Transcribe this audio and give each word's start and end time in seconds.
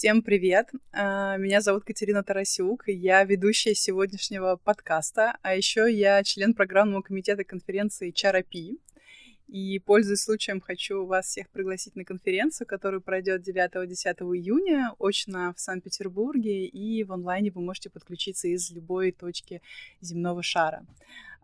Всем 0.00 0.22
привет! 0.22 0.70
А, 0.92 1.36
меня 1.36 1.60
зовут 1.60 1.84
Катерина 1.84 2.24
Тарасюк, 2.24 2.84
я 2.86 3.22
ведущая 3.22 3.74
сегодняшнего 3.74 4.56
подкаста, 4.56 5.36
а 5.42 5.54
еще 5.54 5.92
я 5.92 6.24
член 6.24 6.54
программного 6.54 7.02
комитета 7.02 7.44
конференции 7.44 8.10
HRP. 8.10 8.78
И, 9.50 9.80
пользуясь 9.80 10.20
случаем, 10.20 10.60
хочу 10.60 11.04
вас 11.04 11.26
всех 11.26 11.50
пригласить 11.50 11.96
на 11.96 12.04
конференцию, 12.04 12.68
которая 12.68 13.00
пройдет 13.00 13.46
9-10 13.46 13.86
июня, 14.36 14.94
очно 15.00 15.52
в 15.56 15.60
Санкт-Петербурге, 15.60 16.66
и 16.66 17.02
в 17.02 17.12
онлайне 17.12 17.50
вы 17.50 17.60
можете 17.60 17.90
подключиться 17.90 18.46
из 18.46 18.70
любой 18.70 19.10
точки 19.10 19.60
земного 20.00 20.44
шара. 20.44 20.86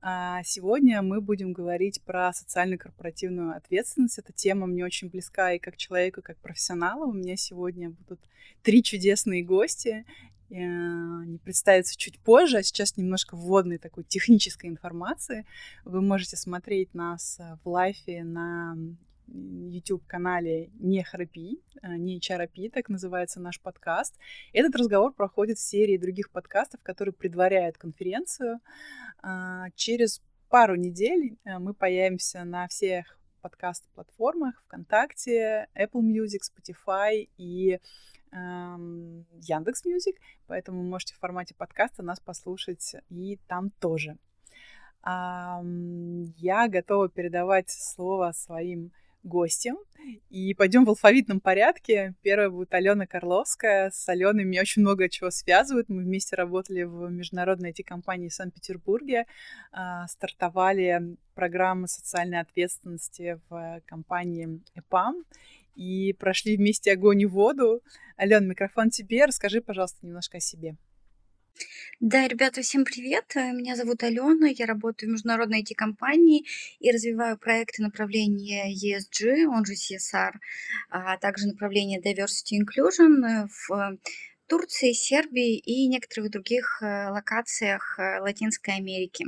А 0.03 0.45
сегодня 0.45 1.03
мы 1.03 1.21
будем 1.21 1.53
говорить 1.53 2.00
про 2.03 2.32
социально-корпоративную 2.32 3.57
ответственность. 3.57 4.20
Эта 4.20 4.32
тема 4.32 4.68
мне 4.68 4.84
очень 4.84 5.09
близка 5.09 5.54
и 5.54 5.59
как 5.59 5.76
человеку, 5.76 6.20
и 6.20 6.23
как 6.23 6.36
профессионалу. 6.36 7.09
У 7.09 7.12
меня 7.12 7.36
сегодня 7.36 7.90
будут 7.90 8.20
три 8.62 8.84
чудесные 8.84 9.43
гости. 9.43 10.04
Э, 10.50 10.55
они 10.55 11.39
представятся 11.39 11.96
чуть 11.96 12.18
позже, 12.21 12.59
а 12.59 12.63
сейчас 12.63 12.96
немножко 12.96 13.37
вводной 13.37 13.79
такой 13.79 14.04
технической 14.04 14.71
информации. 14.71 15.45
Вы 15.85 16.00
можете 16.00 16.37
смотреть 16.37 16.95
нас 16.95 17.39
э, 17.41 17.57
в 17.64 17.68
лайфе 17.68 18.23
на 18.25 18.77
YouTube-канале 19.27 20.71
«Не 20.79 21.03
храпи», 21.03 21.61
э, 21.82 21.96
«Не 21.96 22.21
чарапи», 22.21 22.68
так 22.68 22.89
называется 22.89 23.40
наш 23.40 23.61
подкаст. 23.61 24.17
Этот 24.53 24.77
разговор 24.77 25.13
проходит 25.13 25.59
в 25.59 25.63
серии 25.63 25.96
других 25.96 26.31
подкастов, 26.31 26.81
которые 26.82 27.13
предваряют 27.13 27.76
конференцию. 27.76 28.61
А, 29.23 29.71
через 29.75 30.23
пару 30.49 30.76
недель 30.76 31.37
мы 31.45 31.75
появимся 31.75 32.45
на 32.45 32.69
всех 32.69 33.19
подкаст-платформах 33.42 34.62
ВКонтакте, 34.65 35.69
Apple 35.75 36.03
Music, 36.03 36.41
Spotify 36.42 37.29
и 37.37 37.81
Яндекс 38.37 39.84
Music, 39.84 40.17
поэтому 40.47 40.83
можете 40.83 41.15
в 41.15 41.19
формате 41.19 41.55
подкаста 41.56 42.03
нас 42.03 42.20
послушать 42.20 42.97
и 43.09 43.39
там 43.48 43.70
тоже. 43.70 44.19
Я 45.05 46.69
готова 46.69 47.09
передавать 47.09 47.70
слово 47.70 48.33
своим 48.33 48.92
гостям. 49.27 49.77
И 50.31 50.55
пойдем 50.55 50.84
в 50.84 50.89
алфавитном 50.89 51.41
порядке. 51.41 52.14
Первая 52.23 52.48
будет 52.48 52.73
Алена 52.73 53.07
Карловская. 53.07 53.91
С 53.91 54.09
Аленой 54.09 54.45
меня 54.45 54.61
очень 54.61 54.83
много 54.83 55.09
чего 55.09 55.31
связывает. 55.31 55.89
Мы 55.89 56.03
вместе 56.03 56.37
работали 56.37 56.84
в 56.84 57.11
международной 57.11 57.73
IT-компании 57.73 58.29
в 58.29 58.34
Санкт-Петербурге, 58.34 59.27
а, 59.73 60.07
стартовали 60.07 61.17
программы 61.34 61.89
социальной 61.89 62.41
ответственности 62.41 63.41
в 63.48 63.83
компании 63.87 64.61
EPAM 64.77 65.25
и 65.77 66.13
прошли 66.15 66.57
вместе 66.57 66.93
огонь 66.93 67.21
и 67.21 67.27
воду. 67.27 67.83
Алена, 68.17 68.47
микрофон 68.47 68.91
тебе. 68.91 69.27
Расскажи, 69.27 69.61
пожалуйста, 69.61 69.99
немножко 70.05 70.39
о 70.39 70.41
себе. 70.41 70.77
Да, 72.01 72.29
ребята, 72.29 72.61
всем 72.61 72.85
привет. 72.85 73.35
Меня 73.35 73.77
зовут 73.77 74.03
Алена, 74.03 74.49
я 74.49 74.67
работаю 74.67 75.09
в 75.09 75.13
международной 75.13 75.63
IT-компании 75.63 76.45
и 76.79 76.91
развиваю 76.91 77.39
проекты 77.39 77.83
направления 77.83 78.71
ESG, 78.75 79.47
он 79.47 79.65
же 79.65 79.73
CSR, 79.73 80.33
а 80.91 81.17
также 81.17 81.47
направление 81.47 82.01
Diversity 82.01 82.61
Inclusion 82.61 83.49
в 83.49 83.99
Турции, 84.48 84.92
Сербии 84.92 85.58
и 85.58 85.89
некоторых 85.89 86.30
других 86.30 86.80
э, 86.83 87.08
локациях 87.11 87.98
Латинской 88.20 88.75
Америки. 88.75 89.27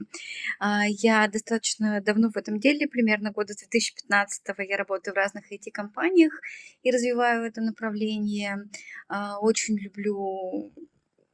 А, 0.58 0.84
я 0.86 1.28
достаточно 1.28 2.00
давно 2.00 2.30
в 2.30 2.36
этом 2.36 2.58
деле, 2.58 2.86
примерно 2.86 3.30
года 3.30 3.54
2015 3.56 4.42
я 4.58 4.76
работаю 4.76 5.14
в 5.14 5.16
разных 5.16 5.52
IT-компаниях 5.52 6.32
и 6.82 6.90
развиваю 6.90 7.44
это 7.44 7.60
направление. 7.60 8.68
А, 9.08 9.38
очень 9.40 9.76
люблю 9.78 10.72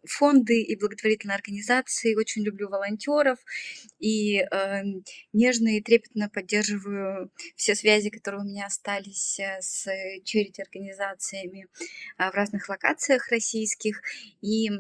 фонды 0.07 0.63
и 0.63 0.77
благотворительные 0.77 1.37
организации, 1.37 2.15
очень 2.15 2.43
люблю 2.43 2.69
волонтеров 2.69 3.39
и 3.99 4.39
э, 4.39 4.83
нежно 5.33 5.77
и 5.77 5.83
трепетно 5.83 6.29
поддерживаю 6.29 7.31
все 7.57 7.75
связи, 7.75 8.11
которые 8.11 8.43
у 8.43 8.45
меня 8.45 8.67
остались 8.67 9.39
э, 9.41 9.59
с 9.61 9.87
черити 10.25 10.61
организациями 10.61 11.67
э, 12.19 12.31
в 12.31 12.35
разных 12.35 12.69
локациях 12.69 13.29
российских 13.31 14.03
и 14.41 14.71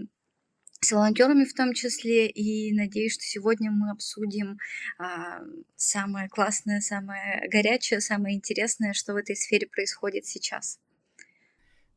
с 0.85 0.93
волонтерами 0.93 1.45
в 1.45 1.55
том 1.55 1.73
числе, 1.73 2.29
и 2.29 2.73
надеюсь, 2.75 3.15
что 3.15 3.23
сегодня 3.23 3.71
мы 3.71 3.91
обсудим 3.91 4.59
а, 4.99 5.41
самое 5.77 6.29
классное, 6.29 6.81
самое 6.81 7.49
горячее, 7.49 8.01
самое 8.01 8.37
интересное, 8.37 8.93
что 8.93 9.15
в 9.15 9.17
этой 9.17 9.35
сфере 9.35 9.67
происходит 9.67 10.27
сейчас. 10.27 10.79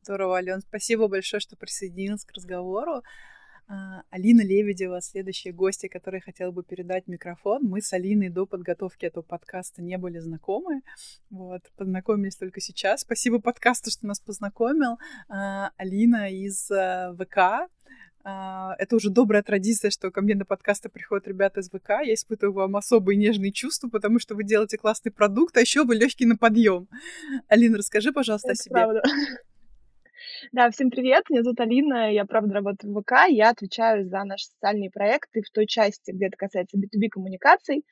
Здорово, 0.08 0.38
Ален, 0.38 0.62
спасибо 0.62 1.06
большое, 1.06 1.38
что 1.38 1.54
присоединилась 1.54 2.24
к 2.24 2.32
разговору. 2.32 3.02
А, 3.66 4.00
Алина 4.08 4.40
Лебедева, 4.40 5.02
следующая 5.02 5.52
гостья, 5.52 5.90
которой 5.90 6.22
хотела 6.22 6.50
бы 6.50 6.62
передать 6.62 7.08
микрофон. 7.08 7.64
Мы 7.64 7.82
с 7.82 7.92
Алиной 7.92 8.30
до 8.30 8.46
подготовки 8.46 9.04
этого 9.04 9.22
подкаста 9.22 9.82
не 9.82 9.98
были 9.98 10.18
знакомы. 10.18 10.80
Вот, 11.28 11.60
познакомились 11.76 12.36
только 12.36 12.62
сейчас. 12.62 13.02
Спасибо 13.02 13.38
подкасту, 13.38 13.90
что 13.90 14.06
нас 14.06 14.18
познакомил. 14.18 14.96
А, 15.28 15.72
Алина 15.76 16.32
из 16.32 16.70
а, 16.70 17.14
ВК. 17.14 17.70
Это 18.24 18.96
уже 18.96 19.10
добрая 19.10 19.42
традиция, 19.42 19.90
что 19.90 20.10
ко 20.10 20.20
мне 20.22 20.34
на 20.34 20.44
подкасты 20.44 20.88
приходят 20.88 21.28
ребята 21.28 21.60
из 21.60 21.68
ВК. 21.68 21.90
Я 22.04 22.14
испытываю 22.14 22.52
вам 22.54 22.76
особые 22.76 23.16
нежные 23.16 23.52
чувства, 23.52 23.88
потому 23.88 24.18
что 24.18 24.34
вы 24.34 24.44
делаете 24.44 24.76
классный 24.76 25.12
продукт, 25.12 25.56
а 25.56 25.60
еще 25.60 25.84
вы 25.84 25.94
легкий 25.96 26.26
на 26.26 26.36
подъем. 26.36 26.88
Алина, 27.48 27.78
расскажи, 27.78 28.12
пожалуйста, 28.12 28.52
Это 28.52 28.60
о 28.60 28.62
себе. 28.62 28.72
Правда. 28.72 29.02
Да, 30.52 30.70
всем 30.70 30.90
привет, 30.90 31.24
меня 31.30 31.42
зовут 31.42 31.58
Алина, 31.60 32.12
я, 32.12 32.24
правда, 32.24 32.54
работаю 32.54 32.94
в 32.94 33.02
ВК, 33.02 33.28
я 33.28 33.50
отвечаю 33.50 34.06
за 34.06 34.22
наши 34.22 34.46
социальные 34.46 34.90
проекты 34.90 35.42
в 35.42 35.50
той 35.50 35.66
части, 35.66 36.12
где 36.12 36.26
это 36.26 36.36
касается 36.36 36.78
B2B 36.78 37.08
коммуникаций, 37.10 37.84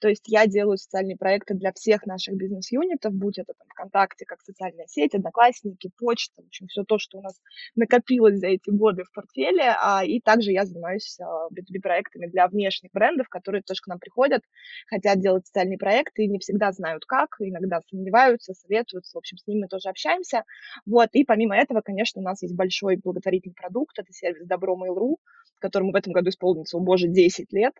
то 0.00 0.08
есть 0.08 0.24
я 0.26 0.46
делаю 0.46 0.76
социальные 0.76 1.16
проекты 1.16 1.54
для 1.54 1.72
всех 1.72 2.04
наших 2.04 2.34
бизнес-юнитов, 2.36 3.14
будь 3.14 3.38
это 3.38 3.54
там 3.56 3.66
ВКонтакте 3.70 4.26
как 4.26 4.42
социальная 4.42 4.86
сеть, 4.86 5.14
Одноклассники, 5.14 5.90
почта, 5.98 6.42
в 6.42 6.46
общем, 6.46 6.66
все 6.66 6.84
то, 6.84 6.98
что 6.98 7.18
у 7.18 7.22
нас 7.22 7.40
накопилось 7.74 8.38
за 8.38 8.48
эти 8.48 8.68
годы 8.68 9.04
в 9.04 9.12
портфеле, 9.12 9.74
а, 9.80 10.04
и 10.04 10.20
также 10.20 10.52
я 10.52 10.66
занимаюсь 10.66 11.18
а, 11.20 11.48
B2B-проектами 11.48 12.26
для 12.26 12.48
внешних 12.48 12.92
брендов, 12.92 13.28
которые 13.30 13.62
тоже 13.62 13.80
к 13.82 13.86
нам 13.86 13.98
приходят, 13.98 14.42
хотят 14.88 15.20
делать 15.20 15.46
социальные 15.46 15.78
проекты 15.78 16.24
и 16.24 16.28
не 16.28 16.38
всегда 16.38 16.70
знают 16.72 17.06
как, 17.06 17.36
иногда 17.38 17.80
сомневаются, 17.88 18.52
советуются, 18.52 19.16
в 19.16 19.18
общем, 19.18 19.38
с 19.38 19.46
ними 19.46 19.66
тоже 19.68 19.88
общаемся, 19.88 20.44
вот, 20.84 21.08
и 21.12 21.24
помимо 21.24 21.56
этого, 21.56 21.80
конечно, 21.80 21.93
у 22.20 22.22
нас 22.22 22.42
есть 22.42 22.54
большой 22.54 22.96
благотворительный 22.96 23.54
продукт, 23.54 23.98
это 23.98 24.12
сервис 24.12 24.46
Добро 24.46 24.76
Mail.ru, 24.76 25.16
которому 25.60 25.92
в 25.92 25.96
этом 25.96 26.12
году 26.12 26.30
исполнится, 26.30 26.76
о 26.76 26.80
боже, 26.80 27.08
10 27.08 27.52
лет. 27.52 27.74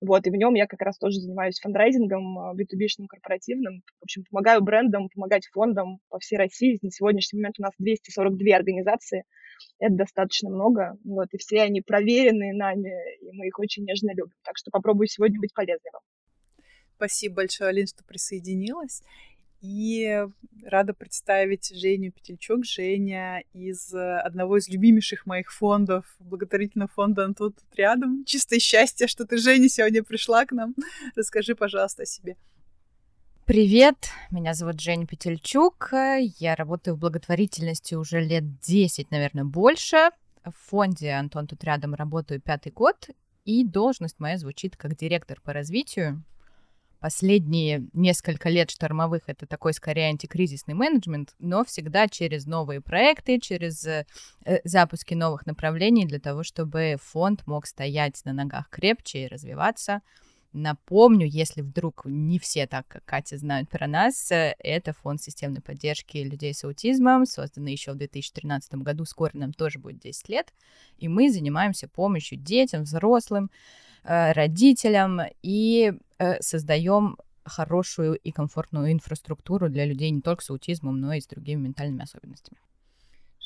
Вот, 0.00 0.26
и 0.26 0.30
в 0.30 0.34
нем 0.34 0.54
я 0.54 0.66
как 0.66 0.82
раз 0.82 0.98
тоже 0.98 1.20
занимаюсь 1.20 1.58
фандрайзингом, 1.58 2.52
B2B-шным, 2.52 3.06
корпоративным. 3.08 3.82
В 4.00 4.04
общем, 4.04 4.24
помогаю 4.30 4.62
брендам, 4.62 5.08
помогать 5.08 5.46
фондам 5.46 6.00
по 6.10 6.18
всей 6.18 6.36
России. 6.36 6.78
На 6.82 6.90
сегодняшний 6.90 7.38
момент 7.38 7.56
у 7.58 7.62
нас 7.62 7.72
242 7.78 8.54
организации. 8.54 9.24
Это 9.78 9.94
достаточно 9.94 10.50
много. 10.50 10.98
Вот, 11.02 11.28
и 11.32 11.38
все 11.38 11.62
они 11.62 11.80
проверенные 11.80 12.52
нами, 12.52 12.92
и 13.22 13.32
мы 13.32 13.46
их 13.46 13.58
очень 13.58 13.84
нежно 13.84 14.10
любим. 14.10 14.34
Так 14.42 14.58
что 14.58 14.70
попробую 14.70 15.06
сегодня 15.06 15.40
быть 15.40 15.54
полезной 15.54 15.90
вам. 15.92 16.02
Спасибо 16.96 17.36
большое, 17.36 17.70
Алин, 17.70 17.86
что 17.86 18.04
присоединилась. 18.04 19.02
И 19.60 20.26
рада 20.64 20.94
представить 20.94 21.70
Женю 21.74 22.12
Петельчук. 22.12 22.64
Женя 22.64 23.42
из 23.52 23.92
э, 23.94 24.18
одного 24.18 24.58
из 24.58 24.68
любимейших 24.68 25.26
моих 25.26 25.52
фондов, 25.52 26.04
благотворительного 26.18 26.88
фонда 26.88 27.24
«Антон 27.24 27.52
тут 27.54 27.64
рядом». 27.76 28.24
Чистое 28.24 28.58
счастье, 28.58 29.06
что 29.06 29.24
ты, 29.24 29.38
Женя, 29.38 29.68
сегодня 29.68 30.02
пришла 30.02 30.44
к 30.44 30.52
нам. 30.52 30.74
Расскажи, 31.14 31.54
пожалуйста, 31.54 32.02
о 32.02 32.06
себе. 32.06 32.36
Привет, 33.46 34.08
меня 34.30 34.54
зовут 34.54 34.80
Женя 34.80 35.06
Петельчук. 35.06 35.90
Я 35.92 36.56
работаю 36.56 36.96
в 36.96 36.98
благотворительности 36.98 37.94
уже 37.94 38.20
лет 38.20 38.60
10, 38.60 39.10
наверное, 39.10 39.44
больше. 39.44 40.10
В 40.44 40.52
фонде 40.68 41.12
«Антон 41.12 41.46
тут 41.46 41.64
рядом» 41.64 41.94
работаю 41.94 42.40
пятый 42.40 42.72
год, 42.72 43.08
и 43.44 43.64
должность 43.64 44.18
моя 44.18 44.36
звучит 44.36 44.76
как 44.76 44.96
директор 44.96 45.40
по 45.40 45.52
развитию 45.52 46.24
последние 47.00 47.86
несколько 47.92 48.48
лет 48.48 48.70
штормовых 48.70 49.24
это 49.26 49.46
такой 49.46 49.72
скорее 49.72 50.08
антикризисный 50.08 50.74
менеджмент, 50.74 51.34
но 51.38 51.64
всегда 51.64 52.08
через 52.08 52.46
новые 52.46 52.80
проекты, 52.80 53.38
через 53.40 53.84
э, 53.86 54.04
запуски 54.64 55.14
новых 55.14 55.46
направлений 55.46 56.06
для 56.06 56.20
того, 56.20 56.42
чтобы 56.42 56.96
фонд 57.00 57.46
мог 57.46 57.66
стоять 57.66 58.24
на 58.24 58.32
ногах 58.32 58.68
крепче 58.70 59.24
и 59.24 59.28
развиваться. 59.28 60.02
Напомню, 60.52 61.26
если 61.26 61.60
вдруг 61.60 62.02
не 62.06 62.38
все 62.38 62.66
так, 62.66 62.88
как 62.88 63.04
Катя, 63.04 63.36
знают 63.36 63.68
про 63.68 63.86
нас, 63.86 64.30
э, 64.32 64.54
это 64.58 64.92
фонд 64.92 65.20
системной 65.22 65.60
поддержки 65.60 66.18
людей 66.18 66.54
с 66.54 66.64
аутизмом, 66.64 67.26
созданный 67.26 67.72
еще 67.72 67.92
в 67.92 67.96
2013 67.96 68.74
году, 68.76 69.04
скоро 69.04 69.30
нам 69.34 69.52
тоже 69.52 69.78
будет 69.78 69.98
10 70.00 70.28
лет, 70.28 70.52
и 70.98 71.08
мы 71.08 71.30
занимаемся 71.30 71.88
помощью 71.88 72.38
детям, 72.38 72.84
взрослым, 72.84 73.50
Э, 74.08 74.30
родителям 74.32 75.20
и 75.42 75.92
создаем 76.40 77.16
хорошую 77.44 78.16
и 78.16 78.32
комфортную 78.32 78.92
инфраструктуру 78.92 79.68
для 79.68 79.84
людей 79.84 80.10
не 80.10 80.20
только 80.20 80.42
с 80.42 80.50
аутизмом, 80.50 81.00
но 81.00 81.12
и 81.14 81.20
с 81.20 81.26
другими 81.26 81.60
ментальными 81.60 82.02
особенностями. 82.02 82.58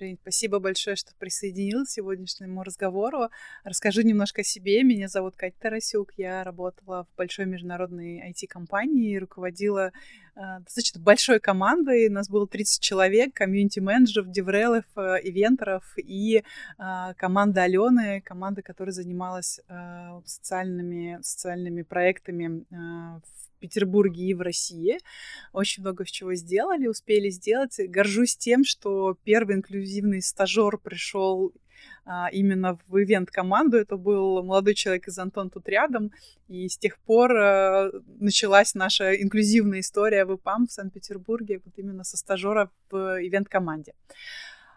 Жень, 0.00 0.18
спасибо 0.22 0.60
большое, 0.60 0.96
что 0.96 1.12
присоединилась 1.18 1.88
к 1.88 1.92
сегодняшнему 1.92 2.62
разговору. 2.62 3.28
Расскажу 3.64 4.00
немножко 4.00 4.40
о 4.40 4.44
себе. 4.44 4.82
Меня 4.82 5.08
зовут 5.08 5.36
Катя 5.36 5.56
Тарасюк. 5.60 6.12
Я 6.16 6.42
работала 6.42 7.04
в 7.04 7.16
большой 7.18 7.44
международной 7.44 8.30
IT-компании 8.30 9.12
и 9.12 9.18
руководила 9.18 9.88
э, 9.88 10.29
достаточно 10.60 11.00
большой 11.00 11.40
командой. 11.40 12.08
Нас 12.08 12.28
было 12.28 12.46
30 12.46 12.82
человек, 12.82 13.34
комьюнити-менеджеров, 13.34 14.30
деврелов, 14.30 14.84
э, 14.96 15.16
ивентеров 15.22 15.84
и 15.96 16.42
э, 16.78 17.14
команда 17.16 17.62
Алены, 17.64 18.20
команда, 18.22 18.62
которая 18.62 18.92
занималась 18.92 19.60
э, 19.68 20.20
социальными, 20.24 21.18
социальными 21.22 21.82
проектами 21.82 22.64
э, 22.70 22.74
в 22.74 23.60
Петербурге 23.60 24.24
и 24.24 24.34
в 24.34 24.40
России. 24.40 24.98
Очень 25.52 25.82
много 25.82 26.04
чего 26.06 26.34
сделали, 26.34 26.86
успели 26.86 27.28
сделать. 27.30 27.78
Горжусь 27.78 28.36
тем, 28.36 28.64
что 28.64 29.16
первый 29.24 29.56
инклюзивный 29.56 30.22
стажер 30.22 30.78
пришел 30.78 31.52
именно 32.32 32.78
в 32.88 33.02
ивент-команду. 33.02 33.76
Это 33.76 33.96
был 33.96 34.42
молодой 34.42 34.74
человек 34.74 35.08
из 35.08 35.18
Антон 35.18 35.50
тут 35.50 35.68
рядом. 35.68 36.10
И 36.48 36.68
с 36.68 36.76
тех 36.76 36.98
пор 36.98 37.36
а, 37.36 37.90
началась 38.18 38.74
наша 38.74 39.14
инклюзивная 39.14 39.80
история 39.80 40.24
в 40.24 40.34
ИПАМ 40.34 40.66
в 40.66 40.72
Санкт-Петербурге, 40.72 41.60
вот 41.64 41.74
именно 41.76 42.04
со 42.04 42.16
стажера 42.16 42.70
в 42.90 42.96
ивент-команде. 43.22 43.94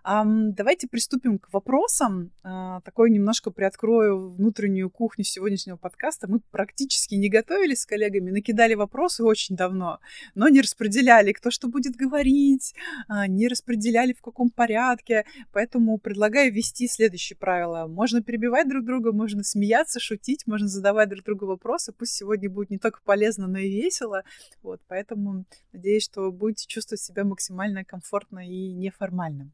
Давайте 0.05 0.89
приступим 0.89 1.39
к 1.39 1.47
вопросам. 1.53 2.31
А, 2.43 2.81
такой 2.81 3.09
немножко 3.09 3.51
приоткрою 3.51 4.33
внутреннюю 4.33 4.89
кухню 4.89 5.23
сегодняшнего 5.23 5.77
подкаста. 5.77 6.27
Мы 6.29 6.41
практически 6.51 7.15
не 7.15 7.29
готовились 7.29 7.81
с 7.81 7.85
коллегами, 7.85 8.29
накидали 8.29 8.73
вопросы 8.73 9.23
очень 9.23 9.55
давно, 9.55 9.99
но 10.35 10.49
не 10.49 10.59
распределяли, 10.59 11.31
кто 11.31 11.51
что 11.51 11.69
будет 11.69 11.95
говорить, 11.95 12.75
а, 13.07 13.27
не 13.27 13.47
распределяли 13.47 14.11
в 14.11 14.21
каком 14.21 14.49
порядке. 14.49 15.23
Поэтому 15.53 15.97
предлагаю 15.97 16.51
ввести 16.51 16.89
следующие 16.89 17.37
правила. 17.37 17.87
Можно 17.87 18.21
перебивать 18.21 18.67
друг 18.67 18.83
друга, 18.83 19.13
можно 19.13 19.41
смеяться, 19.41 20.01
шутить, 20.01 20.45
можно 20.45 20.67
задавать 20.67 21.07
друг 21.07 21.23
другу 21.23 21.45
вопросы. 21.45 21.93
Пусть 21.93 22.11
сегодня 22.11 22.49
будет 22.49 22.71
не 22.71 22.77
только 22.77 22.99
полезно, 23.05 23.47
но 23.47 23.57
и 23.57 23.69
весело. 23.69 24.23
Вот, 24.63 24.81
поэтому 24.89 25.45
надеюсь, 25.71 26.03
что 26.03 26.29
будете 26.29 26.67
чувствовать 26.67 27.01
себя 27.01 27.23
максимально 27.23 27.85
комфортно 27.85 28.45
и 28.45 28.73
неформально. 28.73 29.49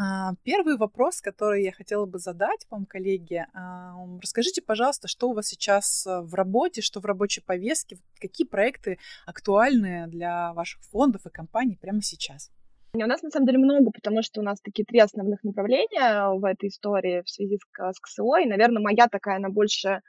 А, 0.00 0.34
первый 0.44 0.76
вопрос, 0.76 1.20
который 1.20 1.64
я 1.64 1.72
хотела 1.72 2.06
бы 2.06 2.18
задать 2.20 2.66
вам, 2.70 2.86
коллеги, 2.86 3.44
а, 3.52 3.94
расскажите, 4.22 4.62
пожалуйста, 4.62 5.08
что 5.08 5.28
у 5.28 5.34
вас 5.34 5.48
сейчас 5.48 6.06
э, 6.06 6.20
в 6.20 6.34
работе, 6.34 6.82
что 6.82 7.00
в 7.00 7.04
рабочей 7.04 7.40
повестке, 7.40 7.98
какие 8.20 8.46
проекты 8.46 8.98
актуальны 9.26 10.06
для 10.06 10.52
ваших 10.52 10.82
фондов 10.82 11.26
и 11.26 11.30
компаний 11.30 11.76
прямо 11.80 12.00
сейчас? 12.00 12.52
У 12.94 12.98
нас 12.98 13.22
на 13.22 13.30
самом 13.30 13.46
деле 13.46 13.58
много, 13.58 13.90
потому 13.90 14.22
что 14.22 14.40
у 14.40 14.44
нас 14.44 14.60
такие 14.60 14.84
три 14.84 15.00
основных 15.00 15.42
направления 15.42 16.28
в 16.28 16.44
этой 16.44 16.68
истории 16.68 17.22
в 17.22 17.28
связи 17.28 17.58
с, 17.58 17.92
с 17.92 18.00
КСО. 18.00 18.38
И, 18.38 18.46
наверное, 18.46 18.82
моя 18.82 19.08
такая, 19.08 19.36
она 19.36 19.48
больше 19.48 20.00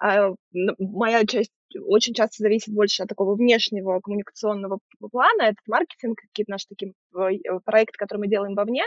а, 0.00 0.34
моя 0.78 1.26
часть 1.26 1.52
очень 1.86 2.14
часто 2.14 2.42
зависит 2.42 2.74
больше 2.74 3.02
от 3.02 3.08
такого 3.08 3.34
внешнего 3.34 4.00
коммуникационного 4.00 4.80
плана. 5.10 5.42
Это 5.42 5.56
маркетинг, 5.66 6.18
какие-то 6.20 6.50
наши 6.50 6.66
такие 6.68 6.94
э, 7.14 7.60
проекты, 7.64 7.96
которые 7.96 8.22
мы 8.22 8.28
делаем 8.28 8.54
вовне. 8.54 8.82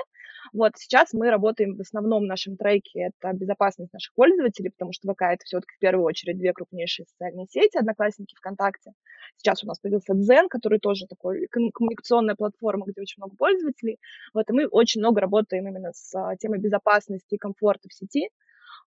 Вот 0.52 0.74
сейчас 0.76 1.14
мы 1.14 1.30
работаем 1.30 1.78
в 1.78 1.82
основном 1.82 2.26
нашем 2.26 2.58
треке, 2.58 3.12
это 3.12 3.32
безопасность 3.34 3.94
наших 3.94 4.14
пользователей, 4.16 4.72
потому 4.72 4.92
что 4.92 5.12
ВК 5.14 5.22
это 5.22 5.46
все-таки 5.46 5.74
в 5.76 5.80
первую 5.80 6.06
очередь 6.06 6.38
две 6.38 6.52
крупнейшие 6.52 7.06
социальные 7.06 7.48
сети, 7.48 7.78
Одноклассники, 7.78 8.36
ВКонтакте. 8.36 8.92
Сейчас 9.38 9.64
у 9.64 9.68
нас 9.68 9.80
появился 9.80 10.14
Дзен, 10.14 10.50
который 10.50 10.80
тоже 10.80 11.06
такой 11.08 11.48
коммуникационная 11.48 12.36
платформа, 12.36 12.86
где 12.86 13.00
очень 13.00 13.22
много 13.22 13.36
пользователей. 13.38 14.00
Вот, 14.34 14.50
и 14.50 14.54
мы 14.54 14.68
очень 14.68 15.00
много 15.00 15.22
работаем 15.22 15.68
именно 15.68 15.92
с 15.94 16.14
а, 16.16 16.36
темой 16.36 16.60
безопасности 16.60 17.36
и 17.36 17.38
комфорта 17.38 17.88
в 17.90 17.94
сети. 17.94 18.30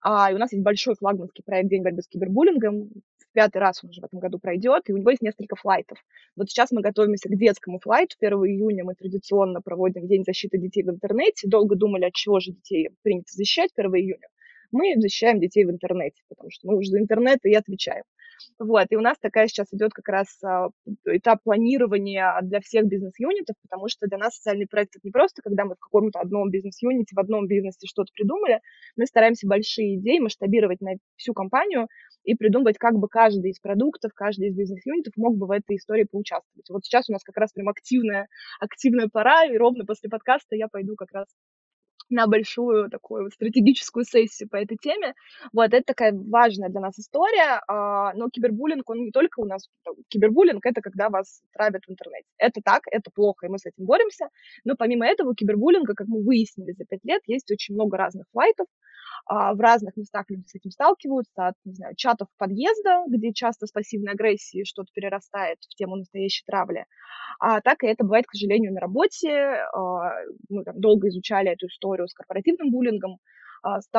А, 0.02 0.32
и 0.32 0.36
у 0.36 0.38
нас 0.38 0.52
есть 0.52 0.64
большой 0.64 0.96
флагманский 0.96 1.44
проект 1.44 1.70
«День 1.70 1.84
борьбы 1.84 2.02
с 2.02 2.08
кибербуллингом». 2.08 2.90
В 3.18 3.34
пятый 3.34 3.60
раз 3.60 3.82
он 3.84 3.92
уже 3.92 4.02
в 4.02 4.04
этом 4.04 4.20
году 4.20 4.40
пройдет, 4.40 4.90
и 4.90 4.94
у 4.94 4.98
него 4.98 5.12
есть 5.12 5.22
несколько 5.22 5.56
флайтов. 5.56 5.98
Вот 6.36 6.50
сейчас 6.50 6.72
мы 6.72 6.82
готовимся 6.82 7.30
к 7.30 7.38
детскому 7.38 7.80
флайту. 7.80 8.16
1 8.20 8.34
июня 8.40 8.84
мы 8.84 8.96
традиционно 8.96 9.62
проводим 9.62 10.08
День 10.08 10.24
защиты 10.26 10.58
детей 10.58 10.84
в 10.84 10.90
интернете. 10.90 11.48
Долго 11.48 11.76
думали, 11.76 12.06
от 12.06 12.14
чего 12.14 12.40
же 12.40 12.52
детей 12.52 12.90
принято 13.04 13.32
защищать 13.32 13.72
1 13.76 13.96
июня. 13.96 14.28
Мы 14.72 14.96
защищаем 14.98 15.40
детей 15.40 15.66
в 15.66 15.70
интернете, 15.70 16.22
потому 16.30 16.50
что 16.50 16.68
мы 16.68 16.78
уже 16.78 16.90
за 16.90 17.00
интернет 17.00 17.40
и 17.44 17.54
отвечаем. 17.54 18.04
Вот, 18.60 18.88
и 18.90 18.96
у 18.96 19.02
нас 19.02 19.18
такая 19.20 19.48
сейчас 19.48 19.68
идет 19.72 19.92
как 19.94 20.08
раз 20.08 20.28
а, 20.44 20.70
этап 21.06 21.44
планирования 21.44 22.40
для 22.44 22.60
всех 22.62 22.86
бизнес-юнитов, 22.86 23.56
потому 23.62 23.88
что 23.88 24.08
для 24.08 24.18
нас 24.18 24.36
социальный 24.36 24.68
проект 24.68 24.96
это 24.96 25.02
не 25.04 25.12
просто, 25.12 25.42
когда 25.42 25.66
мы 25.66 25.76
в 25.76 25.80
каком-то 25.80 26.20
одном 26.20 26.50
бизнес-юните, 26.50 27.16
в 27.16 27.20
одном 27.20 27.48
бизнесе 27.48 27.88
что-то 27.88 28.12
придумали, 28.14 28.60
мы 28.96 29.06
стараемся 29.06 29.48
большие 29.48 29.98
идеи 29.98 30.20
масштабировать 30.20 30.82
на 30.82 30.92
всю 31.16 31.34
компанию 31.34 31.88
и 32.24 32.36
придумывать, 32.36 32.78
как 32.78 32.96
бы 32.96 33.08
каждый 33.08 33.52
из 33.52 33.60
продуктов, 33.60 34.12
каждый 34.14 34.50
из 34.50 34.56
бизнес-юнитов 34.56 35.14
мог 35.18 35.38
бы 35.38 35.48
в 35.48 35.52
этой 35.52 35.78
истории 35.78 36.04
поучаствовать. 36.04 36.70
Вот 36.70 36.86
сейчас 36.86 37.10
у 37.10 37.14
нас 37.14 37.24
как 37.24 37.38
раз 37.38 37.52
прям 37.52 37.70
активная, 37.70 38.28
активная 38.60 39.08
пора, 39.12 39.46
и 39.46 39.58
ровно 39.58 39.86
после 39.86 40.10
подкаста 40.10 40.56
я 40.56 40.68
пойду 40.68 40.96
как 40.96 41.12
раз 41.12 41.28
на 42.12 42.28
большую 42.28 42.90
такую 42.90 43.30
стратегическую 43.32 44.06
сессию 44.06 44.50
по 44.50 44.58
этой 44.58 44.78
теме. 44.78 45.14
Вот, 45.54 45.74
это 45.74 45.84
такая 45.84 46.14
важная 46.14 46.70
для 46.70 46.82
нас 46.82 47.00
история, 47.00 47.62
а, 47.68 48.14
но 48.14 48.30
кибербуллинг, 48.30 48.90
он 48.90 49.04
не 49.06 49.12
только 49.12 49.40
у 49.40 49.46
нас, 49.46 49.68
кибербуллинг— 50.10 50.66
это 50.66 50.82
когда 50.82 51.10
вас 51.10 51.42
травят 51.54 51.84
в 51.88 51.92
интернете. 51.92 52.28
Это 52.38 52.62
так, 52.64 52.84
это 52.92 53.10
плохо, 53.14 53.48
и 53.48 53.50
мы 53.50 53.58
с 53.58 53.66
этим 53.66 53.86
боремся, 53.86 54.28
но 54.64 54.76
помимо 54.78 55.06
этого 55.06 55.36
кибербуллинга, 55.36 55.94
как 55.94 56.08
мы 56.08 56.24
выяснили 56.24 56.74
за 56.74 56.86
пять 56.86 57.04
лет, 57.04 57.22
есть 57.28 57.50
очень 57.52 57.76
много 57.76 57.98
разных 57.98 58.26
флайтов, 58.32 58.68
в 59.28 59.60
разных 59.60 59.96
местах 59.98 60.26
люди 60.30 60.48
с 60.48 60.56
этим 60.56 60.72
сталкиваются, 60.72 61.48
от, 61.48 61.56
не 61.66 61.74
знаю, 61.74 61.96
чатов 61.96 62.28
подъезда, 62.38 63.04
где 63.08 63.34
часто 63.34 63.68
с 63.68 63.72
пассивной 63.72 64.14
агрессией 64.14 64.66
что-то 64.66 64.90
перерастает 64.94 65.58
в 65.62 65.76
тему 65.76 65.96
настоящей 65.98 66.44
травли, 66.46 66.86
а 67.40 67.62
так 67.62 67.84
и 67.84 67.88
это 67.88 68.04
бывает, 68.04 68.26
к 68.28 68.34
сожалению, 68.34 68.74
на 68.74 68.80
работе. 68.80 69.32
А, 69.74 70.14
мы 70.50 70.64
там 70.64 70.80
долго 70.80 71.10
изучали 71.10 71.52
эту 71.52 71.68
историю 71.68 72.08
с 72.08 72.14
корпоративным 72.14 72.72
буллингом, 72.72 73.14
а, 73.14 73.18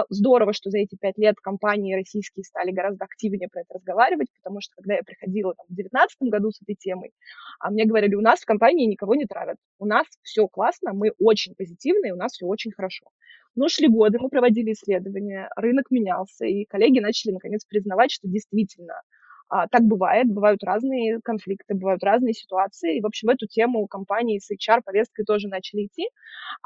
здорово, 0.08 0.52
что 0.52 0.70
за 0.70 0.78
эти 0.78 0.96
пять 0.96 1.18
лет 1.18 1.36
компании 1.36 1.94
российские 1.94 2.44
стали 2.44 2.70
гораздо 2.70 3.04
активнее 3.04 3.48
про 3.48 3.60
это 3.60 3.74
разговаривать, 3.74 4.28
потому 4.42 4.60
что 4.60 4.74
когда 4.76 4.94
я 4.94 5.02
приходила 5.02 5.54
там, 5.54 5.66
в 5.68 5.74
2019 5.74 6.16
году 6.22 6.50
с 6.50 6.60
этой 6.62 6.74
темой, 6.74 7.12
а 7.60 7.70
мне 7.70 7.84
говорили, 7.84 8.14
у 8.14 8.20
нас 8.20 8.40
в 8.40 8.44
компании 8.44 8.86
никого 8.86 9.14
не 9.14 9.26
травят, 9.26 9.56
у 9.78 9.86
нас 9.86 10.06
все 10.22 10.48
классно, 10.48 10.92
мы 10.92 11.12
очень 11.18 11.54
позитивные, 11.54 12.12
у 12.12 12.16
нас 12.16 12.32
все 12.32 12.46
очень 12.46 12.72
хорошо. 12.72 13.06
Но 13.54 13.68
шли 13.68 13.88
годы, 13.88 14.18
мы 14.18 14.30
проводили 14.30 14.72
исследования, 14.72 15.48
рынок 15.56 15.90
менялся, 15.90 16.46
и 16.46 16.64
коллеги 16.64 17.00
начали 17.00 17.32
наконец 17.32 17.64
признавать, 17.64 18.10
что 18.10 18.26
действительно 18.26 18.94
а, 18.94 19.02
так 19.70 19.82
бывает, 19.82 20.28
бывают 20.28 20.64
разные 20.64 21.20
конфликты, 21.22 21.74
бывают 21.74 22.02
разные 22.02 22.32
ситуации. 22.32 22.96
И, 22.98 23.00
в 23.02 23.06
общем, 23.06 23.28
эту 23.28 23.46
тему 23.46 23.86
компании 23.86 24.38
с 24.38 24.50
HR-повесткой 24.50 25.24
тоже 25.24 25.48
начали 25.48 25.86
идти. 25.86 26.08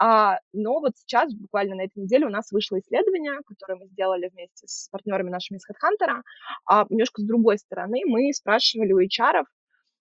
А, 0.01 0.39
но 0.53 0.81
вот 0.81 0.93
сейчас, 0.97 1.35
буквально 1.35 1.77
на 1.77 1.83
этой 1.83 1.99
неделе, 1.99 2.27
у 2.27 2.31
нас 2.31 2.53
вышло 2.53 2.79
исследование, 2.79 3.41
которое 3.47 3.79
мы 3.79 3.87
сделали 3.87 4.31
вместе 4.33 4.67
с 4.67 4.89
партнерами 4.91 5.31
нашими 5.31 5.59
из 5.59 5.65
HeadHunter. 5.69 6.23
А, 6.67 6.87
немножко 6.89 7.23
с 7.23 7.25
другой 7.25 7.59
стороны, 7.59 8.03
мы 8.07 8.33
спрашивали 8.33 8.93
у 8.93 9.01
HR, 9.01 9.45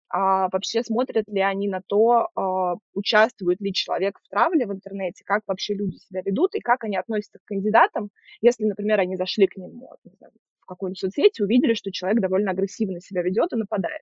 а, 0.09 0.47
вообще 0.51 0.83
смотрят 0.83 1.27
ли 1.27 1.41
они 1.41 1.67
на 1.67 1.81
то, 1.81 2.29
а, 2.35 2.75
участвует 2.93 3.59
ли 3.61 3.73
человек 3.73 4.19
в 4.21 4.29
травле 4.29 4.67
в 4.67 4.71
интернете, 4.71 5.23
как 5.25 5.41
вообще 5.47 5.73
люди 5.73 5.97
себя 5.97 6.21
ведут 6.23 6.53
и 6.53 6.59
как 6.59 6.83
они 6.83 6.97
относятся 6.97 7.39
к 7.39 7.45
кандидатам, 7.45 8.09
если, 8.41 8.65
например, 8.65 8.99
они 8.99 9.15
зашли 9.15 9.47
к 9.47 9.57
нему 9.57 9.89
знаю, 10.17 10.33
в 10.63 10.65
какой-нибудь 10.65 10.99
соцсети, 10.99 11.41
увидели, 11.41 11.73
что 11.73 11.91
человек 11.91 12.21
довольно 12.21 12.51
агрессивно 12.51 12.99
себя 12.99 13.21
ведет 13.21 13.53
и 13.53 13.57
нападает. 13.57 14.01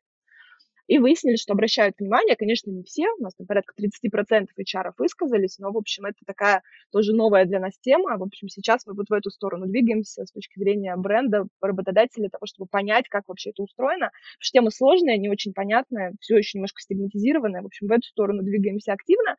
И 0.87 0.97
выяснили, 0.97 1.37
что 1.37 1.53
обращают 1.53 1.95
внимание, 1.99 2.35
конечно, 2.35 2.69
не 2.69 2.83
все, 2.83 3.07
у 3.17 3.23
нас 3.23 3.33
там 3.35 3.47
порядка 3.47 3.73
30% 3.79 4.47
HR 4.59 4.91
высказались, 4.97 5.57
но, 5.57 5.71
в 5.71 5.77
общем, 5.77 6.03
это 6.05 6.17
такая 6.25 6.63
тоже 6.91 7.13
новая 7.13 7.45
для 7.45 7.61
нас 7.61 7.77
тема. 7.79 8.17
В 8.17 8.23
общем, 8.23 8.49
сейчас 8.49 8.85
мы 8.85 8.93
вот 8.93 9.07
в 9.07 9.13
эту 9.13 9.29
сторону 9.29 9.67
двигаемся 9.67 10.25
с 10.25 10.31
точки 10.33 10.59
зрения 10.59 10.93
бренда, 10.97 11.47
работодателя, 11.61 12.27
того, 12.29 12.45
чтобы 12.45 12.67
понять, 12.67 13.07
как 13.07 13.29
вообще 13.29 13.51
это 13.51 13.63
устроено. 13.63 14.07
Потому 14.07 14.41
что 14.41 14.51
тема 14.51 14.69
сложная, 14.71 15.17
не 15.17 15.29
очень 15.29 15.53
понятная, 15.53 16.13
все 16.19 16.35
еще 16.35 16.57
немножко 16.57 16.81
стигматизированная. 16.81 17.61
В 17.61 17.67
общем, 17.67 17.87
в 17.87 17.91
эту 17.91 18.07
сторону 18.07 18.43
двигаемся 18.43 18.91
активно. 18.91 19.37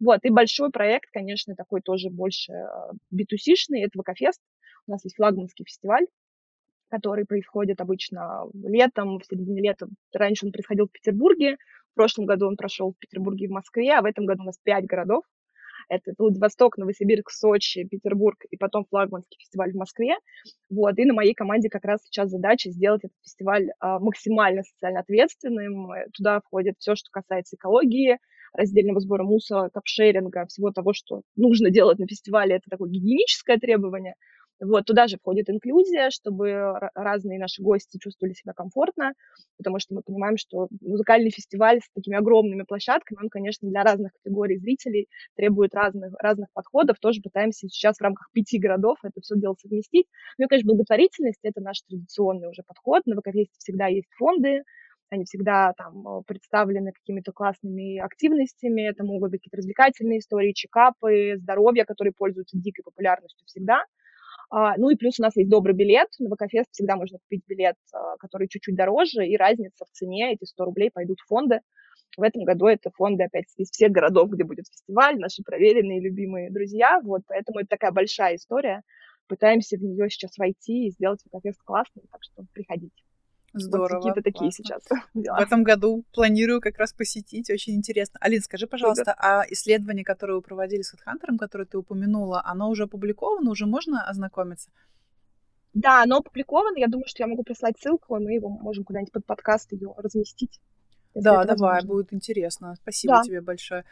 Вот, 0.00 0.20
и 0.22 0.30
большой 0.30 0.70
проект, 0.70 1.10
конечно, 1.12 1.54
такой 1.54 1.82
тоже 1.82 2.08
больше 2.08 2.52
B2C-шный, 3.12 3.82
это 3.84 4.00
ВКФест. 4.00 4.40
У 4.86 4.92
нас 4.92 5.04
есть 5.04 5.16
флагманский 5.16 5.66
фестиваль, 5.66 6.06
который 6.90 7.24
происходит 7.24 7.80
обычно 7.80 8.46
летом, 8.54 9.18
в 9.18 9.26
середине 9.26 9.62
лета. 9.62 9.88
Раньше 10.12 10.46
он 10.46 10.52
происходил 10.52 10.86
в 10.86 10.92
Петербурге, 10.92 11.56
в 11.92 11.94
прошлом 11.94 12.26
году 12.26 12.46
он 12.48 12.56
прошел 12.56 12.92
в 12.92 12.98
Петербурге 12.98 13.44
и 13.44 13.48
в 13.48 13.52
Москве, 13.52 13.92
а 13.94 14.02
в 14.02 14.04
этом 14.04 14.26
году 14.26 14.42
у 14.42 14.46
нас 14.46 14.58
пять 14.62 14.84
городов. 14.84 15.24
Это 15.88 16.12
Владивосток, 16.18 16.78
Новосибирск, 16.78 17.30
Сочи, 17.30 17.84
Петербург 17.84 18.38
и 18.50 18.56
потом 18.56 18.84
флагманский 18.86 19.38
фестиваль 19.38 19.72
в 19.72 19.76
Москве. 19.76 20.14
Вот. 20.70 20.98
И 20.98 21.04
на 21.04 21.14
моей 21.14 21.34
команде 21.34 21.68
как 21.68 21.84
раз 21.84 22.02
сейчас 22.04 22.30
задача 22.30 22.70
сделать 22.70 23.04
этот 23.04 23.16
фестиваль 23.22 23.70
а, 23.80 23.98
максимально 23.98 24.62
социально 24.62 25.00
ответственным. 25.00 25.90
Туда 26.14 26.40
входит 26.40 26.76
все, 26.78 26.94
что 26.94 27.10
касается 27.10 27.56
экологии, 27.56 28.18
раздельного 28.54 29.00
сбора 29.00 29.24
мусора, 29.24 29.68
капшеринга, 29.68 30.46
всего 30.46 30.70
того, 30.70 30.92
что 30.92 31.22
нужно 31.36 31.70
делать 31.70 31.98
на 31.98 32.06
фестивале. 32.06 32.56
Это 32.56 32.70
такое 32.70 32.88
гигиеническое 32.88 33.58
требование. 33.58 34.14
Вот, 34.64 34.86
туда 34.86 35.08
же 35.08 35.18
входит 35.18 35.50
инклюзия, 35.50 36.08
чтобы 36.10 36.74
разные 36.94 37.38
наши 37.38 37.62
гости 37.62 37.98
чувствовали 37.98 38.32
себя 38.32 38.54
комфортно, 38.54 39.12
потому 39.58 39.78
что 39.78 39.94
мы 39.94 40.02
понимаем, 40.02 40.38
что 40.38 40.68
музыкальный 40.80 41.30
фестиваль 41.30 41.80
с 41.80 41.90
такими 41.94 42.16
огромными 42.16 42.62
площадками, 42.62 43.18
он, 43.22 43.28
конечно, 43.28 43.68
для 43.68 43.82
разных 43.82 44.12
категорий 44.14 44.56
зрителей 44.56 45.08
требует 45.36 45.74
разных, 45.74 46.14
разных 46.18 46.48
подходов. 46.54 46.98
Тоже 46.98 47.20
пытаемся 47.20 47.68
сейчас 47.68 47.98
в 47.98 48.02
рамках 48.02 48.30
пяти 48.32 48.58
городов 48.58 48.98
это 49.02 49.20
все 49.20 49.36
дело 49.36 49.54
совместить. 49.60 50.06
Ну 50.38 50.46
и, 50.46 50.48
конечно, 50.48 50.72
благотворительность— 50.72 51.40
это 51.42 51.60
наш 51.60 51.82
традиционный 51.82 52.48
уже 52.48 52.62
подход. 52.62 53.02
На 53.06 53.16
ВКФесте 53.16 53.54
всегда 53.58 53.86
есть 53.88 54.08
фонды, 54.16 54.62
они 55.10 55.24
всегда 55.24 55.74
там 55.76 56.24
представлены 56.26 56.92
какими-то 56.92 57.32
классными 57.32 57.98
активностями, 57.98 58.88
это 58.88 59.04
могут 59.04 59.30
быть 59.30 59.40
какие-то 59.40 59.58
развлекательные 59.58 60.20
истории, 60.20 60.52
чекапы, 60.52 61.34
здоровье, 61.36 61.84
которые 61.84 62.12
пользуются 62.16 62.58
дикой 62.58 62.82
популярностью 62.82 63.46
всегда. 63.46 63.82
А, 64.50 64.76
ну 64.76 64.90
и 64.90 64.96
плюс 64.96 65.18
у 65.18 65.22
нас 65.22 65.36
есть 65.36 65.50
добрый 65.50 65.74
билет. 65.74 66.08
На 66.18 66.34
ВКФест 66.34 66.70
всегда 66.72 66.96
можно 66.96 67.18
купить 67.18 67.42
билет, 67.46 67.76
а, 67.92 68.16
который 68.18 68.48
чуть-чуть 68.48 68.76
дороже, 68.76 69.26
и 69.26 69.36
разница 69.36 69.84
в 69.84 69.90
цене, 69.90 70.32
эти 70.32 70.44
100 70.44 70.64
рублей 70.64 70.90
пойдут 70.92 71.20
в 71.20 71.26
фонды. 71.26 71.60
В 72.16 72.22
этом 72.22 72.44
году 72.44 72.66
это 72.66 72.90
фонды 72.90 73.24
опять 73.24 73.46
из 73.56 73.70
всех 73.70 73.90
городов, 73.90 74.30
где 74.30 74.44
будет 74.44 74.66
фестиваль, 74.68 75.18
наши 75.18 75.42
проверенные, 75.42 76.00
любимые 76.00 76.50
друзья. 76.50 77.00
Вот, 77.02 77.22
поэтому 77.26 77.60
это 77.60 77.68
такая 77.70 77.90
большая 77.90 78.36
история. 78.36 78.82
Пытаемся 79.26 79.76
в 79.76 79.82
нее 79.82 80.08
сейчас 80.10 80.36
войти 80.38 80.86
и 80.86 80.90
сделать 80.90 81.20
ВКФест 81.22 81.60
классным, 81.64 82.04
так 82.10 82.22
что 82.22 82.44
приходите. 82.52 83.02
Здорово. 83.54 84.00
Вот 84.00 84.14
какие-то 84.14 84.22
такие 84.22 84.50
сейчас 84.50 84.82
дела. 85.14 85.38
В 85.38 85.40
этом 85.40 85.62
году 85.62 86.04
планирую 86.12 86.60
как 86.60 86.76
раз 86.78 86.92
посетить. 86.92 87.50
Очень 87.50 87.76
интересно. 87.76 88.18
Алин, 88.20 88.42
скажи, 88.42 88.66
пожалуйста, 88.66 89.12
Супер. 89.12 89.16
а 89.18 89.44
исследование, 89.48 90.04
которое 90.04 90.34
вы 90.34 90.42
проводили 90.42 90.82
с 90.82 90.94
HeadHunter, 90.94 91.38
которое 91.38 91.64
ты 91.64 91.78
упомянула, 91.78 92.42
оно 92.44 92.68
уже 92.68 92.84
опубликовано? 92.84 93.50
Уже 93.50 93.66
можно 93.66 94.04
ознакомиться? 94.06 94.70
Да, 95.72 96.02
оно 96.02 96.18
опубликовано. 96.18 96.78
Я 96.78 96.88
думаю, 96.88 97.06
что 97.06 97.22
я 97.22 97.26
могу 97.28 97.42
прислать 97.44 97.78
ссылку, 97.80 98.16
и 98.16 98.24
мы 98.24 98.34
его 98.34 98.48
можем 98.48 98.84
куда-нибудь 98.84 99.12
под 99.12 99.24
подкаст 99.24 99.72
ее 99.72 99.94
разместить. 99.96 100.60
Да, 101.14 101.44
давай, 101.44 101.74
возможно. 101.74 101.88
будет 101.88 102.12
интересно. 102.12 102.74
Спасибо 102.82 103.14
да. 103.14 103.22
тебе 103.22 103.40
большое. 103.40 103.84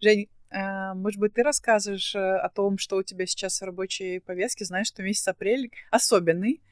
Жень, 0.00 0.28
э, 0.50 0.94
может 0.94 1.20
быть, 1.20 1.34
ты 1.34 1.42
расскажешь 1.42 2.14
э, 2.14 2.18
о 2.18 2.48
том, 2.48 2.78
что 2.78 2.96
у 2.96 3.02
тебя 3.02 3.26
сейчас 3.26 3.60
в 3.60 3.64
рабочей 3.64 4.20
повестке? 4.20 4.64
Знаешь, 4.64 4.86
что 4.86 5.02
месяц 5.02 5.28
апрель 5.28 5.70
особенный 5.90 6.62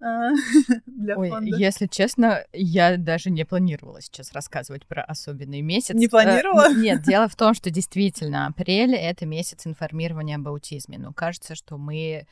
для 0.86 1.16
Ой, 1.16 1.30
фонда. 1.30 1.56
если 1.56 1.86
честно, 1.86 2.44
я 2.52 2.96
даже 2.96 3.30
не 3.30 3.44
планировала 3.44 4.00
сейчас 4.00 4.32
рассказывать 4.32 4.86
про 4.86 5.02
особенный 5.02 5.60
месяц. 5.60 5.94
Не 5.94 6.08
планировала? 6.08 6.72
Нет, 6.72 7.02
дело 7.02 7.28
в 7.28 7.36
том, 7.36 7.54
что 7.54 7.70
действительно 7.70 8.46
апрель— 8.46 8.94
это 8.96 9.26
месяц 9.26 9.66
информирования 9.66 10.36
об 10.36 10.48
аутизме. 10.48 10.98
Но 10.98 11.12
кажется, 11.12 11.54
что 11.54 11.76
мы 11.76 12.00
Э, 12.00 12.24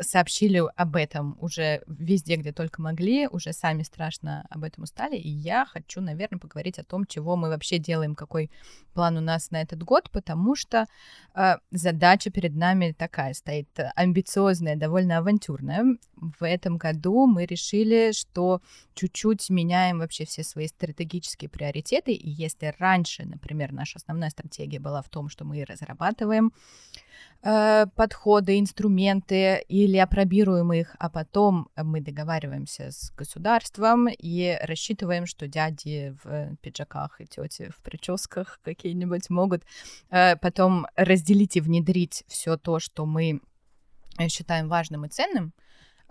сообщили 0.00 0.62
об 0.74 0.96
этом 0.96 1.36
уже 1.40 1.82
везде, 1.86 2.36
где 2.36 2.52
только 2.52 2.82
могли, 2.82 3.28
уже 3.28 3.52
сами 3.52 3.84
страшно 3.84 4.44
об 4.50 4.64
этом 4.64 4.82
устали, 4.82 5.16
и 5.16 5.28
я 5.28 5.64
хочу, 5.64 6.00
наверное, 6.00 6.40
поговорить 6.40 6.78
о 6.80 6.84
том, 6.84 7.06
чего 7.06 7.36
мы 7.36 7.48
вообще 7.48 7.78
делаем, 7.78 8.16
какой 8.16 8.50
план 8.94 9.16
у 9.16 9.20
нас 9.20 9.52
на 9.52 9.62
этот 9.62 9.82
год, 9.84 10.10
потому 10.10 10.56
что 10.56 10.86
э, 11.34 11.56
задача 11.70 12.30
перед 12.30 12.56
нами 12.56 12.94
такая 12.98 13.32
стоит, 13.34 13.68
амбициозная, 13.94 14.74
довольно 14.76 15.18
авантюрная. 15.18 15.84
В 16.16 16.44
этом 16.44 16.76
году 16.76 17.26
мы 17.26 17.46
решили, 17.46 18.10
что 18.12 18.60
чуть-чуть 18.94 19.50
меняем 19.50 20.00
вообще 20.00 20.24
все 20.24 20.42
свои 20.42 20.66
стратегические 20.66 21.48
приоритеты, 21.48 22.12
и 22.12 22.28
если 22.28 22.74
раньше, 22.78 23.24
например, 23.24 23.72
наша 23.72 23.98
основная 23.98 24.30
стратегия 24.30 24.80
была 24.80 25.00
в 25.02 25.08
том, 25.08 25.28
что 25.28 25.44
мы 25.44 25.64
разрабатываем 25.64 26.52
Э, 27.46 27.84
подходы, 27.94 28.58
инструменты 28.58 29.43
или 29.68 29.96
опробируем 29.96 30.72
их, 30.72 30.96
а 30.98 31.08
потом 31.08 31.68
мы 31.76 32.00
договариваемся 32.00 32.90
с 32.90 33.10
государством 33.12 34.08
и 34.08 34.58
рассчитываем, 34.62 35.26
что 35.26 35.46
дяди 35.48 36.14
в 36.22 36.56
пиджаках 36.56 37.20
и 37.20 37.26
тети 37.26 37.70
в 37.70 37.82
прическах 37.82 38.60
какие-нибудь 38.62 39.30
могут 39.30 39.62
э, 40.10 40.36
потом 40.36 40.86
разделить 40.96 41.56
и 41.56 41.60
внедрить 41.60 42.24
все 42.26 42.56
то, 42.56 42.78
что 42.78 43.06
мы 43.06 43.40
считаем 44.28 44.68
важным 44.68 45.04
и 45.04 45.08
ценным. 45.08 45.52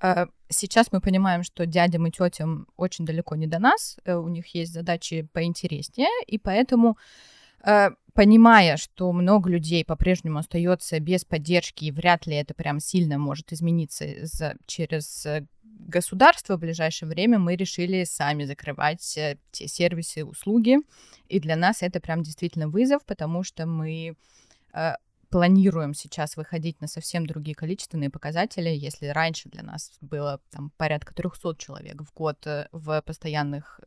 Э, 0.02 0.28
сейчас 0.50 0.92
мы 0.92 1.02
понимаем, 1.02 1.44
что 1.44 1.66
дядям 1.66 2.08
и 2.08 2.12
тетям 2.12 2.68
очень 2.78 3.06
далеко 3.06 3.36
не 3.36 3.48
до 3.48 3.60
нас, 3.60 3.98
у 4.06 4.28
них 4.28 4.48
есть 4.56 4.74
задачи 4.74 5.28
поинтереснее, 5.34 6.10
и 6.28 6.38
поэтому 6.38 6.98
Э, 6.98 7.00
понимая, 8.14 8.78
что 8.78 9.12
много 9.12 9.50
людей 9.50 9.84
по-прежнему 9.84 10.40
остается 10.40 11.00
без 11.00 11.26
поддержки, 11.26 11.86
и 11.86 11.92
вряд 11.92 12.28
ли 12.28 12.36
это 12.36 12.54
прям 12.54 12.80
сильно 12.80 13.18
может 13.18 13.52
измениться 13.52 14.06
за, 14.26 14.56
через 14.66 15.26
э, 15.26 15.46
государство 15.64 16.56
в 16.56 16.60
ближайшее 16.60 17.10
время, 17.10 17.40
мы 17.40 17.56
решили 17.56 18.04
сами 18.04 18.46
закрывать 18.46 19.18
э, 19.18 19.38
те 19.52 19.68
сервисы, 19.68 20.24
услуги. 20.24 20.78
И 21.28 21.40
для 21.40 21.56
нас 21.56 21.82
это 21.82 22.00
прям 22.00 22.22
действительно 22.22 22.68
вызов, 22.68 23.04
потому 23.06 23.44
что 23.44 23.66
мы 23.66 24.16
э, 24.74 24.94
планируем 25.34 25.96
сейчас 25.96 26.38
выходить 26.38 26.80
на 26.80 26.88
совсем 26.88 27.26
другие 27.26 27.56
количественные 27.56 28.12
показатели. 28.12 28.70
Если 28.70 29.08
раньше 29.08 29.50
для 29.50 29.64
нас 29.64 29.92
было 30.00 30.40
там, 30.52 30.72
порядка 30.78 31.16
300 31.16 31.56
человек 31.58 32.04
в 32.04 32.14
год 32.14 32.46
в 32.72 33.02
постоянных 33.02 33.80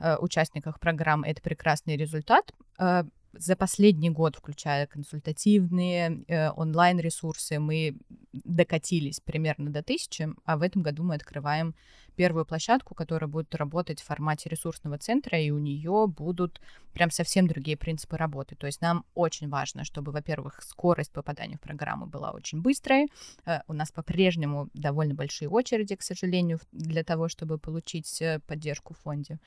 э, 0.00 0.16
участниках 0.16 0.80
программы, 0.80 1.28
это 1.28 1.40
прекрасный 1.42 1.96
результат, 1.96 2.52
Э, 2.80 3.04
за 3.32 3.54
последний 3.54 4.10
год, 4.10 4.34
включая 4.34 4.88
консультативные 4.88 6.24
э, 6.26 6.50
онлайн-ресурсы, 6.50 7.60
мы 7.60 7.96
докатились 8.32 9.20
примерно 9.20 9.70
до 9.70 9.84
тысячи, 9.84 10.28
а 10.44 10.56
в 10.56 10.62
этом 10.62 10.82
году 10.82 11.04
мы 11.04 11.14
открываем 11.14 11.76
первую 12.20 12.44
площадку, 12.44 12.94
которая 12.94 13.30
будет 13.30 13.54
работать 13.54 14.02
в 14.02 14.04
формате 14.04 14.50
ресурсного 14.50 14.98
центра, 14.98 15.40
и 15.40 15.50
у 15.50 15.58
нее 15.58 16.06
будут 16.06 16.60
прям 16.92 17.10
совсем 17.10 17.46
другие 17.46 17.76
принципы 17.76 18.18
работы. 18.18 18.56
То 18.56 18.66
есть 18.66 18.82
нам 18.82 19.04
очень 19.14 19.48
важно, 19.48 19.84
чтобы, 19.84 20.12
во-первых, 20.12 20.60
скорость 20.62 21.12
попадания 21.12 21.56
в 21.56 21.60
программу 21.60 22.06
была 22.06 22.32
очень 22.32 22.60
быстрой. 22.60 23.06
Э, 23.46 23.60
у 23.68 23.72
нас 23.72 23.90
по-прежнему 23.90 24.68
довольно 24.74 25.14
большие 25.14 25.48
очереди, 25.48 25.96
к 25.96 26.02
сожалению, 26.02 26.58
для 26.72 27.02
того, 27.02 27.28
чтобы 27.28 27.58
получить 27.58 28.20
э, 28.20 28.40
поддержку 28.46 28.92
в 28.92 28.98
фонде. 28.98 29.38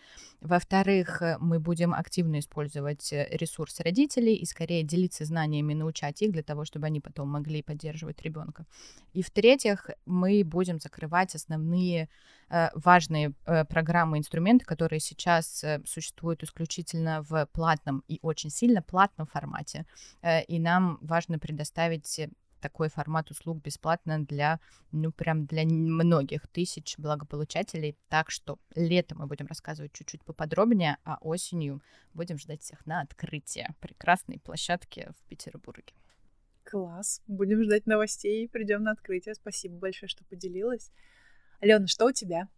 Во-вторых, 0.41 1.21
э, 1.21 1.37
мы 1.39 1.59
будем 1.59 1.93
активно 1.93 2.39
использовать 2.39 3.13
ресурсы 3.13 3.83
родителей 3.83 4.33
и 4.33 4.45
скорее 4.45 4.81
делиться 4.81 5.25
знаниями, 5.25 5.75
научать 5.75 6.23
их 6.23 6.31
для 6.31 6.41
того, 6.41 6.65
чтобы 6.65 6.87
они 6.87 7.01
потом 7.01 7.29
могли 7.29 7.61
поддерживать 7.61 8.23
ребенка. 8.23 8.65
И 9.13 9.21
в-третьих, 9.21 9.91
мы 10.07 10.43
будем 10.43 10.79
закрывать 10.79 11.35
основные 11.35 12.09
важные 12.75 13.33
э, 13.45 13.65
программы, 13.65 14.17
инструменты, 14.17 14.65
которые 14.65 14.99
сейчас 14.99 15.63
э, 15.63 15.81
существуют 15.85 16.43
исключительно 16.43 17.23
в 17.23 17.47
платном 17.47 18.03
и 18.07 18.19
очень 18.21 18.49
сильно 18.49 18.81
платном 18.81 19.27
формате. 19.27 19.85
И 20.47 20.59
нам 20.59 20.99
важно 21.01 21.39
предоставить 21.39 22.19
такой 22.63 22.87
формат 22.89 23.29
услуг 23.29 23.61
бесплатно 23.61 24.23
для, 24.23 24.59
ну, 24.91 25.11
прям 25.11 25.45
для 25.45 25.65
многих 25.65 26.47
тысяч 26.47 26.97
благополучателей. 26.97 27.97
Так 28.07 28.31
что 28.31 28.57
летом 28.75 29.17
мы 29.17 29.27
будем 29.27 29.47
рассказывать 29.47 29.91
чуть-чуть 29.91 30.23
поподробнее, 30.23 30.97
а 31.03 31.17
осенью 31.19 31.81
будем 32.13 32.37
ждать 32.37 32.61
всех 32.61 32.85
на 32.85 33.01
открытие 33.01 33.75
прекрасной 33.81 34.39
площадки 34.39 35.11
в 35.19 35.27
Петербурге. 35.27 35.93
Класс. 36.63 37.21
Будем 37.27 37.61
ждать 37.63 37.85
новостей, 37.85 38.47
придем 38.47 38.83
на 38.83 38.91
открытие. 38.91 39.35
Спасибо 39.35 39.75
большое, 39.75 40.07
что 40.07 40.23
поделилась. 40.23 40.91
Алена, 41.63 41.87
что 41.87 42.07
у 42.07 42.11
тебя? 42.11 42.49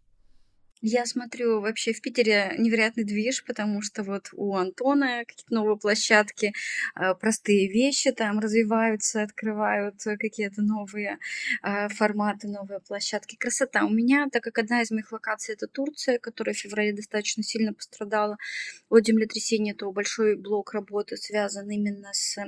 Я 0.82 1.06
смотрю, 1.06 1.60
вообще 1.60 1.92
в 1.92 2.00
Питере 2.00 2.56
невероятный 2.58 3.04
движ, 3.04 3.44
потому 3.44 3.80
что 3.80 4.02
вот 4.02 4.30
у 4.32 4.56
Антона 4.56 5.24
какие-то 5.24 5.54
новые 5.54 5.78
площадки, 5.78 6.52
э, 6.96 7.14
простые 7.14 7.68
вещи 7.68 8.10
там 8.10 8.40
развиваются, 8.40 9.22
открывают 9.22 10.02
какие-то 10.02 10.60
новые 10.60 11.18
э, 11.62 11.88
форматы, 11.88 12.48
новые 12.48 12.80
площадки. 12.80 13.36
Красота. 13.36 13.86
У 13.86 13.90
меня, 13.90 14.26
так 14.30 14.42
как 14.42 14.58
одна 14.58 14.82
из 14.82 14.90
моих 14.90 15.12
локаций 15.12 15.54
это 15.54 15.68
Турция, 15.68 16.18
которая 16.18 16.54
в 16.54 16.58
феврале 16.58 16.92
достаточно 16.92 17.44
сильно 17.44 17.72
пострадала 17.72 18.36
от 18.88 19.06
землетрясения, 19.06 19.74
то 19.74 19.92
большой 19.92 20.36
блок 20.36 20.74
работы 20.74 21.16
связан 21.16 21.70
именно 21.70 22.12
с 22.12 22.38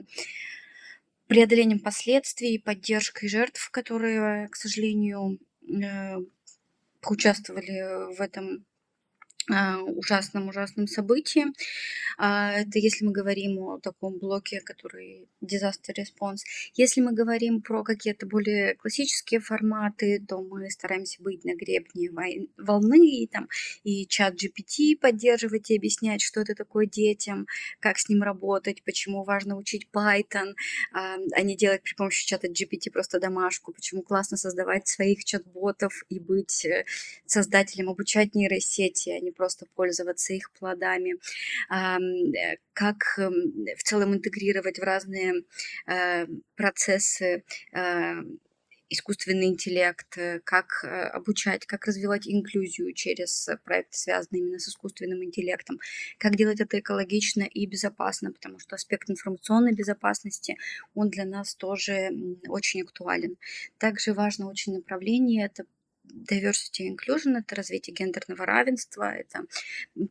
преодолением 1.29 1.79
последствий, 1.79 2.59
поддержкой 2.59 3.29
жертв, 3.29 3.71
которые, 3.71 4.49
к 4.49 4.57
сожалению, 4.57 5.39
э, 5.63 6.17
поучаствовали 7.01 8.15
в 8.17 8.21
этом 8.21 8.65
ужасном-ужасном 9.49 10.87
событии. 10.87 11.47
А, 12.19 12.53
это 12.53 12.79
если 12.79 13.05
мы 13.05 13.13
говорим 13.13 13.59
о 13.59 13.79
таком 13.79 14.19
блоке, 14.19 14.61
который 14.61 15.29
disaster 15.43 15.95
response. 15.97 16.39
Если 16.75 17.01
мы 17.01 17.13
говорим 17.13 17.63
про 17.63 17.83
какие-то 17.85 18.27
более 18.27 18.75
классические 18.75 19.41
форматы, 19.41 20.25
то 20.27 20.43
мы 20.43 20.71
стараемся 20.71 21.23
быть 21.23 21.45
на 21.45 21.55
гребне 21.55 22.11
волны 22.57 23.07
и 23.07 23.27
там 23.27 23.49
и 23.85 24.07
чат 24.07 24.35
GPT 24.35 24.97
поддерживать 25.01 25.71
и 25.71 25.77
объяснять, 25.77 26.23
что 26.23 26.41
это 26.41 26.55
такое 26.55 26.87
детям, 26.87 27.47
как 27.81 27.99
с 27.99 28.09
ним 28.09 28.23
работать, 28.23 28.83
почему 28.83 29.25
важно 29.25 29.57
учить 29.57 29.89
Python, 29.93 30.55
а, 30.93 31.17
а 31.33 31.43
не 31.43 31.57
делать 31.57 31.83
при 31.83 31.95
помощи 31.95 32.27
чата 32.27 32.49
GPT 32.49 32.91
просто 32.93 33.21
домашку, 33.21 33.73
почему 33.73 34.03
классно 34.03 34.37
создавать 34.37 34.89
своих 34.89 35.25
чат-ботов 35.25 36.05
и 36.09 36.19
быть 36.19 36.65
э, 36.65 36.85
создателем, 37.27 37.91
обучать 37.91 38.35
нейросети, 38.35 39.11
а 39.11 39.21
не 39.21 39.31
просто 39.39 39.67
пользоваться 39.75 40.35
их 40.35 40.51
плодами, 40.53 41.15
э, 41.71 42.57
как 42.75 42.97
эм, 43.19 43.33
в 43.77 43.83
целом 43.85 44.15
интегрировать 44.15 44.79
в 44.79 44.83
разные 44.83 45.45
э, 45.87 46.27
процессы 46.57 47.45
э, 47.73 48.15
искусственный 48.91 49.49
интеллект, 49.49 50.19
как 50.45 50.83
обучать, 51.13 51.67
как 51.67 51.85
развивать 51.87 52.27
инклюзию 52.27 52.95
через 52.95 53.51
проекты, 53.63 53.99
связанные 53.99 54.41
именно 54.43 54.59
с 54.59 54.69
искусственным 54.69 55.23
интеллектом, 55.23 55.79
как 56.17 56.37
делать 56.37 56.61
это 56.61 56.79
экологично 56.79 57.43
и 57.43 57.67
безопасно, 57.67 58.33
потому 58.33 58.59
что 58.59 58.77
аспект 58.77 59.11
информационной 59.11 59.75
безопасности, 59.75 60.57
он 60.95 61.11
для 61.11 61.27
нас 61.27 61.55
тоже 61.55 62.11
очень 62.49 62.81
актуален. 62.81 63.37
Также 63.77 64.15
важно 64.15 64.49
очень 64.49 64.77
направление, 64.77 65.45
это 65.45 65.67
diversity 66.13 66.85
и 66.85 66.91
inclusion— 66.91 67.39
это 67.39 67.55
развитие 67.55 67.95
гендерного 67.95 68.47
равенства, 68.47 69.15
это 69.15 69.45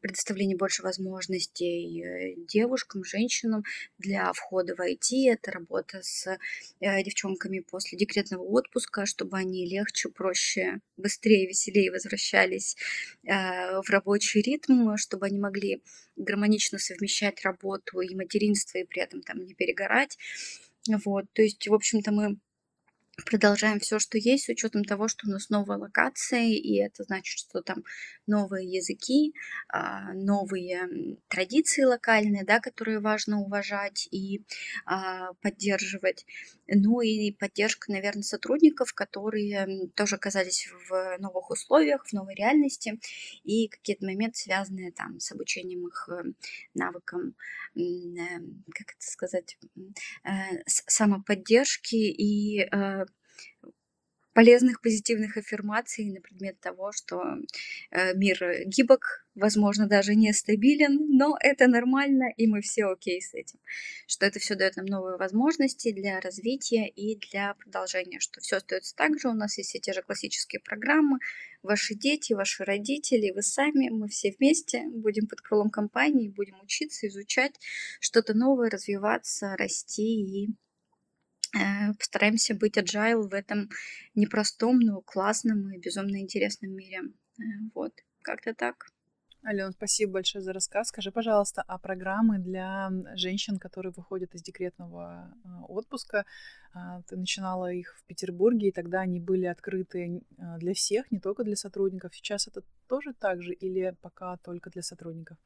предоставление 0.01 0.57
больше 0.57 0.83
возможностей 0.83 2.01
э, 2.01 2.35
девушкам, 2.47 3.03
женщинам 3.03 3.63
для 3.97 4.31
входа 4.33 4.75
в 4.75 4.79
IT, 4.79 5.31
это 5.31 5.51
работа 5.51 6.01
с 6.01 6.27
э, 6.79 7.03
девчонками 7.03 7.59
после 7.59 7.97
декретного 7.97 8.43
отпуска, 8.43 9.05
чтобы 9.05 9.37
они 9.37 9.65
легче, 9.65 10.09
проще, 10.09 10.79
быстрее, 10.97 11.47
веселее 11.47 11.91
возвращались 11.91 12.77
э, 13.23 13.81
в 13.81 13.89
рабочий 13.89 14.41
ритм, 14.41 14.95
чтобы 14.97 15.25
они 15.27 15.39
могли 15.39 15.81
гармонично 16.15 16.79
совмещать 16.79 17.43
работу 17.43 18.01
и 18.01 18.15
материнство, 18.15 18.77
и 18.77 18.85
при 18.85 19.01
этом 19.01 19.21
там 19.21 19.43
не 19.45 19.53
перегорать. 19.53 20.17
Вот, 21.05 21.25
то 21.33 21.41
есть, 21.41 21.67
в 21.67 21.73
общем-то, 21.73 22.11
мы 22.11 22.37
продолжаем 23.25 23.79
все, 23.79 23.99
что 23.99 24.17
есть, 24.17 24.45
с 24.45 24.49
учетом 24.49 24.83
того, 24.83 25.07
что 25.07 25.27
у 25.27 25.31
нас 25.31 25.49
новая 25.49 25.77
локация, 25.77 26.47
и 26.49 26.75
это 26.77 27.03
значит, 27.03 27.39
что 27.39 27.61
там 27.61 27.83
новые 28.25 28.69
языки, 28.69 29.33
а, 29.69 30.13
новые 30.13 31.17
традиции 31.27 31.83
локальные, 31.83 32.43
да, 32.43 32.59
которые 32.59 32.99
важно 32.99 33.41
уважать 33.41 34.07
и 34.11 34.43
а, 34.85 35.33
поддерживать. 35.41 36.25
Ну 36.67 37.01
и 37.01 37.31
поддержка, 37.31 37.91
наверное, 37.91 38.23
сотрудников, 38.23 38.93
которые 38.93 39.89
тоже 39.95 40.15
оказались 40.15 40.69
в 40.89 41.17
новых 41.19 41.49
условиях, 41.49 42.05
в 42.05 42.13
новой 42.13 42.35
реальности, 42.35 42.99
и 43.43 43.67
какие-то 43.67 44.05
моменты, 44.05 44.37
связанные 44.37 44.91
там 44.91 45.19
с 45.19 45.31
обучением 45.31 45.87
их 45.87 46.09
э, 46.11 46.23
навыкам, 46.73 47.35
э, 47.75 47.79
как 48.73 48.95
это 48.95 49.05
сказать, 49.05 49.57
э, 50.23 50.29
самоподдержки 50.65 51.95
и 51.95 52.67
полезных 54.37 54.81
позитивных 54.81 55.35
аффирмаций 55.35 56.05
на 56.11 56.21
предмет 56.21 56.59
того, 56.59 56.91
что 56.91 57.23
э, 57.89 58.13
мир 58.13 58.65
гибок, 58.67 59.25
возможно, 59.33 59.87
даже 59.87 60.13
нестабилен, 60.13 61.17
но 61.17 61.35
это 61.39 61.65
нормально, 61.65 62.25
и 62.37 62.45
мы 62.45 62.61
все 62.61 62.85
окей 62.85 63.19
с 63.19 63.33
этим. 63.33 63.57
Что 64.05 64.27
это 64.27 64.37
все 64.37 64.53
дает 64.53 64.75
нам 64.75 64.85
новые 64.85 65.17
возможности 65.17 65.91
для 65.91 66.19
развития 66.19 66.87
и 66.87 67.17
для 67.17 67.55
продолжения, 67.55 68.19
что 68.19 68.39
все 68.39 68.57
остается 68.57 68.95
так 68.95 69.19
же, 69.19 69.29
у 69.29 69.33
нас 69.33 69.57
есть 69.57 69.71
все 69.71 69.79
те 69.79 69.91
же 69.91 70.03
классические 70.03 70.59
программы, 70.59 71.17
ваши 71.63 71.95
дети, 71.95 72.33
ваши 72.33 72.63
родители, 72.63 73.31
вы 73.31 73.41
сами, 73.41 73.89
мы 73.89 74.07
все 74.07 74.35
вместе 74.37 74.83
будем 74.87 75.25
под 75.25 75.41
крылом 75.41 75.71
компании, 75.71 76.29
будем 76.29 76.61
учиться, 76.61 77.07
изучать 77.07 77.55
что-то 77.99 78.35
новое, 78.35 78.69
развиваться, 78.69 79.55
расти 79.57 80.43
и 80.43 80.49
постараемся 81.97 82.55
быть 82.55 82.77
agile 82.77 83.21
в 83.21 83.33
этом 83.33 83.69
непростом, 84.15 84.79
но 84.79 85.01
классном 85.01 85.71
и 85.71 85.79
безумно 85.79 86.21
интересном 86.21 86.71
мире. 86.71 87.01
Э, 87.39 87.43
вот, 87.73 87.93
как-то 88.21 88.53
так. 88.53 88.87
Ален, 89.45 89.71
спасибо 89.71 90.13
большое 90.13 90.43
за 90.43 90.51
рассказ. 90.51 90.87
Скажи, 90.87 91.11
пожалуйста, 91.11 91.63
а 91.67 91.77
программы 91.77 92.39
для 92.39 92.89
женщин, 93.15 93.59
которые 93.59 93.93
выходят 93.95 94.33
из 94.35 94.41
декретного 94.41 95.31
э, 95.31 95.47
отпуска, 95.69 96.25
а, 96.73 97.01
ты 97.03 97.15
начинала 97.15 97.71
их 97.71 97.95
в 97.97 98.05
Петербурге, 98.05 98.67
и 98.67 98.71
тогда 98.71 99.01
они 99.01 99.19
были 99.19 99.45
открыты 99.45 100.21
для 100.57 100.73
всех, 100.73 101.11
не 101.11 101.19
только 101.19 101.43
для 101.43 101.55
сотрудников. 101.55 102.15
Сейчас 102.15 102.47
это 102.47 102.61
тоже 102.87 103.13
так 103.13 103.41
же 103.41 103.53
или 103.53 103.95
пока 104.01 104.37
только 104.37 104.69
для 104.69 104.81
сотрудников? 104.81 105.37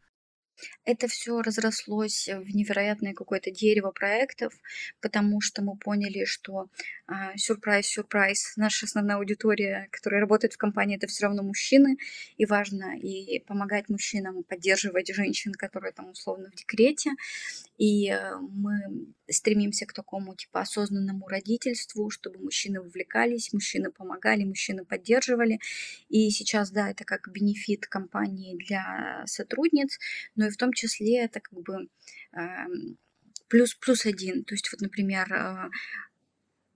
Это 0.86 1.08
все 1.08 1.41
разрослось 1.41 2.28
в 2.28 2.56
невероятное 2.56 3.13
какое-то 3.13 3.52
дерево 3.52 3.91
проектов, 3.91 4.54
потому 5.02 5.41
что 5.41 5.62
мы 5.62 5.76
поняли, 5.78 6.26
что 6.26 6.67
а, 7.08 7.36
сюрприз, 7.38 7.88
сюрприз, 7.88 8.54
наша 8.58 8.86
основная 8.86 9.17
аудитория, 9.17 9.88
которая 9.91 10.21
работает 10.21 10.54
в 10.54 10.58
компании, 10.58 10.97
это 10.97 11.08
все 11.08 11.26
равно 11.26 11.43
мужчины, 11.43 11.97
и 12.38 12.45
важно 12.45 12.97
и 12.97 13.39
помогать 13.39 13.89
мужчинам, 13.89 14.43
поддерживать 14.43 15.13
женщин, 15.13 15.54
которые 15.54 15.91
там 15.93 16.10
условно 16.12 16.50
в 16.52 16.56
декрете, 16.56 17.12
и 17.78 18.10
э, 18.10 18.36
мы 18.38 19.08
стремимся 19.31 19.85
к 19.85 19.93
такому 19.93 20.35
типа 20.35 20.61
осознанному 20.61 21.27
родительству, 21.27 22.09
чтобы 22.09 22.39
мужчины 22.39 22.81
вовлекались, 22.81 23.53
мужчины 23.53 23.91
помогали, 23.91 24.43
мужчины 24.43 24.85
поддерживали. 24.85 25.59
И 26.09 26.29
сейчас, 26.29 26.71
да, 26.71 26.89
это 26.89 27.03
как 27.05 27.29
бенефит 27.31 27.87
компании 27.87 28.57
для 28.57 29.23
сотрудниц, 29.25 29.97
но 30.35 30.47
и 30.47 30.49
в 30.49 30.57
том 30.57 30.73
числе 30.73 31.19
это 31.19 31.39
как 31.39 31.59
бы 31.61 31.87
эм, 32.33 32.97
плюс 33.47 33.75
плюс 33.75 34.05
один. 34.05 34.43
То 34.43 34.55
есть 34.55 34.71
вот, 34.71 34.81
например, 34.81 35.31
э, 35.33 35.69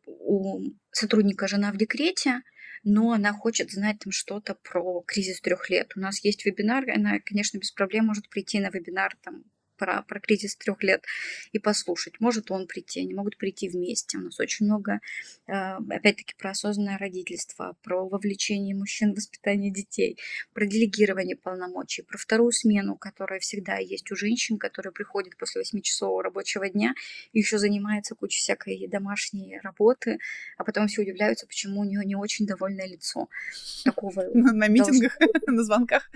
у 0.07 0.61
сотрудника 0.91 1.47
жена 1.47 1.71
в 1.71 1.77
декрете, 1.77 2.41
но 2.83 3.13
она 3.13 3.33
хочет 3.33 3.71
знать 3.71 3.99
там 3.99 4.11
что-то 4.11 4.55
про 4.55 5.01
кризис 5.01 5.41
трех 5.41 5.69
лет. 5.69 5.93
У 5.95 5.99
нас 5.99 6.23
есть 6.23 6.45
вебинар, 6.45 6.87
она, 6.89 7.19
конечно, 7.19 7.57
без 7.57 7.71
проблем 7.71 8.05
может 8.05 8.29
прийти 8.29 8.59
на 8.59 8.69
вебинар 8.69 9.17
там 9.23 9.43
про, 9.77 10.03
про 10.03 10.19
кризис 10.19 10.55
трех 10.55 10.83
лет 10.83 11.03
и 11.51 11.59
послушать. 11.59 12.19
Может 12.19 12.51
он 12.51 12.67
прийти, 12.67 13.01
они 13.01 13.13
могут 13.13 13.37
прийти 13.37 13.69
вместе. 13.69 14.17
У 14.17 14.21
нас 14.21 14.39
очень 14.39 14.65
много, 14.65 14.99
э, 15.47 15.53
опять-таки, 15.53 16.33
про 16.37 16.51
осознанное 16.51 16.97
родительство, 16.97 17.75
про 17.83 18.07
вовлечение 18.07 18.75
мужчин 18.75 19.13
в 19.13 19.17
воспитание 19.17 19.71
детей, 19.71 20.17
про 20.53 20.65
делегирование 20.65 21.35
полномочий, 21.35 22.03
про 22.03 22.17
вторую 22.17 22.51
смену, 22.51 22.95
которая 22.95 23.39
всегда 23.39 23.77
есть 23.77 24.11
у 24.11 24.15
женщин, 24.15 24.57
которые 24.57 24.93
приходят 24.93 25.37
после 25.37 25.61
8-часового 25.61 26.23
рабочего 26.23 26.69
дня 26.69 26.93
и 27.33 27.39
еще 27.39 27.57
занимается 27.57 28.15
кучей 28.15 28.39
всякой 28.39 28.87
домашней 28.87 29.59
работы, 29.61 30.19
а 30.57 30.63
потом 30.63 30.87
все 30.87 31.01
удивляются, 31.01 31.47
почему 31.47 31.81
у 31.81 31.83
нее 31.83 32.03
не 32.05 32.15
очень 32.15 32.45
довольное 32.45 32.87
лицо. 32.87 33.29
Такого 33.83 34.23
на 34.33 34.67
митингах, 34.67 35.17
на 35.47 35.63
звонках. 35.63 36.09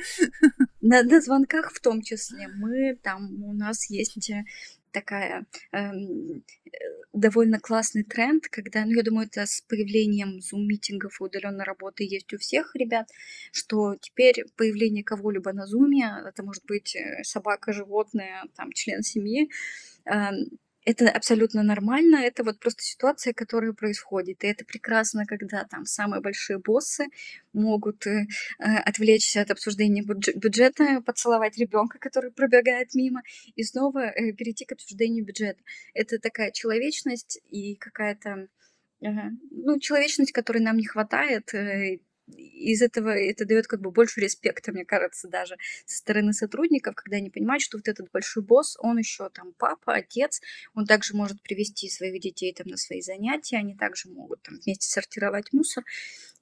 На, 0.81 1.03
на 1.03 1.21
звонках 1.21 1.71
в 1.73 1.79
том 1.79 2.01
числе. 2.01 2.47
Мы 2.47 2.95
там, 3.01 3.48
у 3.49 3.53
нас 3.53 3.89
есть 3.89 4.29
э, 4.29 4.45
такая 4.91 5.45
эм, 5.71 6.43
э, 6.65 6.69
довольно 7.13 7.59
классный 7.59 8.03
тренд, 8.03 8.47
когда, 8.47 8.85
ну, 8.85 8.91
я 8.91 9.03
думаю, 9.03 9.27
это 9.27 9.45
с 9.45 9.61
появлением 9.61 10.41
зум-митингов 10.41 11.19
и 11.19 11.23
удаленной 11.23 11.65
работы 11.65 12.03
есть 12.03 12.33
у 12.33 12.37
всех 12.37 12.75
ребят, 12.75 13.09
что 13.51 13.95
теперь 13.95 14.45
появление 14.55 15.03
кого-либо 15.03 15.53
на 15.53 15.65
зуме, 15.65 16.11
это 16.25 16.43
может 16.43 16.65
быть 16.65 16.95
э, 16.95 17.23
собака, 17.23 17.73
животное, 17.73 18.45
там, 18.55 18.71
член 18.71 19.03
семьи, 19.03 19.49
э, 20.05 20.29
это 20.85 21.09
абсолютно 21.09 21.61
нормально, 21.63 22.17
это 22.17 22.43
вот 22.43 22.59
просто 22.59 22.83
ситуация, 22.83 23.33
которая 23.33 23.73
происходит. 23.73 24.43
И 24.43 24.47
это 24.47 24.65
прекрасно, 24.65 25.25
когда 25.25 25.65
там 25.65 25.85
самые 25.85 26.21
большие 26.21 26.59
боссы 26.59 27.05
могут 27.53 28.07
э, 28.07 28.27
э 28.59 28.77
отвлечься 28.77 29.41
от 29.41 29.51
обсуждения 29.51 30.03
бюджета, 30.03 31.01
поцеловать 31.05 31.57
ребенка, 31.57 31.99
который 31.99 32.31
пробегает 32.31 32.95
мимо, 32.95 33.21
и 33.55 33.63
снова 33.63 33.99
э, 33.99 34.31
перейти 34.33 34.65
к 34.65 34.71
обсуждению 34.71 35.25
бюджета. 35.25 35.61
Это 35.93 36.17
такая 36.19 36.51
человечность 36.51 37.39
и 37.49 37.75
какая-то 37.75 38.47
э, 39.01 39.07
ну, 39.51 39.79
человечность, 39.79 40.31
которой 40.31 40.59
нам 40.59 40.77
не 40.77 40.85
хватает, 40.85 41.53
э, 41.53 41.99
из 42.37 42.81
этого 42.81 43.09
это 43.09 43.45
дает 43.45 43.67
как 43.67 43.81
бы 43.81 43.91
больше 43.91 44.21
респекта, 44.21 44.71
мне 44.71 44.85
кажется, 44.85 45.27
даже 45.27 45.57
со 45.85 45.97
стороны 45.97 46.33
сотрудников, 46.33 46.95
когда 46.95 47.17
они 47.17 47.29
понимают, 47.29 47.63
что 47.63 47.77
вот 47.77 47.87
этот 47.87 48.11
большой 48.11 48.43
босс, 48.43 48.77
он 48.79 48.97
еще 48.97 49.29
там 49.29 49.53
папа, 49.57 49.93
отец, 49.93 50.41
он 50.73 50.85
также 50.85 51.15
может 51.15 51.41
привести 51.41 51.89
своих 51.89 52.21
детей 52.21 52.53
там 52.53 52.67
на 52.67 52.77
свои 52.77 53.01
занятия, 53.01 53.57
они 53.57 53.75
также 53.75 54.09
могут 54.09 54.41
там 54.41 54.59
вместе 54.63 54.89
сортировать 54.89 55.53
мусор. 55.53 55.83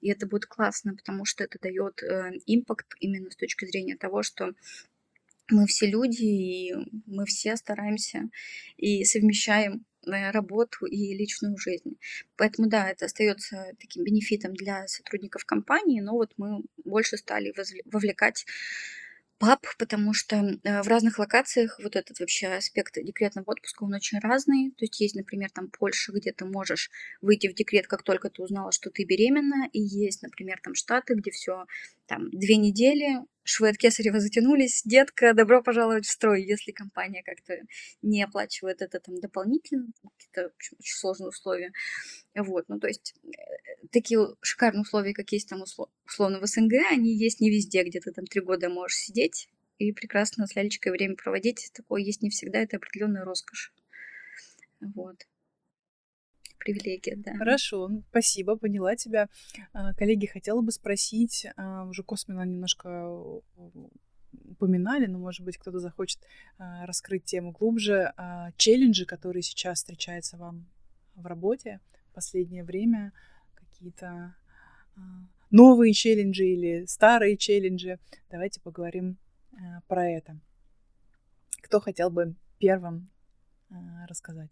И 0.02 0.10
это 0.10 0.28
будет 0.28 0.46
классно, 0.46 0.96
потому 0.96 1.26
что 1.26 1.44
это 1.44 1.58
дает 1.60 2.04
э, 2.04 2.34
импакт 2.46 2.94
именно 3.00 3.32
с 3.32 3.36
точки 3.36 3.66
зрения 3.66 3.98
того, 3.98 4.22
что 4.22 4.54
мы 5.50 5.66
все 5.66 5.88
люди, 5.88 6.24
и 6.24 6.74
мы 7.06 7.26
все 7.26 7.56
стараемся 7.56 8.30
и 8.76 9.04
совмещаем 9.06 9.86
работу 10.08 10.86
и 10.86 11.14
личную 11.14 11.58
жизнь. 11.58 11.98
Поэтому 12.36 12.70
да, 12.70 12.90
это 12.90 13.06
остается 13.06 13.74
таким 13.80 14.04
бенефитом 14.04 14.54
для 14.54 14.88
сотрудников 14.88 15.46
компании, 15.46 16.02
но 16.02 16.14
вот 16.14 16.34
мы 16.38 16.64
больше 16.84 17.18
стали 17.18 17.54
вовлекать 17.86 18.46
пап, 19.40 19.66
потому 19.78 20.14
что 20.14 20.36
э, 20.36 20.82
в 20.82 20.88
разных 20.88 21.20
локациях 21.20 21.80
вот 21.82 21.96
этот 21.96 22.20
вообще 22.20 22.48
аспект 22.48 22.96
декретного 23.02 23.52
отпуска, 23.52 23.84
он 23.84 23.94
очень 23.94 24.20
разный. 24.20 24.72
То 24.72 24.86
есть 24.86 25.00
есть, 25.00 25.16
например, 25.16 25.50
там 25.52 25.70
Польша, 25.70 26.12
где 26.12 26.32
ты 26.32 26.46
можешь 26.46 26.90
выйти 27.22 27.48
в 27.48 27.54
декрет, 27.54 27.88
как 27.88 28.04
только 28.04 28.30
ты 28.30 28.42
узнала, 28.42 28.72
что 28.72 28.90
ты 28.90 29.04
беременна, 29.04 29.70
и 29.72 29.80
есть, 29.80 30.24
например, 30.24 30.60
там 30.64 30.74
Штаты, 30.74 31.16
где 31.16 31.32
все 31.32 31.66
там 32.08 32.30
две 32.32 32.58
недели, 32.58 33.20
швы 33.48 33.70
от 33.70 33.78
Кесарева 33.78 34.20
затянулись, 34.20 34.82
детка, 34.84 35.34
добро 35.34 35.64
пожаловать 35.64 36.06
в 36.06 36.12
строй, 36.12 36.44
если 36.44 36.72
компания 36.72 37.24
как-то 37.24 37.56
не 38.02 38.22
оплачивает 38.22 38.82
это 38.82 39.00
там 39.00 39.20
дополнительно, 39.20 39.88
какие-то 40.04 40.54
очень 40.58 40.78
сложные 40.82 41.30
условия. 41.30 41.72
Вот, 42.36 42.66
ну 42.68 42.80
то 42.80 42.88
есть 42.88 43.16
э, 43.24 43.88
такие 43.92 44.20
шикарные 44.42 44.82
условия, 44.82 45.14
как 45.14 45.32
есть 45.32 45.50
там 45.50 45.62
условно 45.62 46.40
в 46.40 46.46
СНГ, 46.46 46.74
они 46.92 47.16
есть 47.18 47.40
не 47.40 47.50
везде, 47.50 47.84
где 47.84 48.00
ты 48.00 48.12
там 48.12 48.26
три 48.26 48.42
года 48.42 48.70
можешь 48.70 48.98
сидеть 48.98 49.50
и 49.78 49.94
прекрасно 49.94 50.46
с 50.46 50.56
лялечкой 50.56 50.92
время 50.92 51.16
проводить. 51.16 51.72
Такое 51.74 52.02
есть 52.02 52.22
не 52.22 52.30
всегда, 52.30 52.60
это 52.60 52.78
определенная 52.78 53.24
роскошь. 53.24 53.74
Вот 54.82 55.26
привилегия, 56.68 57.16
да. 57.16 57.36
Хорошо, 57.38 57.90
спасибо, 58.10 58.58
поняла 58.58 58.96
тебя. 58.96 59.30
А, 59.74 59.94
коллеги, 59.94 60.26
хотела 60.26 60.62
бы 60.62 60.72
спросить, 60.72 61.48
а, 61.56 61.86
уже 61.86 62.04
косвенно 62.04 62.44
немножко 62.44 63.42
упоминали, 64.50 65.06
но, 65.06 65.18
может 65.18 65.46
быть, 65.46 65.58
кто-то 65.58 65.80
захочет 65.80 66.20
а, 66.58 66.86
раскрыть 66.86 67.24
тему 67.24 67.52
глубже. 67.52 68.14
Челленджи, 68.58 69.06
которые 69.06 69.44
сейчас 69.44 69.78
встречаются 69.78 70.38
вам 70.38 70.68
в 71.16 71.26
работе 71.26 71.80
в 72.12 72.14
последнее 72.14 72.64
время, 72.64 73.14
какие-то 73.54 74.36
новые 75.52 75.94
челленджи 75.94 76.46
или 76.46 76.86
старые 76.86 77.38
челленджи. 77.38 78.00
Давайте 78.30 78.60
поговорим 78.60 79.18
про 79.88 80.10
это. 80.10 80.40
Кто 81.62 81.80
хотел 81.80 82.10
бы 82.10 82.36
первым 82.60 83.10
рассказать? 84.08 84.50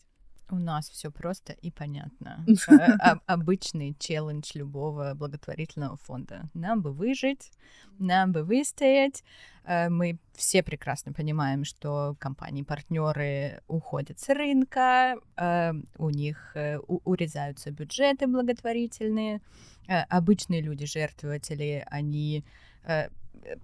У 0.50 0.58
нас 0.58 0.90
все 0.90 1.10
просто 1.10 1.54
и 1.54 1.72
понятно. 1.72 2.46
Э, 2.68 3.16
обычный 3.26 3.96
челлендж 4.00 4.52
любого 4.56 5.14
благотворительного 5.16 5.98
фонда. 5.98 6.50
Нам 6.54 6.82
бы 6.82 6.92
выжить, 6.92 7.52
нам 8.00 8.32
бы 8.32 8.44
выстоять. 8.44 9.24
Э, 9.66 9.90
мы 9.90 10.20
все 10.34 10.62
прекрасно 10.62 11.14
понимаем, 11.14 11.64
что 11.64 12.16
компании-партнеры 12.20 13.62
уходят 13.68 14.20
с 14.20 14.30
рынка, 14.30 15.16
э, 15.36 15.74
у 15.98 16.10
них 16.10 16.56
урезаются 16.88 17.72
бюджеты 17.72 18.28
благотворительные. 18.28 19.42
Обычные 19.88 20.62
люди, 20.62 20.86
жертвователи, 20.86 21.86
они 21.92 22.44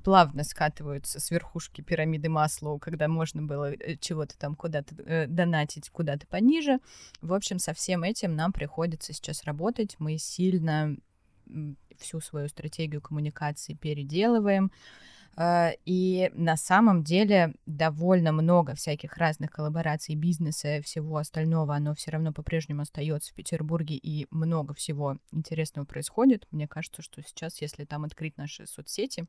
плавно 0.03 0.43
скатываются 0.43 1.19
с 1.19 1.31
верхушки 1.31 1.81
пирамиды 1.81 2.29
Маслоу, 2.29 2.79
когда 2.79 3.07
можно 3.07 3.41
было 3.41 3.73
э, 3.73 3.97
чего-то 3.97 4.37
там 4.37 4.55
куда-то 4.55 4.95
э, 5.03 5.27
донатить 5.27 5.89
куда-то 5.89 6.27
пониже. 6.27 6.79
В 7.21 7.33
общем, 7.33 7.59
со 7.59 7.73
всем 7.73 8.03
этим 8.03 8.35
нам 8.35 8.53
приходится 8.53 9.13
сейчас 9.13 9.43
работать. 9.43 9.95
Мы 9.99 10.17
сильно 10.17 10.95
всю 11.97 12.21
свою 12.21 12.47
стратегию 12.47 13.01
коммуникации 13.01 13.73
переделываем. 13.73 14.65
Э, 14.65 14.69
и 15.39 16.31
на 16.33 16.57
самом 16.57 17.03
деле 17.03 17.55
довольно 17.65 18.31
много 18.31 18.75
всяких 18.75 19.17
разных 19.17 19.51
коллабораций 19.51 20.15
бизнеса 20.15 20.77
и 20.77 20.81
всего 20.81 21.17
остального, 21.17 21.75
оно 21.75 21.95
все 21.95 22.11
равно 22.11 22.33
по-прежнему 22.33 22.81
остается 22.81 23.31
в 23.31 23.35
Петербурге, 23.35 23.95
и 23.95 24.27
много 24.29 24.73
всего 24.73 25.17
интересного 25.31 25.85
происходит. 25.85 26.47
Мне 26.51 26.67
кажется, 26.67 27.01
что 27.01 27.21
сейчас, 27.21 27.61
если 27.61 27.85
там 27.85 28.03
открыть 28.03 28.37
наши 28.37 28.67
соцсети, 28.67 29.25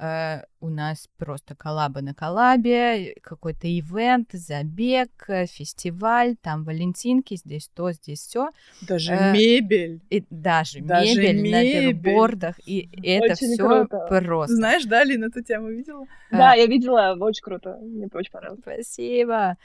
Э, 0.00 0.42
у 0.60 0.68
нас 0.68 1.08
просто 1.16 1.54
коллабы 1.56 2.02
на 2.02 2.14
коллабе, 2.14 3.14
какой-то 3.20 3.66
ивент, 3.66 4.30
забег, 4.32 5.10
э, 5.28 5.46
фестиваль, 5.46 6.36
там 6.40 6.64
валентинки, 6.64 7.34
здесь 7.36 7.68
то, 7.74 7.90
здесь 7.92 8.20
все. 8.20 8.50
Даже 8.80 9.12
э, 9.12 9.32
мебель. 9.32 10.00
И 10.10 10.24
даже, 10.30 10.80
даже 10.80 11.16
мебель, 11.16 11.42
мебель 11.42 11.86
на 11.86 11.92
билбордах, 11.92 12.60
и 12.64 12.88
это 13.02 13.34
все 13.34 13.86
просто. 14.08 14.54
Знаешь, 14.54 14.84
да, 14.84 15.02
Лина, 15.02 15.26
эту 15.26 15.42
тему 15.42 15.68
видела? 15.68 16.06
Да, 16.30 16.54
я 16.54 16.66
видела, 16.66 17.16
очень 17.18 17.42
круто, 17.42 17.78
мне 17.82 18.08
очень 18.12 18.30
понравилось. 18.30 18.60
Спасибо. 18.62 19.56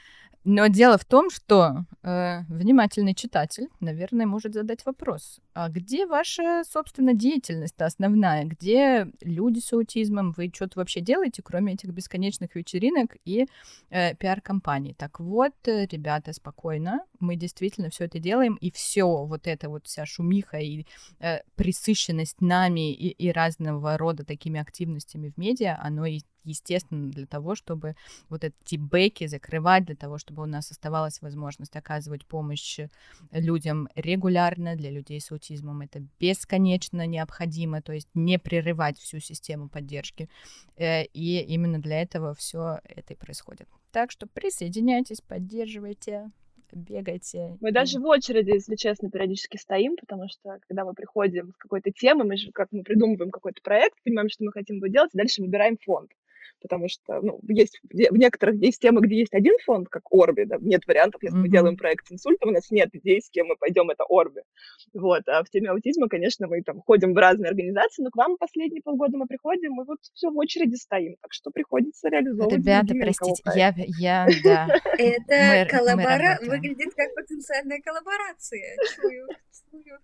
Но 0.44 0.66
дело 0.66 0.98
в 0.98 1.06
том, 1.06 1.30
что 1.30 1.86
э, 2.02 2.42
внимательный 2.48 3.14
читатель, 3.14 3.68
наверное, 3.80 4.26
может 4.26 4.52
задать 4.52 4.84
вопрос: 4.84 5.40
а 5.54 5.70
где 5.70 6.06
ваша, 6.06 6.62
собственно, 6.70 7.14
деятельность 7.14 7.80
основная? 7.80 8.44
Где 8.44 9.10
люди 9.22 9.60
с 9.60 9.72
аутизмом? 9.72 10.32
Вы 10.32 10.52
что-то 10.54 10.80
вообще 10.80 11.00
делаете, 11.00 11.42
кроме 11.42 11.72
этих 11.72 11.90
бесконечных 11.90 12.54
вечеринок 12.56 13.16
и 13.24 13.46
э, 13.88 14.14
пиар-компаний? 14.16 14.94
Так 14.98 15.18
вот, 15.18 15.54
э, 15.66 15.86
ребята, 15.86 16.34
спокойно, 16.34 17.00
мы 17.20 17.36
действительно 17.36 17.88
все 17.88 18.04
это 18.04 18.18
делаем, 18.18 18.56
и 18.56 18.70
все 18.70 19.24
вот 19.24 19.46
это 19.46 19.70
вот 19.70 19.86
вся 19.86 20.04
шумиха 20.04 20.58
и 20.58 20.84
э, 21.20 21.38
присыщенность 21.56 22.42
нами 22.42 22.92
и, 22.92 23.08
и 23.08 23.32
разного 23.32 23.96
рода 23.96 24.26
такими 24.26 24.60
активностями 24.60 25.30
в 25.34 25.38
медиа, 25.38 25.78
оно 25.82 26.04
и 26.04 26.20
естественно, 26.44 27.10
для 27.10 27.26
того, 27.26 27.54
чтобы 27.54 27.96
вот 28.28 28.44
эти 28.44 28.76
бэки 28.76 29.26
закрывать, 29.26 29.84
для 29.84 29.96
того, 29.96 30.18
чтобы 30.18 30.42
у 30.42 30.46
нас 30.46 30.70
оставалась 30.70 31.20
возможность 31.22 31.76
оказывать 31.76 32.26
помощь 32.26 32.80
людям 33.32 33.88
регулярно, 33.94 34.76
для 34.76 34.90
людей 34.90 35.20
с 35.20 35.32
аутизмом 35.32 35.80
это 35.82 36.02
бесконечно 36.20 37.06
необходимо, 37.06 37.82
то 37.82 37.92
есть 37.92 38.08
не 38.14 38.38
прерывать 38.38 38.98
всю 38.98 39.20
систему 39.20 39.68
поддержки. 39.68 40.28
Э, 40.76 41.04
и 41.04 41.40
именно 41.40 41.78
для 41.78 42.02
этого 42.02 42.34
все 42.34 42.80
это 42.84 43.14
и 43.14 43.16
происходит. 43.16 43.68
Так 43.92 44.10
что 44.10 44.26
присоединяйтесь, 44.26 45.20
поддерживайте 45.20 46.30
бегайте. 46.72 47.56
Мы 47.60 47.72
даже 47.72 48.00
в 48.00 48.06
очереди, 48.06 48.50
если 48.50 48.74
честно, 48.74 49.10
периодически 49.10 49.56
стоим, 49.56 49.96
потому 49.96 50.28
что 50.28 50.58
когда 50.66 50.84
мы 50.84 50.94
приходим 50.94 51.52
с 51.52 51.56
какой-то 51.56 51.90
темы, 51.90 52.24
мы 52.24 52.36
же 52.36 52.50
как 52.52 52.68
мы 52.72 52.82
придумываем 52.82 53.30
какой-то 53.30 53.62
проект, 53.62 54.02
понимаем, 54.02 54.28
что 54.28 54.44
мы 54.44 54.52
хотим 54.52 54.76
его 54.76 54.88
делать, 54.88 55.10
и 55.14 55.18
дальше 55.18 55.42
выбираем 55.42 55.76
фонд 55.78 56.10
потому 56.64 56.88
что 56.88 57.20
ну, 57.20 57.40
есть, 57.46 57.78
в 57.90 58.16
некоторых 58.16 58.56
есть 58.56 58.80
темы, 58.80 59.02
где 59.02 59.18
есть 59.18 59.34
один 59.34 59.52
фонд, 59.66 59.90
как 59.90 60.04
Орби, 60.10 60.44
да, 60.44 60.56
нет 60.62 60.86
вариантов, 60.86 61.22
если 61.22 61.36
mm-hmm. 61.36 61.42
мы 61.42 61.48
делаем 61.50 61.76
проект 61.76 62.08
с 62.08 62.12
инсультом, 62.12 62.48
у 62.48 62.52
нас 62.52 62.70
нет 62.70 62.88
идей, 62.94 63.20
с 63.20 63.28
кем 63.28 63.48
мы 63.48 63.56
пойдем, 63.56 63.90
это 63.90 64.04
Орби. 64.08 64.40
Вот, 64.94 65.28
а 65.28 65.44
в 65.44 65.50
теме 65.50 65.68
аутизма, 65.68 66.08
конечно, 66.08 66.46
мы 66.46 66.62
там 66.62 66.80
ходим 66.80 67.12
в 67.12 67.18
разные 67.18 67.50
организации, 67.50 68.02
но 68.02 68.08
к 68.10 68.16
вам 68.16 68.38
последние 68.38 68.80
полгода 68.80 69.18
мы 69.18 69.26
приходим, 69.26 69.72
мы 69.72 69.84
вот 69.84 69.98
все 70.14 70.30
в 70.30 70.38
очереди 70.38 70.76
стоим, 70.76 71.16
так 71.20 71.34
что 71.34 71.50
приходится 71.50 72.08
реализовывать. 72.08 72.54
Ребята, 72.54 72.94
простите, 72.98 73.42
я, 73.54 73.74
я, 73.98 74.26
да. 74.42 74.68
Это 74.96 75.68
коллабора 75.70 76.38
выглядит 76.40 76.94
как 76.94 77.14
потенциальная 77.14 77.82
коллаборация. 77.82 78.74
Чую, 78.96 79.28
чую. 79.70 79.98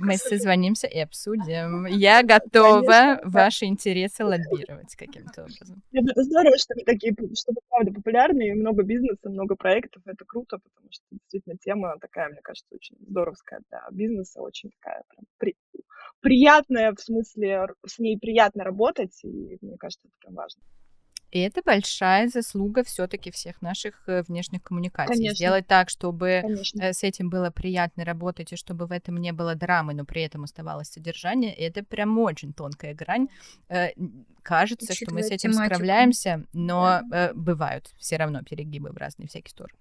Мы 0.00 0.16
созвонимся 0.16 0.86
и 0.86 0.98
обсудим. 0.98 1.86
Я 1.86 2.22
готова 2.22 3.20
ваши 3.24 3.66
интересы 3.66 4.24
лоббировать 4.24 4.94
каким-то 4.96 5.42
образом. 5.42 5.82
Это 5.92 6.22
здорово, 6.22 6.56
что 6.58 6.74
вы 6.74 6.84
такие, 6.84 7.12
что 7.12 7.52
вы 7.52 7.60
правда 7.68 7.92
популярны, 7.92 8.48
и 8.48 8.54
много 8.54 8.82
бизнеса, 8.82 9.28
много 9.28 9.56
проектов. 9.56 10.02
Это 10.06 10.24
круто, 10.24 10.58
потому 10.58 10.88
что 10.90 11.04
действительно 11.10 11.56
тема 11.56 11.96
такая, 12.00 12.28
мне 12.28 12.40
кажется, 12.42 12.74
очень 12.74 12.96
здоровская 13.00 13.60
для 13.70 13.86
бизнеса, 13.90 14.40
очень 14.40 14.70
такая 14.70 15.02
прям 15.08 15.24
при, 15.38 15.56
приятная, 16.20 16.92
в 16.92 17.00
смысле, 17.00 17.68
с 17.86 17.98
ней 17.98 18.18
приятно 18.18 18.64
работать, 18.64 19.18
и 19.22 19.58
мне 19.60 19.76
кажется, 19.76 20.08
это 20.08 20.14
прям 20.20 20.34
важно. 20.34 20.62
И 21.30 21.40
это 21.40 21.62
большая 21.62 22.28
заслуга 22.28 22.82
все-таки 22.84 23.30
всех 23.30 23.60
наших 23.60 24.08
э, 24.08 24.22
внешних 24.22 24.62
коммуникаций. 24.62 25.16
Конечно. 25.16 25.36
Сделать 25.36 25.66
так, 25.66 25.90
чтобы 25.90 26.40
Конечно. 26.42 26.82
Э, 26.82 26.92
с 26.92 27.02
этим 27.02 27.28
было 27.28 27.50
приятно 27.50 28.04
работать, 28.04 28.52
и 28.52 28.56
чтобы 28.56 28.86
в 28.86 28.92
этом 28.92 29.18
не 29.18 29.32
было 29.32 29.54
драмы, 29.54 29.92
но 29.94 30.04
при 30.04 30.22
этом 30.22 30.44
оставалось 30.44 30.88
содержание. 30.88 31.54
Это 31.54 31.82
прям 31.82 32.18
очень 32.18 32.54
тонкая 32.54 32.94
грань. 32.94 33.28
Э, 33.68 33.88
кажется, 34.42 34.94
что 34.94 35.12
мы 35.12 35.22
с 35.22 35.30
этим 35.30 35.52
тематику. 35.52 35.74
справляемся, 35.74 36.44
но 36.52 37.02
да. 37.10 37.32
бывают 37.34 37.92
все 37.98 38.16
равно 38.16 38.42
перегибы 38.42 38.90
в 38.90 38.96
разные 38.96 39.28
всякие 39.28 39.50
стороны. 39.50 39.78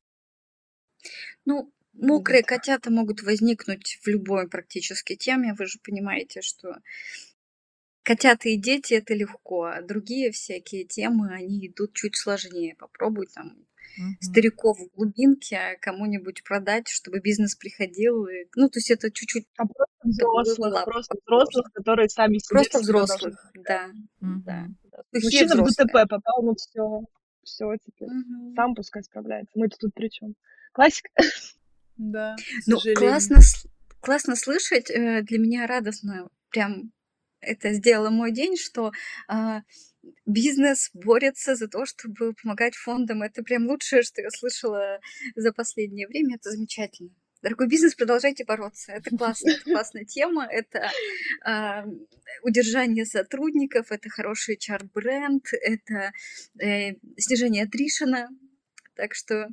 Ну, 1.46 1.72
мокрые 1.94 2.44
котята 2.44 2.92
могут 2.92 3.22
возникнуть 3.24 4.00
в 4.02 4.08
любой 4.08 4.50
практически 4.50 5.16
теме. 5.16 5.54
Вы 5.54 5.66
же 5.66 5.80
понимаете, 5.84 6.42
что 6.42 6.76
котята 8.08 8.48
и 8.48 8.56
дети 8.56 8.94
это 8.94 9.14
легко, 9.14 9.66
а 9.66 9.82
другие 9.82 10.32
всякие 10.32 10.86
темы, 10.86 11.34
они 11.34 11.68
идут 11.68 11.92
чуть 11.92 12.16
сложнее. 12.16 12.74
Попробуй 12.80 13.28
там 13.28 13.58
Мгм. 13.98 14.16
стариков 14.22 14.78
в 14.80 14.96
глубинке 14.96 15.78
кому-нибудь 15.82 16.44
продать, 16.46 16.88
чтобы 16.88 17.20
бизнес 17.20 17.56
приходил. 17.56 18.28
И, 18.28 18.46
ну, 18.56 18.70
то 18.70 18.78
есть 18.78 18.92
это 18.92 19.12
чуть-чуть 19.12 19.46
А 19.58 19.66
просто 19.66 19.94
взрослых, 20.04 20.86
просто 20.86 21.16
взрослых, 21.26 21.74
которые 21.74 22.08
сами 22.08 22.38
себе 22.38 22.60
Просто 22.62 22.80
взрослых, 22.80 23.52
да, 23.56 23.90
да. 24.22 24.68
Мужчина 25.12 25.56
в 25.62 25.66
ДТП 25.68 26.08
попал, 26.08 26.44
ну 26.44 26.56
все, 26.56 27.02
все 27.44 27.76
теперь. 27.86 28.08
Сам 28.56 28.74
пускай 28.74 29.04
справляется. 29.04 29.52
Мы-то 29.56 29.76
тут 29.78 29.94
при 29.94 30.08
чем? 30.10 30.34
Классика. 30.72 31.10
Да, 31.98 32.38
Ну, 32.68 32.78
классно, 32.96 33.40
классно 34.00 34.36
слышать. 34.38 34.90
Э, 34.92 35.24
для 35.24 35.40
меня 35.40 35.66
радостно. 35.68 36.30
Прям 36.52 36.92
это 37.40 37.74
сделало 37.74 38.10
мой 38.10 38.32
день, 38.32 38.58
что 38.58 38.92
а, 39.28 39.62
бизнес 40.26 40.90
борется 40.94 41.56
за 41.56 41.68
то, 41.68 41.86
чтобы 41.86 42.34
помогать 42.34 42.76
фондам. 42.76 43.24
Это 43.24 43.44
прям 43.44 43.68
лучшее, 43.68 44.04
что 44.04 44.22
я 44.22 44.30
слышала 44.30 45.00
за 45.36 45.52
последнее 45.54 46.08
время. 46.08 46.36
Это 46.36 46.52
замечательно. 46.52 47.12
Дорогой 47.42 47.68
бизнес, 47.68 47.94
продолжайте 47.94 48.46
бороться. 48.46 48.94
Это 48.94 49.16
классно, 49.16 49.52
это 49.52 49.64
классная 49.64 50.06
тема. 50.06 50.48
Это 50.50 50.90
э, 51.46 51.84
удержание 52.42 53.06
сотрудников, 53.06 53.92
это 53.92 54.10
хороший 54.10 54.58
чар-бренд, 54.58 55.46
это 55.62 56.12
э, 56.60 56.96
снижение 57.18 57.66
атришена. 57.66 58.30
Так 58.96 59.14
что 59.14 59.50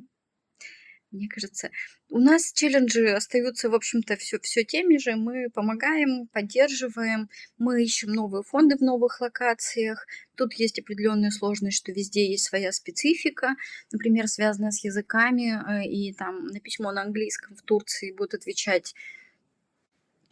мне 1.15 1.27
кажется. 1.27 1.69
У 2.09 2.19
нас 2.19 2.51
челленджи 2.53 3.07
остаются, 3.07 3.69
в 3.69 3.75
общем-то, 3.75 4.15
все, 4.17 4.39
все 4.39 4.63
теми 4.63 4.97
же. 4.97 5.15
Мы 5.15 5.49
помогаем, 5.49 6.27
поддерживаем, 6.27 7.29
мы 7.57 7.83
ищем 7.83 8.11
новые 8.11 8.43
фонды 8.43 8.77
в 8.77 8.81
новых 8.81 9.21
локациях. 9.21 10.05
Тут 10.35 10.53
есть 10.53 10.79
определенная 10.79 11.31
сложность, 11.31 11.77
что 11.77 11.91
везде 11.91 12.29
есть 12.29 12.45
своя 12.45 12.71
специфика, 12.71 13.55
например, 13.91 14.27
связанная 14.27 14.71
с 14.71 14.83
языками, 14.83 15.53
э, 15.55 15.87
и 15.87 16.13
там 16.13 16.47
на 16.47 16.59
письмо 16.59 16.91
на 16.91 17.01
английском 17.01 17.55
в 17.55 17.61
Турции 17.61 18.11
будут 18.11 18.35
отвечать 18.35 18.93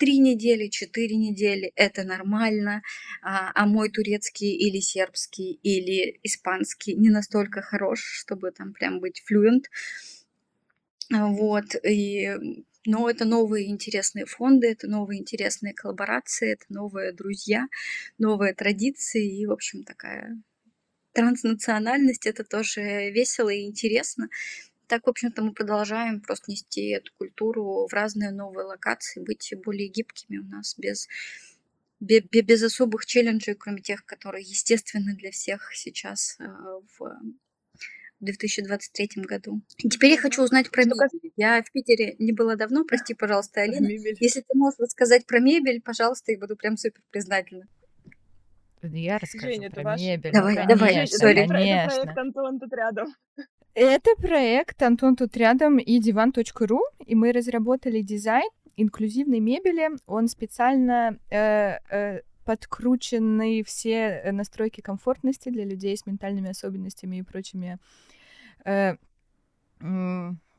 три 0.04 0.20
недели, 0.20 0.68
четыре 0.68 1.16
недели, 1.16 1.72
это 1.76 2.04
нормально, 2.04 2.82
а, 3.22 3.52
а 3.56 3.66
мой 3.66 3.90
турецкий 3.90 4.54
или 4.54 4.82
сербский 4.82 5.60
или 5.64 6.20
испанский 6.24 6.94
не 6.96 7.10
настолько 7.10 7.62
хорош, 7.62 8.02
чтобы 8.02 8.52
там 8.52 8.74
прям 8.74 9.00
быть 9.00 9.24
флюент. 9.26 9.70
Вот, 11.12 11.76
и, 11.84 12.32
но 12.86 13.10
это 13.10 13.26
новые 13.26 13.70
интересные 13.70 14.26
фонды, 14.26 14.68
это 14.68 14.88
новые 14.88 15.20
интересные 15.20 15.74
коллаборации, 15.74 16.54
это 16.54 16.66
новые 16.70 17.12
друзья, 17.12 17.68
новые 18.18 18.54
традиции 18.54 19.40
и, 19.40 19.46
в 19.46 19.52
общем, 19.52 19.84
такая 19.84 20.42
транснациональность, 21.14 22.26
это 22.26 22.44
тоже 22.44 23.12
весело 23.12 23.50
и 23.50 23.66
интересно. 23.66 24.30
Так, 24.88 25.06
в 25.08 25.10
общем-то, 25.10 25.42
мы 25.42 25.54
продолжаем 25.54 26.22
просто 26.22 26.52
нести 26.52 26.90
эту 26.90 27.12
культуру 27.18 27.88
в 27.88 27.94
разные 27.94 28.32
новые 28.32 28.66
локации, 28.66 29.24
быть 29.24 29.54
более 29.64 29.88
гибкими 29.88 30.38
у 30.40 30.44
нас 30.44 30.76
без 30.78 31.08
без, 32.00 32.64
особых 32.64 33.06
челленджей, 33.06 33.56
кроме 33.56 33.82
тех, 33.82 34.06
которые 34.06 34.44
естественны 34.44 35.16
для 35.16 35.32
всех 35.32 35.72
сейчас 35.74 36.36
э, 36.40 36.44
в 36.98 37.18
в 38.24 38.26
2023 38.26 39.24
году. 39.24 39.62
теперь 39.78 40.12
я 40.12 40.18
хочу 40.18 40.44
узнать 40.44 40.72
про 40.72 40.86
мебель. 40.86 41.32
Я 41.36 41.62
в 41.62 41.72
Питере 41.72 42.16
не 42.20 42.32
была 42.32 42.56
давно, 42.56 42.86
прости, 42.86 43.14
пожалуйста, 43.14 43.62
Алина. 43.62 43.86
Мебель. 43.86 44.16
Если 44.20 44.40
ты 44.40 44.58
можешь 44.58 44.80
рассказать 44.80 45.26
про 45.26 45.40
мебель, 45.40 45.82
пожалуйста, 45.82 46.32
я 46.32 46.40
буду 46.40 46.56
прям 46.56 46.78
супер 46.78 47.02
признательна. 47.12 47.68
Я 48.82 49.18
расскажу 49.18 49.48
Женя, 49.48 49.70
про 49.70 49.84
ваш... 49.84 50.02
мебель. 50.02 50.32
Давай, 50.32 50.56
конечно, 50.56 50.76
давай, 50.76 50.94
Женя, 51.36 51.48
конечно. 51.48 52.02
Это 52.02 52.04
проект 52.04 52.18
Антон 52.18 52.60
тут 52.60 52.74
рядом. 52.74 53.08
Это 53.74 54.10
проект 54.18 54.84
Антон 54.84 55.16
тут 55.16 55.38
рядом 55.38 55.78
и 55.80 56.00
диван.ру, 56.00 56.82
и 57.06 57.16
мы 57.16 57.32
разработали 57.32 58.02
дизайн 58.02 58.50
инклюзивной 58.78 59.40
мебели. 59.40 59.90
Он 60.06 60.28
специально 60.28 61.18
э, 61.30 61.78
э, 61.90 62.22
подкручены 62.46 63.64
все 63.64 64.32
настройки 64.32 64.82
комфортности 64.82 65.50
для 65.50 65.66
людей 65.66 65.96
с 65.96 66.06
ментальными 66.06 66.50
особенностями 66.50 67.18
и 67.18 67.22
прочими 67.24 67.80
э, 68.66 68.96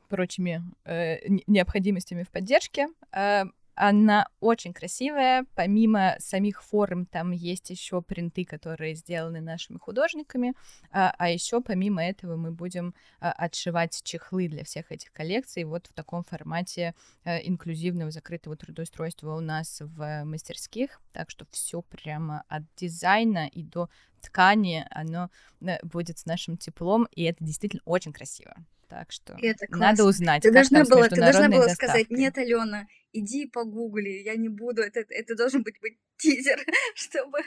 прочими 0.09 0.63
э, 0.85 1.19
необходимостями 1.47 2.23
в 2.23 2.31
поддержке. 2.31 2.89
Э, 3.13 3.45
она 3.75 4.29
очень 4.41 4.73
красивая. 4.73 5.47
Помимо 5.55 6.15
самих 6.19 6.63
форм, 6.63 7.07
там 7.07 7.33
есть 7.33 7.71
еще 7.71 8.03
принты, 8.03 8.45
которые 8.45 8.95
сделаны 8.95 9.41
нашими 9.41 9.79
художниками. 9.79 10.55
А, 10.91 11.13
а 11.19 11.29
еще 11.29 11.61
помимо 11.61 12.05
этого 12.05 12.37
мы 12.37 12.53
будем 12.53 12.95
а, 13.21 13.33
отшивать 13.33 14.01
чехлы 14.05 14.49
для 14.49 14.65
всех 14.65 14.93
этих 14.93 15.13
коллекций 15.13 15.65
вот 15.65 15.89
в 15.89 15.93
таком 15.93 16.23
формате 16.23 16.95
а, 17.25 17.39
инклюзивного 17.39 18.13
закрытого 18.13 18.57
трудоустройства 18.57 19.35
у 19.35 19.41
нас 19.41 19.81
в 19.81 20.25
мастерских. 20.25 21.01
Так 21.13 21.31
что 21.31 21.47
все 21.51 21.83
прямо 21.83 22.45
от 22.49 22.63
дизайна 22.77 23.49
и 23.49 23.65
до 23.65 23.89
ткани, 24.25 24.87
оно 24.91 25.31
э, 25.61 25.79
будет 25.83 26.19
с 26.19 26.27
нашим 26.27 26.57
теплом, 26.57 27.09
и 27.13 27.25
это 27.25 27.45
действительно 27.45 27.83
очень 27.85 28.13
красиво. 28.13 28.55
Так 28.89 29.13
что 29.13 29.37
это 29.41 29.67
надо 29.71 30.05
узнать. 30.05 30.43
Ты 30.43 30.53
должна 30.53 30.85
была, 30.85 31.09
ты 31.09 31.17
должна 31.17 31.49
была 31.49 31.69
сказать, 31.69 32.11
нет, 32.11 32.39
Алена, 32.39 32.87
иди 33.13 33.47
погугли, 33.47 34.23
я 34.25 34.37
не 34.37 34.49
буду, 34.49 34.83
это, 34.83 35.01
это 35.09 35.37
должен 35.37 35.63
быть, 35.63 35.81
быть 35.81 35.99
тизер, 36.17 36.61
чтобы... 36.95 37.39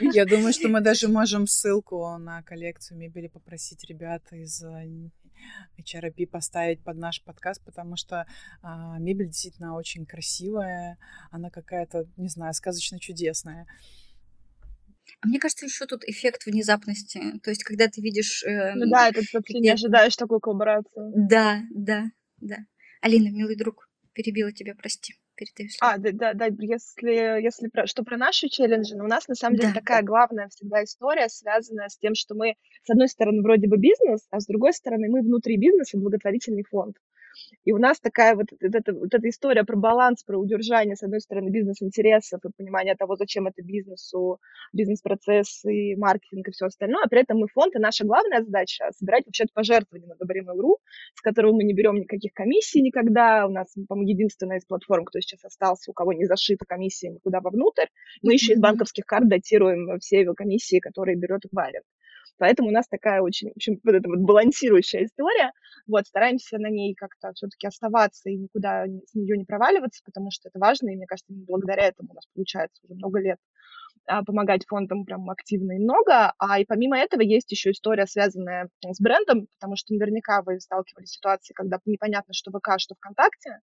Я 0.00 0.24
думаю, 0.24 0.52
что 0.52 0.68
мы 0.68 0.80
даже 0.80 1.08
можем 1.20 1.46
ссылку 1.46 2.16
на 2.18 2.42
коллекцию 2.42 2.98
мебели 2.98 3.28
попросить 3.28 3.84
ребят 3.84 4.22
из 4.32 4.64
HRP 4.64 6.24
э, 6.24 6.26
поставить 6.26 6.82
под 6.82 6.96
наш 6.96 7.22
подкаст, 7.22 7.62
потому 7.64 7.96
что 7.96 8.26
а, 8.62 8.98
мебель 8.98 9.26
действительно 9.26 9.76
очень 9.76 10.06
красивая, 10.06 10.98
она 11.30 11.50
какая-то, 11.50 12.06
не 12.16 12.28
знаю, 12.28 12.54
сказочно 12.54 12.98
чудесная. 12.98 13.66
А 15.20 15.28
мне 15.28 15.38
кажется, 15.38 15.66
еще 15.66 15.86
тут 15.86 16.04
эффект 16.04 16.46
внезапности. 16.46 17.38
То 17.42 17.50
есть, 17.50 17.64
когда 17.64 17.88
ты 17.88 18.00
видишь... 18.00 18.42
Э, 18.44 18.74
ну 18.74 18.90
да, 18.90 19.08
это 19.08 19.22
вообще 19.32 19.60
не 19.60 19.70
ожидаешь 19.70 20.16
такую 20.16 20.40
коллаборацию. 20.40 21.12
Да, 21.14 21.62
да, 21.70 22.06
да. 22.38 22.58
Алина, 23.00 23.28
милый 23.28 23.56
друг, 23.56 23.88
перебила 24.12 24.52
тебя, 24.52 24.74
прости. 24.74 25.14
Передаю 25.36 25.68
слово. 25.68 25.94
А, 25.94 25.98
да, 25.98 26.12
да, 26.12 26.32
да, 26.32 26.46
если, 26.46 27.42
если 27.42 27.68
про, 27.68 27.86
что 27.86 28.02
про 28.02 28.16
наши 28.16 28.48
челленджи, 28.48 28.96
но 28.96 29.04
у 29.04 29.06
нас 29.06 29.28
на 29.28 29.34
самом 29.34 29.56
деле 29.56 29.68
да. 29.68 29.80
такая 29.80 30.02
главная 30.02 30.48
всегда 30.48 30.82
история, 30.82 31.28
связанная 31.28 31.88
с 31.88 31.98
тем, 31.98 32.14
что 32.14 32.34
мы, 32.34 32.54
с 32.84 32.90
одной 32.90 33.08
стороны, 33.08 33.42
вроде 33.42 33.68
бы 33.68 33.76
бизнес, 33.76 34.26
а 34.30 34.40
с 34.40 34.46
другой 34.46 34.72
стороны, 34.72 35.08
мы 35.10 35.20
внутри 35.20 35.58
бизнеса 35.58 35.98
благотворительный 35.98 36.64
фонд. 36.64 36.96
И 37.64 37.72
у 37.72 37.78
нас 37.78 38.00
такая 38.00 38.34
вот, 38.34 38.46
вот, 38.50 38.74
эта, 38.74 38.92
вот 38.92 39.12
эта 39.12 39.28
история 39.28 39.64
про 39.64 39.76
баланс, 39.76 40.22
про 40.22 40.38
удержание, 40.38 40.96
с 40.96 41.02
одной 41.02 41.20
стороны, 41.20 41.50
бизнес-интересов 41.50 42.44
и 42.44 42.48
понимание 42.56 42.94
того, 42.94 43.16
зачем 43.16 43.46
это 43.46 43.62
бизнесу, 43.62 44.40
бизнес-процессы, 44.72 45.94
маркетинг 45.96 46.48
и 46.48 46.50
все 46.52 46.66
остальное. 46.66 47.04
А 47.04 47.08
при 47.08 47.20
этом 47.20 47.38
мы 47.38 47.48
фонд, 47.48 47.74
и 47.76 47.78
наша 47.78 48.04
главная 48.04 48.42
задача— 48.42 48.90
собирать 48.98 49.26
вообще 49.26 49.44
пожертвования 49.52 50.08
на 50.08 50.16
Добрым.ру, 50.16 50.78
с 51.14 51.20
которого 51.20 51.54
мы 51.54 51.64
не 51.64 51.74
берем 51.74 51.96
никаких 51.96 52.32
комиссий 52.32 52.82
никогда. 52.82 53.46
У 53.46 53.50
нас, 53.50 53.74
по-моему, 53.88 54.08
единственная 54.08 54.58
из 54.58 54.64
платформ, 54.64 55.04
кто 55.04 55.20
сейчас 55.20 55.44
остался, 55.44 55.90
у 55.90 55.94
кого 55.94 56.12
не 56.12 56.26
зашита 56.26 56.64
комиссия 56.66 57.10
никуда 57.10 57.40
вовнутрь. 57.40 57.86
Мы 58.22 58.34
еще 58.34 58.54
из 58.54 58.60
банковских 58.60 59.04
карт 59.06 59.28
датируем 59.28 59.98
все 60.00 60.20
его 60.20 60.34
комиссии, 60.34 60.78
которые 60.78 61.16
берет 61.16 61.44
Эквайринг. 61.44 61.84
Поэтому 62.38 62.68
у 62.68 62.72
нас 62.72 62.86
такая 62.88 63.20
очень, 63.20 63.48
в 63.50 63.56
общем, 63.56 63.80
вот 63.84 63.94
эта 63.94 64.08
вот 64.08 64.18
балансирующая 64.20 65.04
история. 65.04 65.52
Вот, 65.86 66.06
стараемся 66.06 66.58
на 66.58 66.68
ней 66.68 66.94
как-то 66.94 67.32
все-таки 67.34 67.66
оставаться 67.66 68.28
и 68.28 68.36
никуда 68.36 68.86
с 68.86 69.14
нее 69.14 69.36
не 69.36 69.44
проваливаться, 69.44 70.02
потому 70.04 70.30
что 70.30 70.48
это 70.48 70.58
важно, 70.58 70.90
и 70.90 70.96
мне 70.96 71.06
кажется, 71.06 71.32
благодаря 71.32 71.84
этому 71.84 72.10
у 72.10 72.14
нас 72.14 72.26
получается 72.34 72.80
уже 72.84 72.94
много 72.94 73.20
лет 73.20 73.38
а, 74.08 74.22
помогать 74.22 74.66
фондам 74.66 75.04
прям 75.04 75.28
активно 75.30 75.72
и 75.72 75.78
много. 75.78 76.32
А 76.38 76.60
и 76.60 76.64
помимо 76.64 76.96
этого 76.98 77.22
есть 77.22 77.50
еще 77.50 77.70
история, 77.70 78.06
связанная 78.06 78.68
с 78.82 79.00
брендом, 79.00 79.48
потому 79.58 79.76
что 79.76 79.94
наверняка 79.94 80.42
вы 80.42 80.60
сталкивались 80.60 81.10
с 81.10 81.14
ситуацией, 81.14 81.54
когда 81.54 81.78
непонятно, 81.84 82.32
что 82.32 82.50
ВК, 82.50 82.78
что 82.78 82.94
ВКонтакте, 82.94 83.60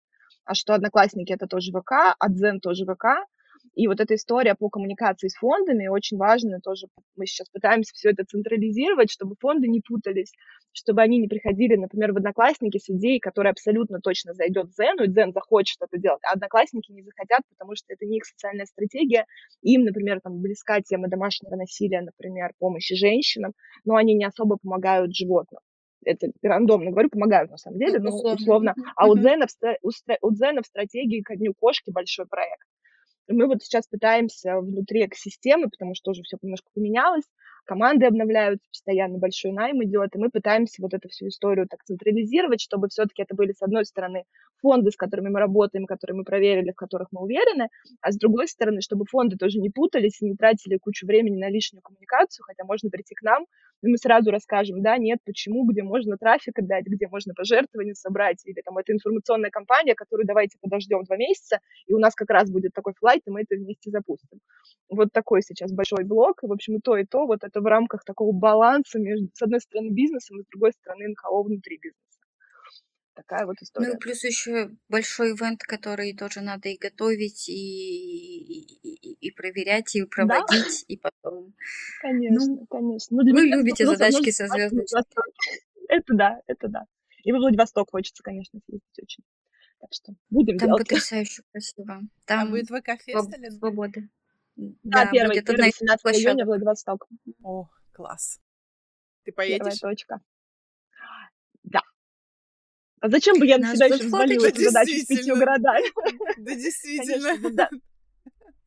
а 0.45 0.55
что 0.55 0.75
Одноклассники 0.75 1.33
это 1.33 1.47
тоже 1.47 1.73
ВК, 1.73 2.15
а 2.19 2.29
Дзен 2.29 2.61
тоже 2.61 2.85
ВК, 2.85 3.27
и 3.75 3.89
вот 3.89 4.01
эта 4.01 4.15
история 4.15 4.55
по 4.55 4.69
коммуникации 4.69 5.29
с 5.29 5.35
фондами 5.35 5.87
очень 5.89 6.17
важна 6.17 6.61
тоже. 6.61 6.87
Мы 7.17 7.27
сейчас 7.27 7.49
пытаемся 7.49 7.93
все 7.95 8.11
это 8.11 8.25
централизировать, 8.25 9.11
чтобы 9.11 9.37
фонды 9.41 9.69
не 9.69 9.81
путались, 9.81 10.33
чтобы 10.73 11.03
они 11.03 11.19
не 11.19 11.29
приходили, 11.29 11.77
например, 11.77 12.13
в 12.13 12.17
Одноклассники 12.17 12.79
с 12.79 12.89
идеей, 12.89 13.21
которая 13.21 13.53
абсолютно 13.53 14.01
точно 14.01 14.35
зайдет 14.35 14.71
Дзену, 14.71 15.05
и 15.05 15.09
Дзен 15.09 15.33
захочет 15.33 15.79
это 15.81 15.99
делать, 16.01 16.21
а 16.25 16.35
Одноклассники 16.35 16.93
не 16.93 17.03
захотят, 17.03 17.43
потому 17.49 17.75
что 17.75 17.93
это 17.93 18.05
не 18.07 18.19
их 18.19 18.25
социальная 18.25 18.67
стратегия. 18.67 19.27
Им, 19.63 19.85
например, 19.85 20.21
там 20.21 20.41
близка 20.41 20.81
тема 20.81 21.09
домашнего 21.09 21.57
насилия, 21.57 22.03
например, 22.03 22.53
помощи 22.59 22.95
женщинам, 22.95 23.53
но 23.85 23.97
они 23.97 24.15
не 24.15 24.25
особо 24.25 24.59
помогают 24.59 25.15
животным 25.15 25.61
это 26.07 26.29
рандомно 26.43 26.91
говорю, 26.91 27.11
помогают 27.11 27.51
на 27.51 27.57
самом 27.57 27.79
деле, 27.79 27.99
но 27.99 28.11
условно. 28.11 28.35
условно. 28.37 28.75
А 28.95 29.09
у 29.09 29.17
Дзена, 29.17 29.47
у 29.83 30.31
Дзена 30.31 30.63
в 30.63 30.67
стратегии 30.67 31.21
ко 31.21 31.37
дню 31.37 31.53
кошки 31.59 31.91
большой 31.91 32.27
проект. 32.27 32.67
Мы 33.29 33.47
вот 33.47 33.63
сейчас 33.63 33.87
пытаемся 33.89 34.61
внутри 34.61 35.05
экосистемы, 35.07 35.69
потому 35.69 35.95
что 35.95 36.13
уже 36.13 36.23
все 36.23 36.37
немножко 36.43 36.69
поменялось, 36.75 37.25
команды 37.65 38.07
обновляются, 38.07 38.69
постоянно 38.71 39.19
большой 39.19 39.53
найм 39.53 39.83
идет, 39.85 40.15
и 40.15 40.19
мы 40.19 40.31
пытаемся 40.31 40.81
вот 40.81 40.95
эту 40.95 41.09
всю 41.09 41.27
историю 41.29 41.67
так 41.69 41.83
централизировать, 41.85 42.61
чтобы 42.61 42.89
все-таки 42.89 43.23
это 43.23 43.35
были, 43.35 43.53
с 43.53 43.63
одной 43.63 43.85
стороны, 43.85 44.25
фонды, 44.63 44.93
с 44.93 44.97
которыми 44.97 45.29
мы 45.29 45.41
работаем, 45.41 45.87
которые 45.87 46.17
мы 46.17 46.25
проверили, 46.25 46.71
в 46.71 46.77
которых 46.77 47.09
мы 47.11 47.23
уверены, 47.23 47.69
а 48.01 48.13
с 48.13 48.17
другой 48.17 48.47
стороны, 48.49 48.81
чтобы 48.81 49.05
фонды 49.05 49.37
тоже 49.37 49.59
не 49.59 49.71
путались 49.71 50.23
и 50.23 50.27
не 50.27 50.37
тратили 50.37 50.79
кучу 50.79 51.07
времени 51.07 51.37
на 51.37 51.51
лишнюю 51.51 51.83
коммуникацию, 51.83 52.45
хотя 52.45 52.65
можно 52.65 52.89
прийти 52.91 53.15
к 53.15 53.23
нам, 53.23 53.47
и 53.87 53.89
мы 53.89 53.99
сразу 53.99 54.33
расскажем, 54.33 54.83
да, 54.83 54.99
нет, 54.99 55.21
почему, 55.25 55.65
где 55.65 55.85
можно 55.85 56.17
трафик 56.19 56.59
отдать, 56.59 56.85
где 56.87 57.07
можно 57.07 57.35
пожертвования 57.35 57.95
собрать, 57.95 58.45
или 58.45 58.61
там 58.63 58.77
это 58.79 58.93
информационная 58.93 59.51
кампания, 59.51 59.95
которую 59.95 60.27
давайте 60.27 60.59
подождем 60.61 61.05
два 61.05 61.17
месяца, 61.17 61.61
и 61.87 61.93
у 61.93 61.99
нас 61.99 62.15
как 62.15 62.31
раз 62.31 62.51
будет 62.51 62.73
такой 62.75 62.95
флайт, 62.99 63.23
и 63.27 63.31
мы 63.31 63.43
это 63.43 63.55
вместе 63.55 63.91
запустим. 63.91 64.41
Вот 64.89 65.13
такой 65.13 65.43
сейчас 65.43 65.73
большой 65.73 66.05
блок, 66.05 66.43
и, 66.43 66.49
в 66.49 66.53
общем, 66.53 66.77
и 66.77 66.81
то, 66.81 66.97
и 66.97 67.05
то, 67.05 67.27
вот 67.27 67.45
это 67.45 67.61
в 67.61 67.67
рамках 67.67 68.03
такого 68.05 68.33
баланса 68.33 68.99
между, 68.99 69.29
с 69.33 69.43
одной 69.43 69.61
стороны, 69.61 69.91
бизнесом, 69.91 70.41
и 70.41 70.43
с 70.43 70.47
другой 70.47 70.73
стороны, 70.73 71.07
НКО 71.09 71.43
внутри 71.45 71.79
бизнеса. 71.79 72.03
Такая 73.15 73.47
вот 73.47 73.57
история. 73.63 73.89
Ну 73.89 73.95
и 73.95 73.99
плюс 73.99 74.25
еще 74.25 74.71
большой 74.91 75.31
ивент, 75.31 75.63
который 75.63 76.15
тоже 76.15 76.43
надо 76.43 76.69
и 76.69 76.77
готовить, 76.77 77.49
и, 77.49 77.53
и, 77.53 78.96
и 79.27 79.31
проверять, 79.31 79.95
и 79.95 80.05
проводить, 80.05 80.49
да? 80.51 80.85
и 80.89 80.97
потом. 80.97 81.55
Конечно, 82.01 82.47
ну, 82.47 82.67
конечно. 82.67 83.17
Ну, 83.17 83.23
для 83.23 83.35
вы 83.35 83.45
меня 83.45 83.57
любите 83.57 83.87
задачки 83.87 84.31
со 84.31 84.47
звездочкой. 84.47 85.03
Это 85.89 86.15
да, 86.15 86.41
это 86.49 86.67
да. 86.67 86.87
И 87.23 87.31
во 87.31 87.39
Владивосток 87.39 87.91
хочется, 87.93 88.21
конечно, 88.23 88.59
съездить 88.67 88.99
очень. 89.01 89.25
Так 89.81 89.91
что 89.93 90.15
будем 90.31 90.59
Там 90.59 90.69
делать. 90.69 90.89
потрясающе 90.89 91.43
красиво. 91.53 92.01
Там 92.25 92.49
а 92.49 92.51
будет 92.51 92.71
ВК-фест 92.71 93.39
или? 93.39 93.51
Свобода. 93.51 94.01
Да, 94.57 95.05
да 95.05 95.11
первый, 95.13 95.35
будет 95.35 95.47
первый 95.47 95.73
17 95.73 96.07
июня 96.07 96.45
Владивосток. 96.45 97.07
О, 97.43 97.69
класс. 97.93 98.41
Ты 99.25 99.33
поедешь? 99.33 99.59
Первая 99.59 99.77
точка. 99.77 100.21
Да. 101.63 101.83
А 103.01 103.09
зачем 103.09 103.39
бы 103.39 103.47
я 103.47 103.59
на 103.59 103.75
себя 103.75 103.87
еще 103.87 104.07
взвалила 104.07 104.47
эту 104.47 104.63
задачу 104.63 104.93
с 104.97 105.07
пятью 105.07 105.37
городами? 105.37 105.87
Да, 106.39 106.55
действительно. 106.55 107.51
да. 107.51 107.71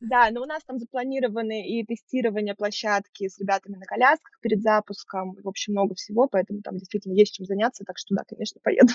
Да, 0.00 0.30
но 0.30 0.42
у 0.42 0.46
нас 0.46 0.64
там 0.64 0.78
запланированы 0.78 1.68
и 1.68 1.84
тестирование 1.84 2.54
площадки 2.54 3.28
с 3.28 3.38
ребятами 3.38 3.76
на 3.76 3.84
колясках 3.84 4.40
перед 4.40 4.62
запуском. 4.62 5.34
В 5.34 5.48
общем, 5.48 5.74
много 5.74 5.94
всего, 5.94 6.26
поэтому 6.26 6.62
там 6.62 6.78
действительно 6.78 7.12
есть 7.12 7.34
чем 7.34 7.44
заняться. 7.44 7.84
Так 7.84 7.98
что 7.98 8.14
да, 8.14 8.24
конечно, 8.26 8.60
поеду. 8.62 8.92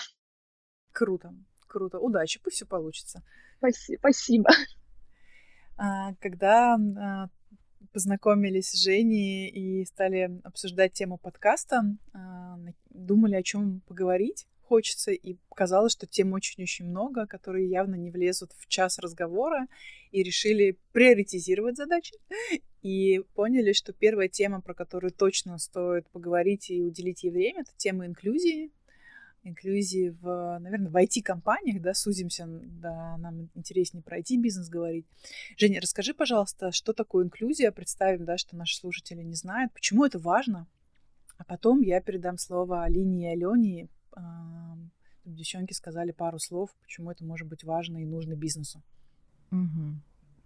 Круто, 0.91 1.35
круто. 1.67 1.99
Удачи, 1.99 2.39
пусть 2.41 2.55
все 2.55 2.65
получится. 2.65 3.21
Спасибо. 3.57 4.49
А, 5.77 6.13
когда 6.21 6.75
а, 6.75 7.27
познакомились 7.91 8.69
с 8.69 8.81
Женей 8.81 9.49
и 9.49 9.83
стали 9.83 10.39
обсуждать 10.45 10.93
тему 10.93 11.17
подкаста, 11.17 11.83
а, 12.13 12.57
думали, 12.89 13.35
о 13.35 13.43
чем 13.43 13.81
поговорить 13.81 14.47
хочется, 14.65 15.11
и 15.11 15.37
казалось, 15.53 15.91
что 15.93 16.07
тем 16.07 16.33
очень-очень 16.33 16.85
много, 16.85 17.25
которые 17.27 17.69
явно 17.69 17.95
не 17.95 18.11
влезут 18.11 18.51
в 18.57 18.67
час 18.67 18.99
разговора, 18.99 19.67
и 20.11 20.23
решили 20.23 20.77
приоритизировать 20.91 21.77
задачи, 21.77 22.15
и 22.81 23.21
поняли, 23.33 23.73
что 23.73 23.93
первая 23.93 24.27
тема, 24.27 24.61
про 24.61 24.73
которую 24.73 25.11
точно 25.11 25.57
стоит 25.57 26.07
поговорить 26.09 26.69
и 26.69 26.81
уделить 26.81 27.23
ей 27.23 27.31
время, 27.31 27.61
это 27.61 27.71
тема 27.77 28.05
инклюзии, 28.05 28.71
инклюзии 29.43 30.09
в, 30.21 30.57
наверное, 30.59 30.89
в 30.89 30.95
IT-компаниях, 30.95 31.81
да, 31.81 31.93
сузимся, 31.93 32.45
да, 32.47 33.17
нам 33.17 33.49
интереснее 33.53 34.03
про 34.03 34.19
IT-бизнес 34.19 34.69
говорить. 34.69 35.05
Женя, 35.57 35.79
расскажи, 35.81 36.13
пожалуйста, 36.13 36.71
что 36.71 36.93
такое 36.93 37.25
инклюзия, 37.25 37.71
представим, 37.71 38.25
да, 38.25 38.37
что 38.37 38.55
наши 38.55 38.75
слушатели 38.77 39.21
не 39.21 39.35
знают, 39.35 39.71
почему 39.73 40.05
это 40.05 40.19
важно, 40.19 40.67
а 41.37 41.43
потом 41.43 41.81
я 41.81 42.01
передам 42.01 42.37
слово 42.37 42.83
Алине 42.83 43.23
и 43.23 43.33
Алене, 43.33 43.89
девчонки 45.25 45.73
сказали 45.73 46.11
пару 46.11 46.39
слов, 46.39 46.69
почему 46.81 47.11
это 47.11 47.25
может 47.25 47.47
быть 47.47 47.63
важно 47.63 47.97
и 47.97 48.05
нужно 48.05 48.35
бизнесу. 48.35 48.81
Угу. 49.51 49.99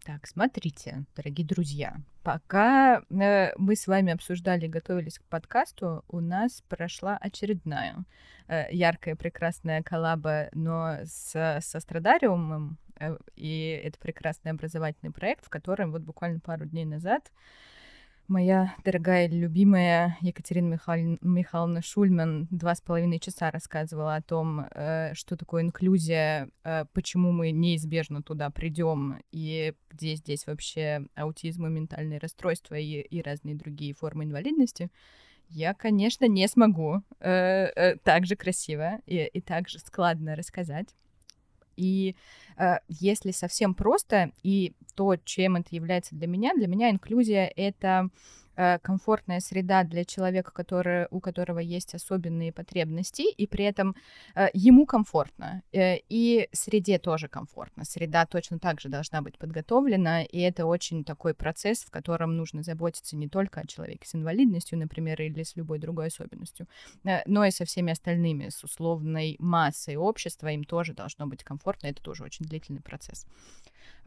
Так, 0.05 0.27
смотрите, 0.27 1.03
дорогие 1.15 1.45
друзья, 1.45 1.97
пока 2.23 3.01
э, 3.10 3.53
мы 3.58 3.75
с 3.75 3.86
вами 3.86 4.13
обсуждали 4.13 4.67
готовились 4.67 5.19
к 5.19 5.23
подкасту, 5.25 6.05
у 6.08 6.21
нас 6.21 6.63
прошла 6.69 7.17
очередная 7.17 8.05
э, 8.47 8.73
яркая, 8.73 9.15
прекрасная 9.15 9.84
коллаба, 9.84 10.49
но 10.53 10.99
с, 11.03 11.60
со 11.62 11.79
Страдариумом, 11.79 12.77
э, 12.99 13.17
и 13.36 13.82
это 13.84 13.99
прекрасный 13.99 14.51
образовательный 14.51 15.12
проект, 15.12 15.45
в 15.45 15.49
котором 15.49 15.91
вот 15.91 16.01
буквально 16.01 16.39
пару 16.39 16.65
дней 16.65 16.86
назад 16.86 17.32
Моя 18.29 18.75
дорогая 18.85 19.27
любимая 19.27 20.15
Екатерина 20.21 20.73
Михайловна, 20.73 21.17
Михайловна 21.21 21.81
Шульман 21.81 22.47
два 22.51 22.75
с 22.75 22.79
половиной 22.79 23.17
часа 23.17 23.49
рассказывала 23.49 24.17
о 24.17 24.21
том, 24.21 24.67
э, 24.69 25.15
что 25.15 25.35
такое 25.35 25.63
инклюзия, 25.63 26.47
э, 26.63 26.85
почему 26.93 27.31
мы 27.31 27.49
неизбежно 27.49 28.21
туда 28.21 28.51
придем, 28.51 29.19
и 29.31 29.73
где 29.89 30.13
здесь 30.13 30.45
вообще 30.45 31.07
аутизм 31.15 31.65
и 31.65 31.69
ментальные 31.71 32.19
расстройства 32.19 32.75
и, 32.75 33.01
и 33.01 33.19
разные 33.23 33.55
другие 33.55 33.95
формы 33.95 34.25
инвалидности. 34.25 34.91
Я, 35.47 35.73
конечно, 35.73 36.25
не 36.25 36.47
смогу 36.47 37.01
э, 37.21 37.95
так 38.03 38.27
же 38.27 38.35
красиво 38.35 38.99
и, 39.07 39.25
и 39.25 39.41
так 39.41 39.69
же 39.69 39.79
складно 39.79 40.35
рассказать. 40.35 40.93
И 41.79 42.15
э, 42.57 42.77
если 42.89 43.31
совсем 43.31 43.73
просто, 43.73 44.31
и 44.43 44.73
то, 44.95 45.15
чем 45.15 45.55
это 45.55 45.73
является 45.75 46.15
для 46.15 46.27
меня, 46.27 46.53
для 46.53 46.67
меня 46.67 46.89
инклюзия— 46.89 47.51
это 47.55 48.09
комфортная 48.81 49.39
среда 49.39 49.83
для 49.83 50.03
человека, 50.03 50.51
который, 50.51 51.07
у 51.11 51.19
которого 51.19 51.59
есть 51.59 51.93
особенные 51.95 52.51
потребности, 52.51 53.21
и 53.21 53.47
при 53.47 53.65
этом 53.65 53.95
э, 54.35 54.47
ему 54.53 54.85
комфортно, 54.85 55.63
э, 55.71 55.97
и 56.09 56.49
среде 56.51 56.99
тоже 56.99 57.27
комфортно. 57.27 57.85
Среда 57.85 58.25
точно 58.25 58.59
так 58.59 58.81
же 58.81 58.89
должна 58.89 59.21
быть 59.21 59.37
подготовлена, 59.37 60.23
и 60.23 60.39
это 60.39 60.65
очень 60.65 61.03
такой 61.03 61.33
процесс, 61.33 61.83
в 61.83 61.91
котором 61.91 62.35
нужно 62.35 62.63
заботиться 62.63 63.15
не 63.15 63.29
только 63.29 63.61
о 63.61 63.67
человеке 63.67 64.07
с 64.07 64.15
инвалидностью, 64.15 64.77
например, 64.77 65.21
или 65.21 65.43
с 65.43 65.55
любой 65.55 65.79
другой 65.79 66.07
особенностью, 66.07 66.67
но 67.25 67.45
и 67.45 67.51
со 67.51 67.65
всеми 67.65 67.91
остальными, 67.91 68.49
с 68.49 68.63
условной 68.63 69.35
массой 69.39 69.95
общества, 69.95 70.47
им 70.47 70.63
тоже 70.63 70.93
должно 70.93 71.27
быть 71.27 71.43
комфортно, 71.43 71.87
это 71.87 72.01
тоже 72.01 72.23
очень 72.23 72.45
длительный 72.45 72.81
процесс. 72.81 73.25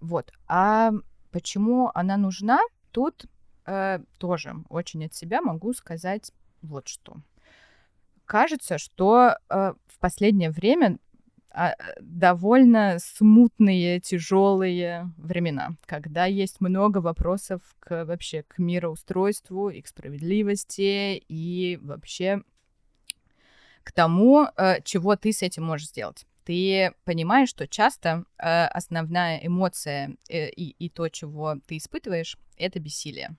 Вот. 0.00 0.32
А 0.46 0.92
почему 1.30 1.90
она 1.94 2.16
нужна? 2.16 2.60
Тут 2.90 3.26
э, 3.66 4.00
тоже 4.18 4.54
очень 4.68 5.04
от 5.06 5.14
себя 5.14 5.40
могу 5.40 5.72
сказать 5.72 6.32
вот 6.62 6.88
что. 6.88 7.16
Кажется, 8.24 8.78
что 8.78 9.36
э, 9.48 9.74
в 9.86 9.98
последнее 9.98 10.50
время 10.50 10.98
а, 11.54 11.74
довольно 12.00 12.96
смутные, 12.98 14.00
тяжелые 14.00 15.12
времена, 15.18 15.72
когда 15.84 16.24
есть 16.24 16.62
много 16.62 16.98
вопросов 16.98 17.60
к 17.78 18.06
вообще 18.06 18.42
к 18.42 18.58
мироустройству 18.58 19.68
и 19.68 19.82
к 19.82 19.86
справедливости 19.86 21.22
и 21.28 21.78
вообще 21.82 22.42
к 23.82 23.92
тому, 23.92 24.46
э, 24.56 24.80
чего 24.82 25.14
ты 25.16 25.32
с 25.32 25.42
этим 25.42 25.64
можешь 25.64 25.88
сделать. 25.88 26.24
Ты 26.44 26.94
понимаешь, 27.04 27.50
что 27.50 27.68
часто 27.68 28.24
э, 28.38 28.66
основная 28.66 29.38
эмоция 29.38 30.16
э, 30.30 30.48
и, 30.50 30.70
и 30.78 30.88
то, 30.88 31.08
чего 31.08 31.56
ты 31.66 31.76
испытываешь, 31.76 32.38
это 32.56 32.80
бессилие. 32.80 33.36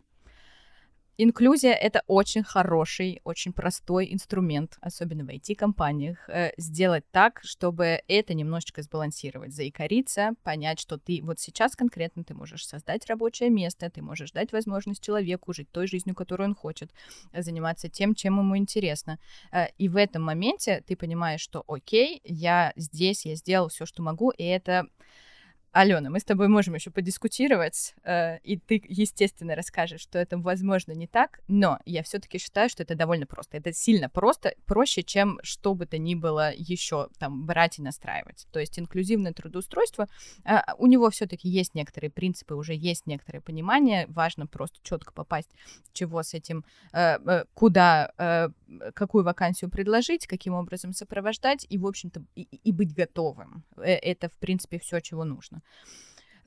Инклюзия— 1.17 1.73
это 1.81 2.01
очень 2.07 2.43
хороший, 2.43 3.21
очень 3.23 3.53
простой 3.53 4.11
инструмент, 4.11 4.77
особенно 4.81 5.23
в 5.23 5.29
IT-компаниях, 5.29 6.27
э, 6.27 6.53
сделать 6.57 7.03
так, 7.11 7.39
чтобы 7.43 8.01
это 8.07 8.33
немножечко 8.33 8.81
сбалансировать, 8.81 9.53
заикариться, 9.53 10.31
понять, 10.43 10.79
что 10.79 10.97
ты 10.97 11.19
вот 11.21 11.39
сейчас 11.39 11.75
конкретно 11.75 12.23
ты 12.23 12.33
можешь 12.33 12.65
создать 12.65 13.05
рабочее 13.05 13.51
место, 13.51 13.91
ты 13.91 14.01
можешь 14.01 14.31
дать 14.31 14.51
возможность 14.53 15.03
человеку 15.03 15.53
жить 15.53 15.69
той 15.71 15.85
жизнью, 15.85 16.15
которую 16.15 16.49
он 16.49 16.55
хочет, 16.55 16.91
заниматься 17.31 17.89
тем, 17.89 18.15
чем 18.15 18.39
ему 18.39 18.57
интересно. 18.57 19.19
Э, 19.51 19.67
и 19.77 19.89
в 19.89 19.97
этом 19.97 20.23
моменте 20.23 20.83
ты 20.87 20.95
понимаешь, 20.95 21.41
что 21.41 21.63
окей, 21.67 22.21
я 22.23 22.73
здесь, 22.75 23.27
я 23.27 23.35
сделал 23.35 23.69
все, 23.69 23.85
что 23.85 24.01
могу, 24.01 24.31
и 24.31 24.43
это 24.43 24.87
Алена, 25.73 26.11
мы 26.11 26.19
с 26.19 26.23
тобой 26.23 26.49
можем 26.49 26.75
еще 26.75 26.91
подискутировать, 26.91 27.95
э, 28.03 28.37
и 28.43 28.59
ты, 28.59 28.79
естественно, 28.87 29.55
расскажешь, 29.55 30.01
что 30.01 30.19
это, 30.19 30.37
возможно, 30.37 30.91
не 30.91 31.07
так, 31.07 31.39
но 31.47 31.79
я 31.85 32.03
все-таки 32.03 32.37
считаю, 32.37 32.69
что 32.69 32.83
это 32.83 32.93
довольно 32.93 33.25
просто. 33.25 33.57
Это 33.57 33.73
сильно 33.73 34.07
просто, 34.07 34.53
проще, 34.67 35.01
чем 35.01 35.39
что 35.41 35.73
бы 35.73 35.87
то 35.87 35.97
ни 35.97 36.13
было 36.13 36.53
еще 36.55 37.09
там 37.17 37.47
брать 37.47 37.79
и 37.79 37.81
настраивать. 37.81 38.45
То 38.51 38.59
есть 38.59 38.77
инклюзивное 38.77 39.33
трудоустройство, 39.33 40.07
э, 40.45 40.59
у 40.77 40.85
него 40.85 41.09
все-таки 41.09 41.49
есть 41.49 41.73
некоторые 41.73 42.11
принципы, 42.11 42.53
уже 42.53 42.75
есть 42.75 43.07
некоторые 43.07 43.41
понимания, 43.41 44.05
важно 44.09 44.45
просто 44.45 44.77
четко 44.83 45.11
попасть, 45.11 45.49
чего 45.91 46.21
с 46.21 46.35
этим, 46.35 46.65
э, 46.93 47.45
куда, 47.55 48.51
какую 48.93 49.23
вакансию 49.23 49.71
предложить, 49.71 50.27
каким 50.27 50.53
образом 50.53 50.93
сопровождать, 50.93 51.65
и, 51.67 51.79
в 51.79 51.87
общем-то, 51.87 52.23
и, 52.35 52.43
и 52.43 52.71
быть 52.71 52.93
готовым. 52.93 53.63
Это, 53.77 54.29
в 54.29 54.37
принципе, 54.37 54.77
все, 54.77 54.99
чего 54.99 55.23
нужно. 55.23 55.62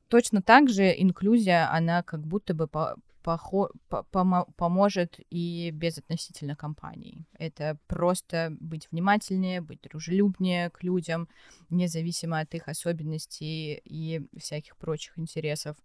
Точно 0.09 0.43
так 0.43 0.69
же 0.69 0.95
инклюзия, 0.97 1.71
она 1.73 2.03
как 2.03 2.27
будто 2.27 2.55
бы 2.55 2.69
поможет 4.57 5.21
и 5.31 5.71
без 5.73 5.99
относительно 5.99 6.57
компании. 6.57 7.27
Это 7.39 7.79
просто 7.87 8.57
быть 8.61 8.89
внимательнее, 8.91 9.61
быть 9.61 9.83
дружелюбнее 9.83 10.71
к 10.71 10.83
людям, 10.83 11.29
независимо 11.71 12.41
от 12.41 12.55
их 12.55 12.69
особенностей 12.69 13.81
и 13.85 14.27
всяких 14.39 14.77
прочих 14.77 15.19
интересов. 15.19 15.77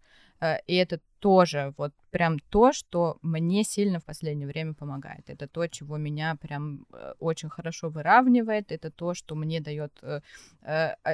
Э, 0.42 0.58
и 0.66 0.74
это 0.74 1.00
тоже 1.20 1.72
вот 1.78 1.92
прям 2.10 2.38
то, 2.38 2.72
что 2.72 3.18
мне 3.22 3.64
сильно 3.64 4.00
в 4.00 4.04
последнее 4.04 4.48
время 4.48 4.74
помогает. 4.74 5.30
Это 5.30 5.46
то, 5.46 5.66
чего 5.68 5.96
меня 5.96 6.34
прям 6.34 6.84
э, 6.92 7.14
очень 7.20 7.48
хорошо 7.48 7.90
выравнивает. 7.90 8.72
Это 8.72 8.90
то, 8.90 9.14
что 9.14 9.34
мне 9.34 9.60
дает 9.60 9.92
э, 10.02 10.20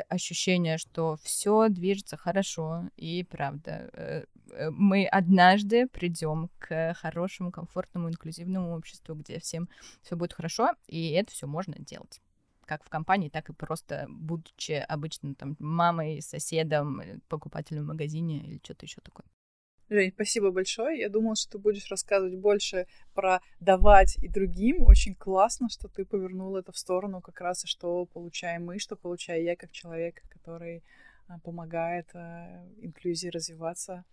ощущение, 0.08 0.78
что 0.78 1.16
все 1.22 1.68
движется 1.68 2.16
хорошо. 2.16 2.88
И 2.96 3.24
правда, 3.24 4.24
мы 4.70 5.07
однажды 5.07 5.86
придем 5.88 6.51
к 6.59 6.94
хорошему, 6.94 7.51
комфортному, 7.51 8.09
инклюзивному 8.09 8.74
обществу, 8.74 9.14
где 9.14 9.38
всем 9.38 9.68
все 10.03 10.16
будет 10.16 10.32
хорошо, 10.32 10.70
и 10.86 11.11
это 11.11 11.32
все 11.32 11.46
можно 11.46 11.74
делать 11.78 12.20
как 12.68 12.84
в 12.84 12.90
компании, 12.90 13.30
так 13.30 13.49
и 13.49 13.55
просто 13.55 14.07
будучи 14.11 14.72
обычно 14.72 15.34
там 15.34 15.57
мамой, 15.59 16.20
соседом, 16.20 17.01
э, 17.01 17.18
покупателем 17.28 17.84
в 17.84 17.86
магазине 17.86 18.44
или 18.44 18.61
что-то 18.62 18.84
еще 18.84 19.01
такое. 19.01 19.24
Жень, 19.90 20.12
спасибо 20.12 20.51
большое. 20.51 21.01
Я 21.01 21.09
думала, 21.09 21.34
что 21.34 21.53
ты 21.53 21.59
будешь 21.59 21.90
рассказывать 21.90 22.36
больше 22.36 22.86
про 23.14 23.40
давать 23.59 24.18
и 24.18 24.28
другим. 24.28 24.82
Очень 24.82 25.14
классно, 25.14 25.70
что 25.70 25.88
ты 25.88 26.05
повернул 26.05 26.57
это 26.57 26.72
в 26.72 26.76
сторону 26.76 27.22
как 27.22 27.40
раз, 27.40 27.62
что 27.64 28.05
получаем 28.05 28.66
мы, 28.66 28.78
что 28.78 28.96
получаю 28.96 29.42
я 29.42 29.57
как 29.57 29.72
человек, 29.72 30.22
который 30.28 30.84
а, 31.26 31.38
помогает 31.38 32.11
а, 32.12 32.66
инклюзии 32.82 33.28
развиваться. 33.28 34.05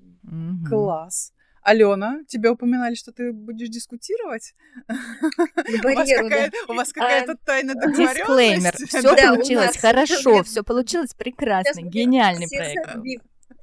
Mm-hmm. 0.00 0.68
Класс. 0.68 1.32
Алена, 1.62 2.20
тебя 2.28 2.52
упоминали, 2.52 2.94
что 2.94 3.10
ты 3.10 3.32
будешь 3.32 3.68
дискутировать? 3.68 4.54
у 4.88 5.94
вас 5.94 6.08
какая-то, 6.08 6.56
у 6.68 6.74
вас 6.74 6.92
какая-то 6.92 7.32
а, 7.32 7.36
тайна 7.44 7.74
договоренность? 7.74 8.18
Дисклеймер. 8.18 8.74
Все 8.86 9.28
получилось 9.28 9.76
хорошо, 9.76 10.44
все 10.44 10.62
получилось 10.62 11.14
прекрасно, 11.14 11.80
гениальный 11.80 12.46
проект. 12.48 12.96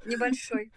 Небольшой. 0.04 0.70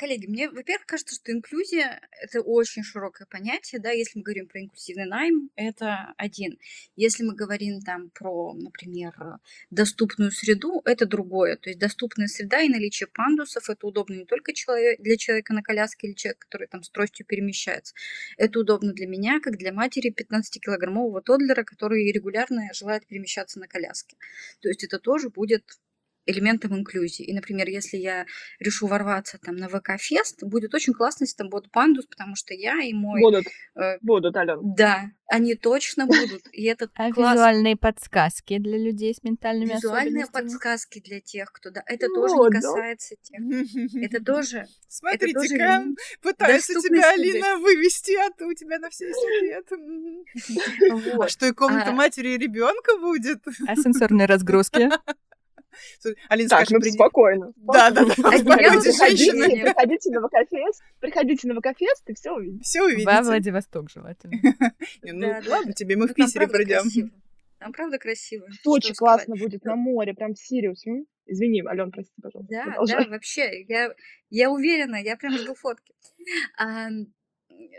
Коллеги, 0.00 0.28
мне, 0.28 0.48
во-первых, 0.48 0.86
кажется, 0.86 1.14
что 1.14 1.30
инклюзия— 1.30 2.00
это 2.22 2.40
очень 2.40 2.82
широкое 2.82 3.26
понятие, 3.26 3.82
да, 3.82 3.90
если 3.90 4.18
мы 4.18 4.22
говорим 4.22 4.48
про 4.48 4.62
инклюзивный 4.62 5.04
найм, 5.04 5.50
это 5.56 6.14
один. 6.16 6.58
Если 6.96 7.22
мы 7.22 7.34
говорим 7.34 7.82
там 7.82 8.08
про, 8.08 8.54
например, 8.54 9.12
доступную 9.68 10.30
среду, 10.30 10.80
это 10.86 11.04
другое. 11.04 11.56
То 11.58 11.68
есть 11.68 11.78
доступная 11.78 12.28
среда 12.28 12.62
и 12.62 12.70
наличие 12.70 13.08
пандусов— 13.08 13.68
это 13.68 13.86
удобно 13.86 14.14
не 14.14 14.24
только 14.24 14.54
для 15.00 15.16
человека 15.18 15.52
на 15.52 15.62
коляске 15.62 16.06
или 16.06 16.14
человека, 16.14 16.46
который 16.48 16.68
там 16.68 16.82
с 16.82 16.88
тростью 16.88 17.26
перемещается. 17.26 17.94
Это 18.38 18.60
удобно 18.60 18.94
для 18.94 19.06
меня, 19.06 19.38
как 19.38 19.58
для 19.58 19.70
матери 19.70 20.14
15-килограммового 20.18 21.20
тодлера, 21.20 21.62
который 21.62 22.10
регулярно 22.10 22.70
желает 22.72 23.06
перемещаться 23.06 23.60
на 23.60 23.68
коляске. 23.68 24.16
То 24.62 24.68
есть 24.70 24.82
это 24.82 24.98
тоже 24.98 25.28
будет 25.28 25.62
элементом 26.26 26.76
инклюзии. 26.78 27.24
И, 27.24 27.32
например, 27.32 27.68
если 27.68 27.96
я 27.96 28.26
решу 28.58 28.86
ворваться 28.86 29.38
там 29.38 29.56
на 29.56 29.68
ВК-фест, 29.68 30.42
будет 30.42 30.74
очень 30.74 30.92
классно, 30.92 31.24
если 31.24 31.36
там 31.36 31.48
будут 31.48 31.70
пандус, 31.70 32.06
потому 32.06 32.36
что 32.36 32.54
я 32.54 32.82
и 32.82 32.92
мой... 32.92 33.20
Будут, 33.20 33.46
э, 33.76 33.98
будут, 34.00 34.36
Алена. 34.36 34.60
Да, 34.62 35.10
они 35.26 35.54
точно 35.54 36.06
будут. 36.06 36.42
И 36.52 36.64
это 36.64 36.90
а 36.94 37.12
класс... 37.12 37.34
визуальные 37.34 37.76
подсказки 37.76 38.58
для 38.58 38.78
людей 38.78 39.14
с 39.14 39.22
ментальными 39.22 39.74
Визуальные 39.74 40.26
подсказки 40.26 41.00
для 41.00 41.20
тех, 41.20 41.52
кто... 41.52 41.70
Да, 41.70 41.82
это 41.86 42.06
тоже 42.08 42.34
не 42.34 42.50
касается 42.50 43.14
тех. 43.22 43.40
Это 44.02 44.24
тоже... 44.24 44.66
Смотрите-ка, 44.88 45.84
пытается 46.22 46.74
тебя, 46.74 47.12
Алина, 47.12 47.56
вывести, 47.58 48.12
а 48.12 48.30
ты 48.36 48.44
у 48.46 48.54
тебя 48.54 48.78
на 48.78 48.90
все 48.90 49.10
ответ. 49.10 49.66
А 51.18 51.28
что, 51.28 51.46
и 51.46 51.52
комната 51.52 51.90
а 51.90 51.92
матери 51.92 52.30
и 52.30 52.38
ребенка 52.38 52.98
будет? 52.98 53.42
А 53.66 53.76
сенсорные 53.76 54.26
разгрузки? 54.26 54.90
Алина 56.28 56.48
так, 56.48 56.60
скажет, 56.60 56.72
ну, 56.72 56.80
приди... 56.80 56.94
спокойно. 56.94 57.52
Да, 57.56 57.90
да, 57.90 58.04
да. 58.04 58.14
Приходите, 58.14 59.62
приходите 59.62 60.10
на 60.10 60.28
ВКФест, 60.28 60.82
приходите 61.00 61.48
на 61.48 61.54
ВКФест 61.60 62.08
и 62.08 62.14
все 62.14 62.32
увидите. 62.32 62.62
Все 62.64 62.82
увидите. 62.82 63.06
Во 63.06 63.22
Владивосток 63.22 63.90
желательно. 63.90 64.34
Ну, 65.02 65.28
ладно, 65.48 65.72
тебе 65.72 65.96
мы 65.96 66.06
в 66.06 66.10
ну, 66.10 66.14
Питере 66.14 66.46
придем. 66.46 67.10
Там 67.58 67.72
правда 67.72 67.98
красиво. 67.98 68.46
Очень 68.64 68.94
классно 68.94 69.36
будет 69.36 69.64
на 69.64 69.76
море, 69.76 70.14
прям 70.14 70.34
Сириус. 70.34 70.84
Извини, 71.26 71.62
Ален, 71.66 71.92
прости, 71.92 72.14
пожалуйста. 72.20 72.64
Да, 72.66 72.84
да, 72.86 73.08
вообще, 73.08 73.62
я, 73.68 73.94
я 74.30 74.50
уверена, 74.50 74.96
я 74.96 75.16
прям 75.16 75.36
жду 75.36 75.54
фотки 75.54 75.94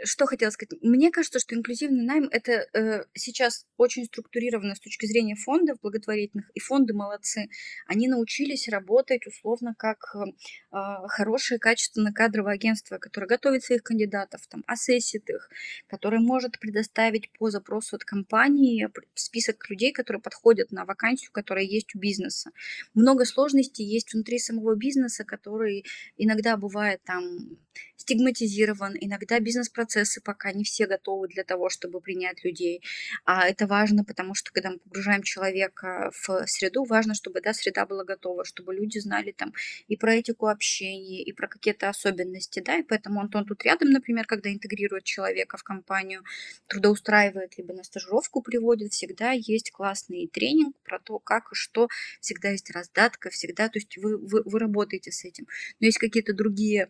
что 0.04 0.26
хотела 0.26 0.50
сказать. 0.50 0.80
Мне 0.82 1.12
кажется, 1.12 1.40
что 1.40 1.56
инклюзивный 1.56 2.04
найм 2.04 2.28
это 2.32 2.68
э, 2.74 3.06
сейчас 3.14 3.66
очень 3.78 4.06
структурировано 4.06 4.76
с 4.76 4.80
точки 4.80 5.06
зрения 5.06 5.36
фондов 5.36 5.80
благотворительных, 5.82 6.50
и 6.54 6.60
фонды 6.60 6.94
молодцы. 6.94 7.50
Они 7.88 8.08
научились 8.08 8.68
работать 8.68 9.28
условно 9.28 9.76
как 9.78 10.16
э, 10.16 10.78
хорошее 11.08 11.60
качественное 11.60 12.14
кадровое 12.14 12.54
агентство, 12.54 12.98
которое 12.98 13.28
готовит 13.28 13.64
своих 13.64 13.84
кандидатов, 13.84 14.46
там, 14.48 14.64
ассессит 14.68 15.30
их, 15.30 15.50
которое 15.88 16.20
может 16.20 16.60
предоставить 16.60 17.32
по 17.34 17.50
запросу 17.50 17.96
от 17.96 18.04
компании 18.04 18.90
список 19.14 19.70
людей, 19.70 19.92
которые 19.92 20.22
подходят 20.22 20.72
на 20.72 20.86
вакансию, 20.86 21.32
которая 21.32 21.66
есть 21.66 21.96
у 21.96 22.00
бизнеса. 22.00 22.52
Много 22.94 23.26
сложностей 23.26 23.86
есть 23.86 24.14
внутри 24.14 24.40
самого 24.40 24.76
бизнеса, 24.76 25.24
который 25.24 25.86
иногда 26.18 26.58
бывает 26.58 27.02
там 27.04 27.58
стигматизирован, 28.02 28.96
иногда 29.00 29.40
бизнес-процессы 29.72 30.22
пока 30.22 30.52
не 30.52 30.64
все 30.64 30.88
готовы 30.88 31.28
для 31.28 31.44
того, 31.44 31.70
чтобы 31.70 32.02
принять 32.02 32.44
людей. 32.44 32.82
А 33.26 33.48
это 33.48 33.68
важно, 33.68 34.04
потому 34.04 34.36
что 34.36 34.52
когда 34.52 34.72
мы 34.72 34.80
погружаем 34.80 35.24
человека 35.24 36.12
в 36.26 36.46
среду, 36.48 36.84
важно, 36.84 37.14
чтобы 37.14 37.42
да, 37.42 37.54
среда 37.54 37.86
была 37.86 38.04
готова, 38.04 38.46
чтобы 38.46 38.74
люди 38.74 39.00
знали 39.00 39.32
там 39.32 39.54
и 39.88 39.98
про 39.98 40.14
этику 40.14 40.48
общения, 40.48 41.24
и 41.24 41.34
про 41.34 41.48
какие-то 41.48 41.90
особенности, 41.90 42.60
да, 42.60 42.78
и 42.78 42.84
поэтому 42.84 43.22
Антон 43.22 43.46
тут 43.46 43.64
рядом, 43.64 43.90
например, 43.90 44.26
когда 44.26 44.52
интегрирует 44.52 45.04
человека 45.04 45.58
в 45.58 45.64
компанию, 45.64 46.24
трудоустраивает, 46.68 47.58
либо 47.58 47.74
на 47.74 47.84
стажировку 47.84 48.42
приводит, 48.42 48.92
всегда 48.94 49.32
есть 49.32 49.72
классный 49.72 50.28
тренинг 50.28 50.76
про 50.84 51.00
то, 51.00 51.20
как 51.20 51.52
и 51.52 51.56
что, 51.56 51.88
всегда 52.20 52.50
есть 52.50 52.72
раздатка, 52.72 53.30
всегда, 53.30 53.70
то 53.70 53.80
есть 53.80 53.98
вы, 53.98 54.18
вы, 54.18 54.44
вы 54.46 54.60
работаете 54.60 55.12
с 55.12 55.26
этим. 55.26 55.48
Но 55.80 55.86
есть 55.86 55.98
какие-то 55.98 56.34
другие 56.34 56.90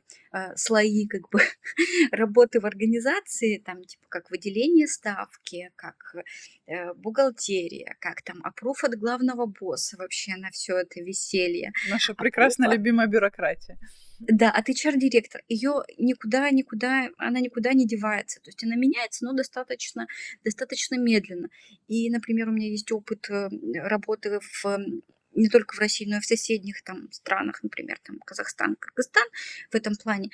слои 0.56 1.08
как 1.08 1.30
бы 1.30 1.40
работы 2.12 2.60
в 2.60 2.66
организации, 2.66 3.58
там 3.58 3.84
типа 3.84 4.06
как 4.10 4.32
выделение 4.32 4.88
ставки, 4.88 5.72
как 5.76 6.16
э, 6.68 6.94
бухгалтерия, 6.94 7.96
как 8.00 8.22
там 8.22 8.42
опруф 8.44 8.84
от 8.84 8.96
главного 8.96 9.46
босса 9.46 9.98
вообще 9.98 10.36
на 10.36 10.50
все 10.52 10.78
это 10.78 11.02
веселье. 11.02 11.72
Наша 11.90 12.14
прекрасная 12.14 12.68
опруфа. 12.68 12.80
любимая 12.80 13.08
бюрократия. 13.08 13.78
Да, 14.20 14.52
от 14.52 14.70
HR-директор, 14.70 15.42
ее 15.48 15.84
никуда, 15.98 16.52
никуда, 16.52 17.10
она 17.18 17.40
никуда 17.40 17.74
не 17.74 17.88
девается. 17.88 18.40
То 18.42 18.50
есть 18.50 18.64
она 18.64 18.76
меняется, 18.76 19.26
но 19.26 19.34
достаточно, 19.34 20.06
достаточно 20.44 20.96
медленно. 20.96 21.50
И, 21.88 22.08
например, 22.12 22.50
у 22.50 22.52
меня 22.52 22.68
есть 22.68 22.92
опыт 22.92 23.28
э, 23.30 23.50
работы 23.74 24.40
в 24.40 24.78
не 25.34 25.50
только 25.50 25.76
в 25.76 25.80
России, 25.80 26.06
но 26.06 26.18
и 26.18 26.20
в 26.20 26.26
соседних 26.26 26.84
там 26.84 27.12
странах, 27.12 27.64
например, 27.64 28.00
там 28.04 28.20
Казахстан, 28.20 28.76
Кыргызстан 28.76 29.28
в 29.70 29.76
этом 29.76 29.96
плане. 29.96 30.30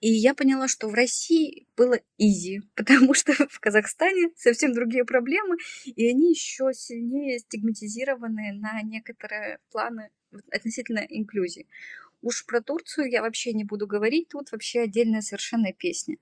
И 0.00 0.10
я 0.10 0.34
поняла, 0.34 0.66
что 0.66 0.88
в 0.88 0.94
России 0.94 1.68
было 1.76 1.98
изи, 2.18 2.62
потому 2.74 3.14
что 3.14 3.32
в 3.32 3.60
Казахстане 3.60 4.30
совсем 4.36 4.72
другие 4.72 5.04
проблемы, 5.04 5.56
и 5.84 6.08
они 6.08 6.30
еще 6.30 6.72
сильнее 6.74 7.38
стигматизированы 7.38 8.52
на 8.54 8.82
некоторые 8.82 9.58
планы 9.70 10.10
относительно 10.50 11.00
инклюзии. 11.08 11.68
Уж 12.20 12.46
про 12.46 12.60
Турцию 12.60 13.10
я 13.10 13.20
вообще 13.20 13.52
не 13.52 13.64
буду 13.64 13.86
говорить, 13.86 14.28
тут 14.28 14.52
вообще 14.52 14.80
отдельная 14.80 15.22
совершенно 15.22 15.72
песня 15.72 16.16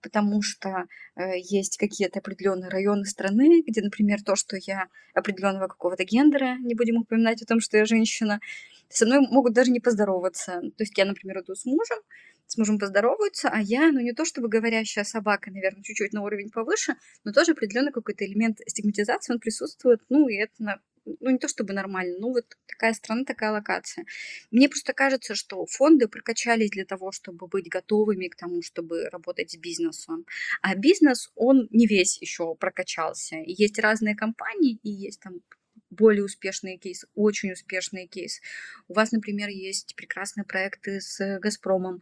потому 0.00 0.42
что 0.42 0.86
э, 1.16 1.38
есть 1.38 1.76
какие-то 1.76 2.18
определенные 2.18 2.70
районы 2.70 3.04
страны, 3.04 3.62
где, 3.66 3.82
например, 3.82 4.22
то, 4.22 4.36
что 4.36 4.56
я 4.56 4.88
определенного 5.14 5.68
какого-то 5.68 6.04
гендера, 6.04 6.56
не 6.58 6.74
будем 6.74 6.96
упоминать 6.96 7.42
о 7.42 7.46
том, 7.46 7.60
что 7.60 7.76
я 7.76 7.84
женщина, 7.84 8.40
со 8.88 9.06
мной 9.06 9.20
могут 9.20 9.54
даже 9.54 9.70
не 9.70 9.80
поздороваться. 9.80 10.60
То 10.60 10.82
есть 10.82 10.96
я, 10.98 11.04
например, 11.04 11.40
иду 11.40 11.54
с 11.54 11.64
мужем, 11.64 11.98
с 12.46 12.56
мужем 12.58 12.78
поздороваются, 12.78 13.48
а 13.48 13.60
я, 13.60 13.92
ну 13.92 14.00
не 14.00 14.12
то 14.12 14.24
чтобы 14.24 14.48
говорящая 14.48 15.04
собака, 15.04 15.50
наверное, 15.52 15.82
чуть-чуть 15.82 16.12
на 16.12 16.22
уровень 16.22 16.50
повыше, 16.50 16.96
но 17.24 17.32
тоже 17.32 17.52
определенный 17.52 17.92
какой-то 17.92 18.26
элемент 18.26 18.58
стигматизации, 18.66 19.32
он 19.32 19.38
присутствует, 19.38 20.00
ну 20.08 20.28
и 20.28 20.34
это 20.34 20.80
ну 21.04 21.30
не 21.30 21.38
то 21.38 21.48
чтобы 21.48 21.72
нормально, 21.72 22.16
ну 22.18 22.32
вот 22.32 22.44
такая 22.66 22.92
страна, 22.92 23.24
такая 23.24 23.52
локация. 23.52 24.04
Мне 24.50 24.68
просто 24.68 24.92
кажется, 24.92 25.34
что 25.34 25.64
фонды 25.66 26.08
прокачались 26.08 26.70
для 26.70 26.84
того, 26.84 27.12
чтобы 27.12 27.46
быть 27.46 27.68
готовыми 27.68 28.28
к 28.28 28.36
тому, 28.36 28.62
чтобы 28.62 29.08
работать 29.10 29.50
с 29.50 29.56
бизнесом. 29.56 30.26
А 30.62 30.74
бизнес, 30.74 31.30
он 31.34 31.68
не 31.70 31.86
весь 31.86 32.20
еще 32.20 32.54
прокачался. 32.54 33.36
Есть 33.46 33.78
разные 33.78 34.14
компании, 34.14 34.78
и 34.82 34.90
есть 34.90 35.20
там 35.20 35.40
более 35.90 36.24
успешные 36.24 36.78
кейсы, 36.78 37.08
очень 37.14 37.52
успешные 37.52 38.06
кейсы. 38.06 38.40
У 38.88 38.94
вас, 38.94 39.12
например, 39.12 39.48
есть 39.48 39.96
прекрасные 39.96 40.44
проекты 40.44 41.00
с 41.00 41.38
«Газпромом», 41.40 42.00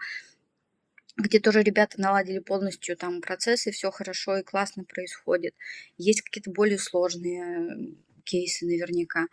где 1.16 1.40
тоже 1.40 1.62
ребята 1.62 2.00
наладили 2.00 2.38
полностью 2.38 2.96
там 2.96 3.20
процессы, 3.20 3.72
все 3.72 3.90
хорошо 3.90 4.36
и 4.36 4.44
классно 4.44 4.84
происходит. 4.84 5.54
Есть 5.96 6.22
какие-то 6.22 6.52
более 6.52 6.78
сложные 6.78 7.96
кейсы 8.28 8.66
наверняка. 8.66 9.26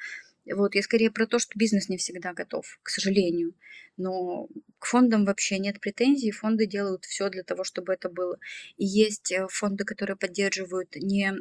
Вот, 0.53 0.75
я 0.75 0.83
скорее 0.83 1.09
про 1.09 1.25
то, 1.25 1.39
что 1.39 1.57
бизнес 1.57 1.89
не 1.89 1.97
всегда 1.97 2.33
готов, 2.33 2.79
к 2.83 2.89
сожалению. 2.89 3.55
Но 3.97 4.47
к 4.77 4.85
фондам 4.85 5.25
вообще 5.25 5.57
нет 5.57 5.79
претензий. 5.79 6.31
Фонды 6.31 6.67
делают 6.67 7.05
все 7.05 7.29
для 7.29 7.43
того, 7.43 7.63
чтобы 7.63 7.93
это 7.93 8.09
было. 8.09 8.37
И 8.77 8.85
есть 8.85 9.31
э, 9.31 9.47
фонды, 9.49 9.85
которые 9.85 10.17
поддерживают 10.17 10.95
не 10.95 11.33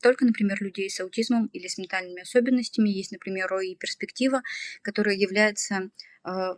только, 0.00 0.24
например, 0.24 0.56
людей 0.62 0.88
с 0.88 1.00
аутизмом 1.00 1.48
или 1.52 1.66
с 1.66 1.76
ментальными 1.76 2.22
особенностями. 2.22 2.88
Есть, 2.88 3.12
например, 3.12 3.48
РОИ 3.48 3.74
перспектива, 3.74 4.42
которая 4.82 5.16
является 5.16 5.90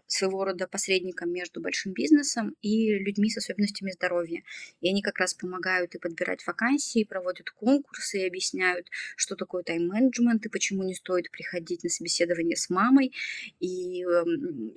своего 0.07 0.45
рода 0.45 0.67
посредником 0.67 1.33
между 1.33 1.61
большим 1.61 1.93
бизнесом 1.93 2.57
и 2.63 2.95
людьми 2.99 3.31
с 3.31 3.37
особенностями 3.37 3.91
здоровья. 3.91 4.43
И 4.81 4.89
они 4.89 5.03
как 5.03 5.19
раз 5.19 5.35
помогают 5.35 5.95
и 5.95 5.99
подбирать 5.99 6.47
вакансии, 6.47 7.05
проводят 7.05 7.51
конкурсы 7.51 8.21
и 8.21 8.27
объясняют, 8.27 8.89
что 9.17 9.37
такое 9.37 9.63
тайм-менеджмент 9.63 10.47
и 10.47 10.49
почему 10.49 10.83
не 10.83 10.95
стоит 10.95 11.31
приходить 11.31 11.85
на 11.85 11.91
собеседование 11.91 12.57
с 12.57 12.71
мамой. 12.71 13.13
И 13.61 14.03
эм, 14.05 14.73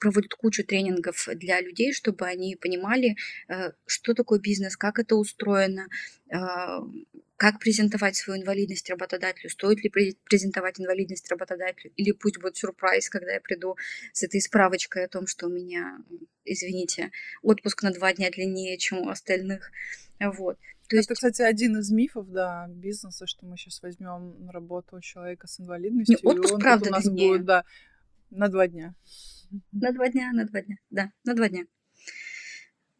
проводят 0.00 0.34
кучу 0.34 0.64
тренингов 0.64 1.28
для 1.34 1.60
людей, 1.60 1.92
чтобы 1.92 2.26
они 2.26 2.56
понимали, 2.56 3.16
э, 3.48 3.72
что 3.86 4.14
такое 4.14 4.38
бизнес, 4.38 4.76
как 4.76 4.98
это 4.98 5.16
устроено, 5.16 5.88
а, 6.30 6.80
как 7.44 7.60
презентовать 7.60 8.16
свою 8.16 8.40
инвалидность 8.40 8.88
работодателю, 8.88 9.50
стоит 9.50 9.84
ли 9.84 9.90
презентовать 9.90 10.80
инвалидность 10.80 11.30
работодателю, 11.30 11.92
или 11.94 12.12
пусть 12.12 12.38
будет 12.38 12.56
сюрприз, 12.56 13.10
когда 13.10 13.32
я 13.32 13.40
приду 13.40 13.76
с 14.14 14.22
этой 14.22 14.40
справочкой 14.40 15.04
о 15.04 15.08
том, 15.08 15.26
что 15.26 15.48
у 15.48 15.50
меня, 15.50 15.98
извините, 16.46 17.10
отпуск 17.42 17.82
на 17.82 17.92
два 17.92 18.14
дня 18.14 18.30
длиннее, 18.30 18.78
чем 18.78 19.02
у 19.02 19.10
остальных. 19.10 19.70
Вот. 20.20 20.58
То 20.88 20.96
есть... 20.96 21.06
Это, 21.06 21.16
кстати, 21.16 21.42
один 21.42 21.76
из 21.76 21.90
мифов, 21.90 22.30
да, 22.30 22.66
бизнеса, 22.70 23.26
что 23.26 23.44
мы 23.44 23.58
сейчас 23.58 23.82
возьмем 23.82 24.46
на 24.46 24.50
работу 24.50 24.98
человека 25.02 25.46
с 25.46 25.60
инвалидностью, 25.60 26.18
Не, 26.22 26.26
отпуск, 26.26 26.50
и 26.50 26.54
он 26.54 26.60
правда, 26.60 26.88
у 26.88 26.92
нас 26.92 27.04
длиннее. 27.04 27.28
будет, 27.28 27.44
да, 27.44 27.64
на 28.30 28.48
два 28.48 28.68
дня. 28.68 28.94
На 29.70 29.92
два 29.92 30.08
дня, 30.08 30.32
на 30.32 30.46
два 30.46 30.62
дня, 30.62 30.76
да, 30.88 31.12
на 31.24 31.34
два 31.34 31.50
дня. 31.50 31.66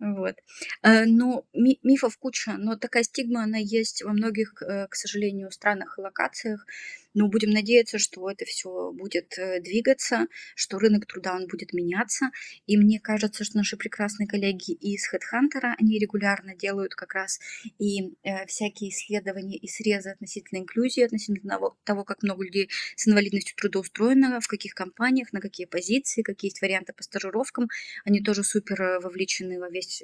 Вот. 0.05 0.37
Э, 0.83 1.07
ну, 1.07 1.47
мифов 1.55 2.19
куча, 2.19 2.57
но 2.59 2.77
такая 2.77 3.05
стигма, 3.05 3.43
она 3.45 3.57
есть 3.57 4.03
во 4.03 4.13
многих, 4.13 4.63
э, 4.63 4.87
к 4.89 4.95
сожалению, 4.95 5.51
странах 5.51 5.99
и 5.99 6.03
локациях. 6.03 6.67
Но 7.15 7.29
будем 7.29 7.51
надеяться, 7.51 7.99
что 7.99 8.29
это 8.29 8.45
все 8.45 8.93
будет 8.93 9.39
э, 9.39 9.61
двигаться, 9.61 10.27
что 10.57 10.79
рынок 10.79 11.07
труда 11.07 11.35
он 11.35 11.47
будет 11.47 11.73
меняться. 11.73 12.27
И 12.67 12.77
мне 12.77 13.01
кажется, 13.01 13.45
что 13.45 13.57
наши 13.57 13.77
прекрасные 13.77 14.27
коллеги 14.27 14.73
из 14.73 15.09
HeadHunter, 15.13 15.75
они 15.79 15.99
регулярно 15.99 16.55
делают 16.57 16.95
как 16.95 17.15
раз 17.15 17.41
и 17.79 18.15
э, 18.23 18.47
всякие 18.47 18.91
исследования 18.91 19.57
и 19.57 19.69
срезы 19.69 20.11
относительно 20.11 20.59
инклюзии, 20.59 21.03
относительно 21.03 21.59
того, 21.85 22.05
как 22.05 22.23
много 22.23 22.45
людей 22.45 22.69
с 22.97 23.07
инвалидностью 23.07 23.57
трудоустроено, 23.57 24.41
в 24.41 24.49
каких 24.49 24.75
компаниях, 24.75 25.33
на 25.33 25.41
какие 25.41 25.67
позиции, 25.67 26.23
какие 26.23 26.51
есть 26.51 26.61
варианты 26.61 26.93
по 26.93 27.03
стажировкам. 27.03 27.69
Они 28.05 28.21
тоже 28.21 28.43
супер 28.43 28.83
э, 28.83 29.01
вовлечены 29.01 29.61
во 29.61 29.71
весь 29.71 30.03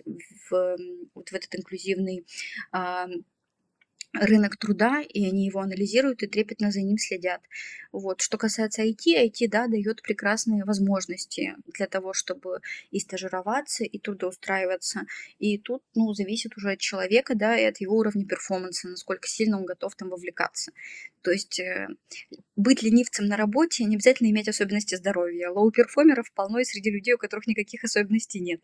в, 0.49 0.77
вот 1.15 1.29
в 1.29 1.35
этот 1.35 1.55
инклюзивный 1.57 2.25
рынок 4.13 4.57
труда, 4.57 5.01
и 5.03 5.25
они 5.25 5.47
его 5.47 5.61
анализируют 5.61 6.23
и 6.23 6.27
трепетно 6.27 6.73
за 6.73 6.81
ним 6.81 6.99
следят. 6.99 7.41
Вот. 7.93 8.21
Что 8.21 8.39
касается 8.39 8.83
IT, 8.83 9.07
IT, 9.07 9.49
да, 9.49 9.69
дает 9.69 10.03
прекрасные 10.03 10.65
возможности 10.65 11.55
для 11.67 11.87
того, 11.87 12.13
чтобы 12.13 12.61
и 12.91 12.99
стажироваться, 12.99 13.85
и 13.85 13.99
трудоустраиваться. 13.99 15.03
И 15.39 15.59
тут, 15.59 15.83
ну, 15.95 16.13
зависит 16.13 16.57
уже 16.57 16.73
от 16.73 16.79
человека, 16.79 17.35
да, 17.35 17.57
и 17.57 17.65
от 17.65 17.81
его 17.81 17.97
уровня 17.97 18.27
перформанса, 18.27 18.89
насколько 18.89 19.29
сильно 19.29 19.59
он 19.59 19.65
готов 19.65 19.95
там 19.95 20.09
вовлекаться. 20.09 20.73
То 21.23 21.31
есть 21.31 21.61
э, 21.61 21.89
быть 22.57 22.83
ленивцем 22.83 23.27
на 23.27 23.37
работе 23.37 23.85
не 23.85 23.97
обязательно 23.97 24.31
иметь 24.31 24.49
особенности 24.49 24.95
здоровья. 24.95 25.51
Лоу-перформеров 25.51 26.33
полно 26.33 26.61
и 26.61 26.65
среди 26.65 26.91
людей, 26.91 27.15
у 27.15 27.19
которых 27.19 27.47
никаких 27.47 27.85
особенностей 27.85 28.41
нет. 28.41 28.61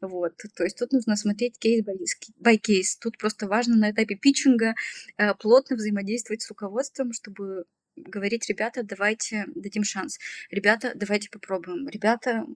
Вот. 0.00 0.36
То 0.56 0.64
есть 0.64 0.78
тут 0.78 0.92
нужно 0.92 1.16
смотреть 1.16 1.58
кейс 1.58 1.84
by 1.84 2.56
кейс. 2.56 2.96
Тут 2.96 3.18
просто 3.18 3.48
важно 3.48 3.76
на 3.76 3.90
этапе 3.90 4.14
питчинга 4.14 4.74
э, 5.16 5.34
плотно 5.34 5.76
взаимодействовать 5.76 6.42
с 6.42 6.48
руководством, 6.48 7.12
чтобы 7.12 7.64
говорить, 7.96 8.48
ребята, 8.48 8.82
давайте 8.84 9.46
дадим 9.54 9.84
шанс. 9.84 10.18
Ребята, 10.50 10.92
давайте 10.94 11.30
попробуем. 11.30 11.88
Ребята, 11.88 12.46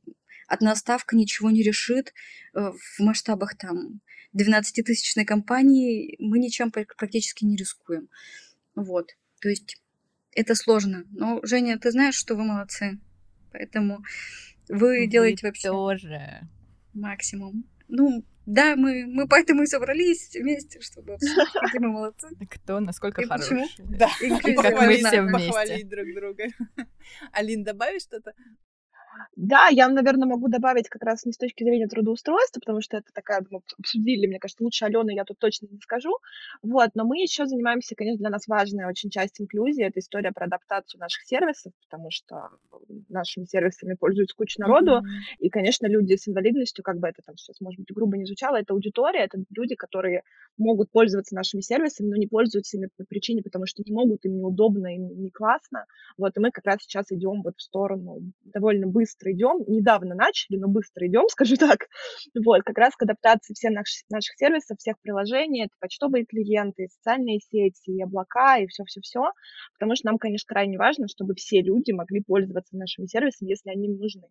одна 0.46 0.76
ставка 0.76 1.16
ничего 1.16 1.50
не 1.50 1.62
решит 1.62 2.14
э, 2.54 2.70
в 2.70 3.00
масштабах 3.00 3.56
там 3.56 4.00
12-тысячной 4.34 5.24
компании 5.24 6.16
мы 6.18 6.38
ничем 6.38 6.70
практически 6.70 7.44
не 7.44 7.56
рискуем. 7.56 8.08
Вот. 8.74 9.10
То 9.40 9.48
есть 9.48 9.76
это 10.34 10.54
сложно. 10.54 11.04
Но, 11.10 11.40
Женя, 11.42 11.78
ты 11.78 11.90
знаешь, 11.90 12.14
что 12.14 12.34
вы 12.34 12.44
молодцы. 12.44 12.98
Поэтому 13.52 14.02
вы, 14.68 15.00
вы 15.00 15.06
делаете 15.06 15.46
вообще... 15.46 15.68
тоже. 15.68 16.48
Максимум. 16.94 17.64
Ну, 17.88 18.24
да, 18.46 18.74
мы, 18.74 19.06
мы 19.06 19.28
поэтому 19.28 19.62
и 19.62 19.66
собрались 19.66 20.34
вместе, 20.34 20.80
чтобы 20.80 21.14
обсудить, 21.14 21.52
какие 21.52 21.80
мы 21.80 21.90
молодцы. 21.90 22.28
Кто 22.50 22.80
насколько 22.80 23.22
и 23.22 23.26
хороший. 23.26 23.66
Да, 23.78 24.10
и 24.20 24.28
как 24.56 24.80
мы 24.80 24.96
все 24.96 25.22
вместе. 25.22 25.48
Похвалить 25.48 25.88
друг 25.88 26.06
друга. 26.14 26.44
Алин, 27.32 27.62
добавишь 27.62 28.02
что-то? 28.02 28.32
Да, 29.36 29.68
я, 29.68 29.88
наверное, 29.88 30.28
могу 30.28 30.48
добавить 30.48 30.88
как 30.88 31.02
раз 31.02 31.24
не 31.24 31.32
с 31.32 31.36
точки 31.36 31.64
зрения 31.64 31.86
трудоустройства, 31.86 32.60
потому 32.60 32.80
что 32.80 32.98
это 32.98 33.08
такая, 33.12 33.44
мы 33.50 33.60
обсудили, 33.78 34.26
мне 34.26 34.38
кажется, 34.38 34.62
лучше 34.62 34.84
Алены 34.84 35.14
я 35.14 35.24
тут 35.24 35.38
точно 35.38 35.68
не 35.70 35.78
скажу. 35.78 36.16
Вот, 36.62 36.90
но 36.94 37.04
мы 37.04 37.18
еще 37.18 37.46
занимаемся, 37.46 37.94
конечно, 37.94 38.18
для 38.18 38.30
нас 38.30 38.46
важная 38.46 38.88
очень 38.88 39.10
часть 39.10 39.40
инклюзии, 39.40 39.84
это 39.84 40.00
история 40.00 40.32
про 40.32 40.46
адаптацию 40.46 41.00
наших 41.00 41.22
сервисов, 41.24 41.72
потому 41.82 42.10
что 42.10 42.50
нашими 43.08 43.44
сервисами 43.44 43.94
пользуется 43.94 44.34
куча 44.36 44.60
народу, 44.60 44.98
mm-hmm. 44.98 45.36
и, 45.38 45.48
конечно, 45.48 45.86
люди 45.86 46.16
с 46.16 46.28
инвалидностью, 46.28 46.84
как 46.84 46.98
бы 46.98 47.08
это 47.08 47.22
там 47.24 47.36
сейчас, 47.36 47.60
может 47.60 47.80
быть, 47.80 47.94
грубо 47.94 48.16
не 48.16 48.24
звучало, 48.24 48.56
это 48.56 48.74
аудитория, 48.74 49.24
это 49.24 49.38
люди, 49.50 49.74
которые 49.74 50.22
могут 50.56 50.90
пользоваться 50.90 51.34
нашими 51.34 51.60
сервисами, 51.60 52.08
но 52.08 52.16
не 52.16 52.26
пользуются 52.26 52.76
ими 52.76 52.88
по 52.96 53.04
причине, 53.04 53.42
потому 53.42 53.66
что 53.66 53.82
не 53.84 53.92
могут, 53.92 54.24
им 54.24 54.36
неудобно, 54.36 54.94
им 54.94 55.22
не 55.22 55.30
классно. 55.30 55.86
Вот, 56.18 56.36
и 56.36 56.40
мы 56.40 56.50
как 56.50 56.66
раз 56.66 56.78
сейчас 56.82 57.10
идем 57.10 57.42
вот 57.42 57.54
в 57.56 57.62
сторону 57.62 58.20
довольно 58.44 58.86
быстро 58.86 59.01
быстро 59.02 59.32
идем, 59.32 59.64
недавно 59.66 60.14
начали, 60.14 60.56
но 60.56 60.68
быстро 60.68 61.06
идем, 61.06 61.26
скажу 61.28 61.56
так, 61.56 61.88
вот, 62.44 62.62
как 62.62 62.78
раз 62.78 62.94
к 62.94 63.02
адаптации 63.02 63.54
всех 63.54 63.72
наших, 63.72 64.02
наших 64.10 64.36
сервисов, 64.36 64.78
всех 64.78 64.96
приложений, 65.00 65.64
это 65.64 65.74
почтовые 65.80 66.24
клиенты, 66.24 66.88
социальные 66.88 67.40
сети, 67.40 67.90
и 67.90 68.02
облака, 68.02 68.58
и 68.58 68.66
все-все-все, 68.66 69.32
потому 69.74 69.96
что 69.96 70.06
нам, 70.06 70.18
конечно, 70.18 70.46
крайне 70.46 70.78
важно, 70.78 71.08
чтобы 71.08 71.34
все 71.34 71.62
люди 71.62 71.90
могли 71.92 72.22
пользоваться 72.22 72.76
нашими 72.76 73.06
сервисами, 73.06 73.50
если 73.50 73.70
они 73.70 73.86
им 73.86 73.96
нужны. 73.96 74.28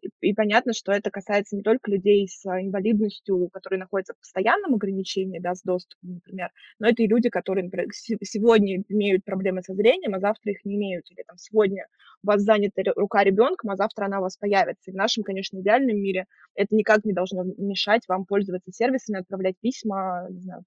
И, 0.00 0.08
и 0.20 0.34
понятно, 0.34 0.72
что 0.72 0.92
это 0.92 1.10
касается 1.10 1.56
не 1.56 1.62
только 1.62 1.90
людей 1.90 2.26
с 2.26 2.44
инвалидностью, 2.46 3.48
которые 3.50 3.80
находятся 3.80 4.14
в 4.14 4.18
постоянном 4.18 4.74
ограничении, 4.74 5.38
да, 5.38 5.54
с 5.54 5.62
доступом, 5.62 6.14
например, 6.14 6.50
но 6.78 6.88
это 6.88 7.02
и 7.02 7.06
люди, 7.06 7.28
которые, 7.28 7.64
например, 7.64 7.88
сегодня 7.92 8.82
имеют 8.88 9.24
проблемы 9.24 9.62
со 9.62 9.74
зрением, 9.74 10.14
а 10.14 10.20
завтра 10.20 10.52
их 10.52 10.64
не 10.64 10.76
имеют, 10.76 11.10
или 11.10 11.22
там 11.26 11.36
сегодня 11.36 11.86
у 12.24 12.26
вас 12.26 12.42
занята 12.42 12.82
рука 12.96 13.22
ребенком, 13.22 13.70
а 13.70 13.76
завтра 13.76 14.06
она 14.06 14.18
у 14.18 14.22
вас 14.22 14.36
появится. 14.36 14.90
И 14.90 14.94
в 14.94 14.96
нашем, 14.96 15.22
конечно, 15.22 15.60
идеальном 15.60 15.96
мире 15.96 16.26
это 16.54 16.74
никак 16.74 17.04
не 17.04 17.12
должно 17.12 17.44
мешать 17.58 18.02
вам 18.08 18.24
пользоваться 18.24 18.72
сервисами, 18.72 19.20
отправлять 19.20 19.56
письма, 19.60 20.26
не 20.30 20.40
знаю, 20.40 20.64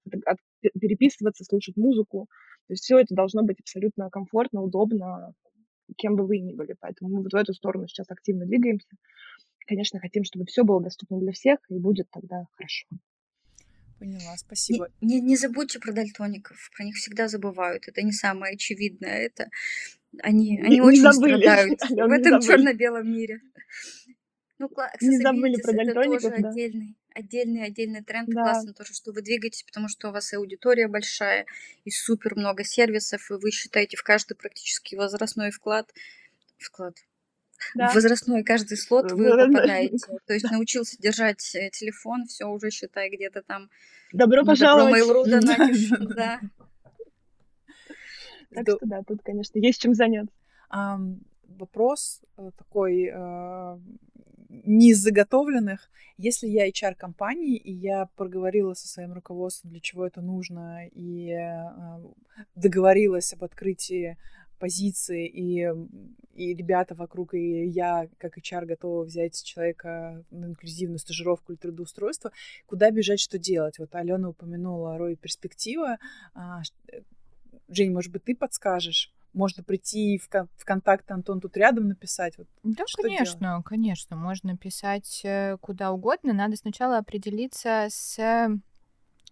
переписываться, 0.80 1.44
слушать 1.44 1.76
музыку. 1.76 2.28
То 2.68 2.72
есть 2.74 2.84
все 2.84 2.98
это 2.98 3.14
должно 3.14 3.42
быть 3.42 3.60
абсолютно 3.60 4.08
комфортно, 4.08 4.62
удобно, 4.62 5.32
кем 5.96 6.16
бы 6.16 6.26
вы 6.26 6.38
ни 6.38 6.52
были. 6.52 6.76
Поэтому 6.78 7.10
мы 7.10 7.22
вот 7.22 7.32
в 7.32 7.36
эту 7.36 7.52
сторону 7.54 7.88
сейчас 7.88 8.10
активно 8.10 8.46
двигаемся. 8.46 8.88
Конечно, 9.66 10.00
хотим, 10.00 10.24
чтобы 10.24 10.46
все 10.46 10.64
было 10.64 10.82
доступно 10.82 11.18
для 11.18 11.32
всех, 11.32 11.58
и 11.68 11.78
будет 11.78 12.08
тогда 12.10 12.46
хорошо. 12.52 12.86
Поняла, 13.98 14.36
спасибо. 14.36 14.88
Не, 15.00 15.16
не, 15.16 15.20
не 15.20 15.36
забудьте 15.36 15.80
про 15.80 15.92
дальтоников, 15.92 16.70
про 16.76 16.84
них 16.84 16.94
всегда 16.96 17.26
забывают. 17.26 17.88
Это 17.88 18.02
не 18.02 18.12
самое 18.12 18.54
очевидное. 18.54 19.26
Это 19.26 19.48
они, 20.22 20.60
они 20.60 20.76
не 20.76 20.80
очень 20.80 21.02
забыли. 21.02 21.40
страдают 21.40 21.80
в 21.88 22.12
этом 22.12 22.40
черно-белом 22.40 23.10
мире. 23.10 23.40
Ну, 24.58 24.68
не 25.00 25.18
забыли 25.18 25.60
про 25.62 25.72
это 25.72 25.94
тоже 25.94 26.30
да. 26.30 26.48
отдельный, 26.48 26.96
отдельный, 27.14 27.64
отдельный 27.64 28.02
тренд. 28.02 28.28
Да. 28.28 28.42
Классно 28.42 28.74
тоже, 28.74 28.92
что 28.92 29.12
вы 29.12 29.22
двигаетесь, 29.22 29.62
потому 29.62 29.88
что 29.88 30.08
у 30.08 30.12
вас 30.12 30.32
и 30.32 30.36
аудитория 30.36 30.88
большая, 30.88 31.46
и 31.84 31.90
супер 31.90 32.34
много 32.34 32.64
сервисов, 32.64 33.30
и 33.30 33.34
вы 33.34 33.50
считаете 33.52 33.96
в 33.96 34.02
каждый 34.02 34.34
практически 34.34 34.96
возрастной 34.96 35.52
вклад, 35.52 35.92
вклад, 36.58 36.96
да. 37.76 37.92
возрастной 37.94 38.42
каждый 38.42 38.76
слот 38.76 39.12
вы 39.12 39.30
попадаете. 39.30 39.96
То 40.26 40.34
есть 40.34 40.46
научился 40.50 41.00
держать 41.00 41.54
э, 41.54 41.70
телефон, 41.70 42.26
все 42.26 42.46
уже 42.46 42.70
считай 42.70 43.10
где-то 43.10 43.42
там. 43.42 43.70
Добро 44.12 44.44
пожаловать. 44.44 45.06
Добро 45.06 45.24
да. 46.14 46.40
Так 48.54 48.68
что 48.68 48.78
да, 48.82 49.02
тут, 49.02 49.22
конечно, 49.22 49.58
есть 49.58 49.80
чем 49.80 49.94
заняться. 49.94 50.34
Вопрос 51.48 52.20
э, 52.36 52.50
такой 52.56 53.10
э, 53.12 53.78
не 54.48 54.90
из 54.90 54.98
заготовленных. 54.98 55.90
Если 56.16 56.46
я 56.46 56.68
HR 56.68 56.94
компании, 56.94 57.56
и 57.56 57.72
я 57.72 58.06
проговорила 58.16 58.74
со 58.74 58.86
своим 58.86 59.12
руководством, 59.12 59.70
для 59.70 59.80
чего 59.80 60.06
это 60.06 60.20
нужно, 60.20 60.86
и 60.88 61.30
э, 61.30 61.62
договорилась 62.54 63.32
об 63.32 63.44
открытии 63.44 64.16
позиции, 64.58 65.26
и, 65.26 65.68
и 66.34 66.54
ребята 66.54 66.94
вокруг, 66.94 67.34
и 67.34 67.66
я, 67.66 68.08
как 68.18 68.36
HR, 68.36 68.66
готова 68.66 69.04
взять 69.04 69.42
человека 69.42 70.24
на 70.30 70.46
инклюзивную 70.46 70.98
стажировку 70.98 71.52
или 71.52 71.58
трудоустройство, 71.58 72.32
куда 72.66 72.90
бежать, 72.90 73.20
что 73.20 73.38
делать? 73.38 73.78
Вот 73.78 73.94
Алена 73.94 74.30
упомянула 74.30 74.98
роль 74.98 75.16
перспектива. 75.16 75.98
Э, 77.52 77.56
Жень, 77.68 77.92
может 77.92 78.12
быть, 78.12 78.24
ты 78.24 78.34
подскажешь? 78.34 79.12
Можно 79.34 79.62
прийти 79.62 80.18
в, 80.18 80.28
в 80.28 80.64
контакт 80.64 81.10
Антон 81.10 81.40
тут 81.40 81.56
рядом 81.56 81.88
написать. 81.88 82.38
Вот, 82.38 82.48
да, 82.62 82.84
конечно, 82.96 83.40
делать? 83.40 83.64
конечно. 83.64 84.16
Можно 84.16 84.56
писать 84.56 85.20
э, 85.24 85.56
куда 85.60 85.92
угодно. 85.92 86.32
Надо 86.32 86.56
сначала 86.56 86.98
определиться 86.98 87.86
с 87.90 88.48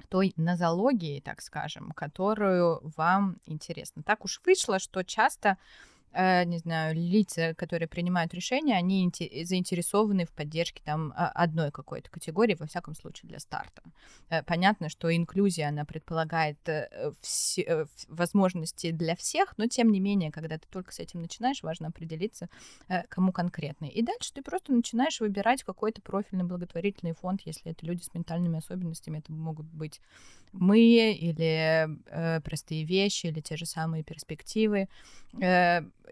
той 0.08 0.34
нозологии, 0.36 1.20
так 1.20 1.40
скажем, 1.40 1.92
которую 1.92 2.80
вам 2.96 3.38
интересно. 3.46 4.02
Так 4.02 4.24
уж 4.24 4.40
вышло, 4.44 4.78
что 4.78 5.02
часто 5.02 5.50
Э, 5.50 5.95
не 6.12 6.59
знаю, 6.59 6.94
лица, 6.94 7.54
которые 7.54 7.88
принимают 7.88 8.32
решения, 8.32 8.76
они 8.76 9.11
заинтересованы 9.44 10.24
в 10.24 10.30
поддержке 10.30 10.82
там 10.84 11.12
а, 11.14 11.28
одной 11.28 11.70
какой-то 11.70 12.11
категории, 12.11 12.57
во 12.59 12.66
всяком 12.66 12.94
случае, 12.94 13.28
для 13.28 13.38
старта. 13.38 13.82
Э, 14.30 14.42
понятно, 14.42 14.88
что 14.88 15.14
инклюзия, 15.14 15.68
она 15.68 15.84
предполагает 15.84 16.59
э, 16.68 17.12
все, 17.20 17.86
возможности 18.09 18.90
для 18.92 19.14
всех, 19.16 19.59
но 19.59 19.66
тем 19.66 19.90
не 19.90 20.00
менее, 20.00 20.30
когда 20.30 20.59
ты 20.59 20.66
только 20.70 20.92
с 20.92 21.00
этим 21.00 21.20
начинаешь, 21.20 21.62
важно 21.62 21.88
определиться, 21.88 22.48
кому 23.09 23.32
конкретно. 23.32 23.86
И 23.86 24.02
дальше 24.02 24.32
ты 24.32 24.42
просто 24.42 24.72
начинаешь 24.72 25.20
выбирать 25.20 25.64
какой-то 25.64 26.00
профильный 26.00 26.44
благотворительный 26.44 27.14
фонд, 27.14 27.42
если 27.44 27.72
это 27.72 27.84
люди 27.84 28.02
с 28.02 28.14
ментальными 28.14 28.59
особенностями, 28.59 29.18
это 29.18 29.32
могут 29.32 29.66
быть 29.66 30.00
мы 30.52 31.12
или 31.12 31.88
э, 32.07 32.40
простые 32.40 32.84
вещи, 32.84 33.26
или 33.26 33.40
те 33.40 33.57
же 33.57 33.66
самые 33.66 34.02
перспективы. 34.02 34.88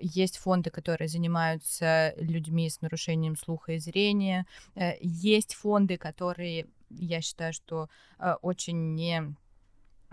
Есть 0.01 0.38
фонды, 0.38 0.70
которые 0.70 1.09
занимаются 1.09 2.14
людьми 2.16 2.68
с 2.68 2.80
нарушением 2.80 3.36
слуха 3.36 3.72
и 3.72 3.78
зрения. 3.78 4.47
Э, 4.74 4.92
есть 5.01 5.55
фонды, 5.55 5.97
которые, 5.97 6.66
я 6.90 7.20
считаю, 7.20 7.53
что 7.53 7.88
э, 8.18 8.34
очень 8.42 8.95
не 8.95 9.34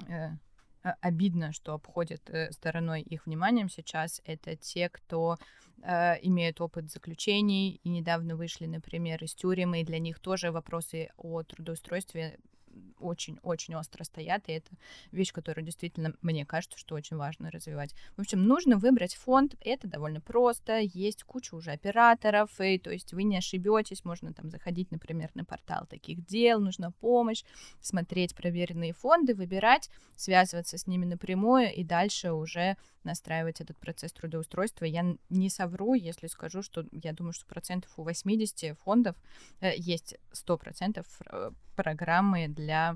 э, 0.07 0.29
обидно, 1.01 1.53
что 1.53 1.73
обходят 1.73 2.29
стороной 2.51 3.01
их 3.01 3.25
вниманием 3.25 3.69
сейчас, 3.69 4.21
это 4.25 4.55
те, 4.55 4.89
кто 4.89 5.37
э, 5.83 6.15
имеют 6.21 6.61
опыт 6.61 6.91
заключений 6.91 7.79
и 7.83 7.89
недавно 7.89 8.35
вышли, 8.35 8.65
например, 8.65 9.23
из 9.23 9.35
тюрьмы, 9.35 9.81
и 9.81 9.85
для 9.85 9.99
них 9.99 10.19
тоже 10.19 10.51
вопросы 10.51 11.09
о 11.17 11.43
трудоустройстве 11.43 12.39
очень-очень 13.01 13.75
остро 13.75 14.03
стоят, 14.03 14.47
и 14.47 14.53
это 14.53 14.69
вещь, 15.11 15.31
которую 15.31 15.65
действительно, 15.65 16.13
мне 16.21 16.45
кажется, 16.45 16.77
что 16.77 16.95
очень 16.95 17.17
важно 17.17 17.51
развивать. 17.51 17.93
В 18.17 18.21
общем, 18.21 18.43
нужно 18.43 18.77
выбрать 18.77 19.15
фонд, 19.15 19.55
это 19.61 19.87
довольно 19.87 20.21
просто, 20.21 20.79
есть 20.79 21.23
куча 21.23 21.55
уже 21.55 21.71
операторов, 21.71 22.49
и 22.59 22.77
то 22.77 22.91
есть 22.91 23.13
вы 23.13 23.23
не 23.23 23.37
ошибетесь, 23.37 24.05
можно 24.05 24.33
там 24.33 24.49
заходить, 24.49 24.91
например, 24.91 25.31
на 25.33 25.45
портал 25.45 25.85
таких 25.87 26.25
дел, 26.25 26.59
нужна 26.59 26.91
помощь, 26.91 27.43
смотреть 27.81 28.35
проверенные 28.35 28.93
фонды, 28.93 29.33
выбирать, 29.33 29.89
связываться 30.15 30.77
с 30.77 30.87
ними 30.87 31.05
напрямую, 31.05 31.73
и 31.73 31.83
дальше 31.83 32.31
уже 32.31 32.77
настраивать 33.03 33.61
этот 33.61 33.77
процесс 33.77 34.13
трудоустройства. 34.13 34.85
Я 34.85 35.15
не 35.29 35.49
совру, 35.49 35.93
если 35.93 36.27
скажу, 36.27 36.61
что 36.61 36.85
я 36.91 37.13
думаю, 37.13 37.33
что 37.33 37.45
процентов 37.45 37.91
у 37.97 38.03
80 38.03 38.77
фондов 38.79 39.15
э, 39.59 39.71
есть 39.75 40.15
100% 40.33 41.05
э, 41.25 41.51
программы 41.75 42.47
для 42.47 42.90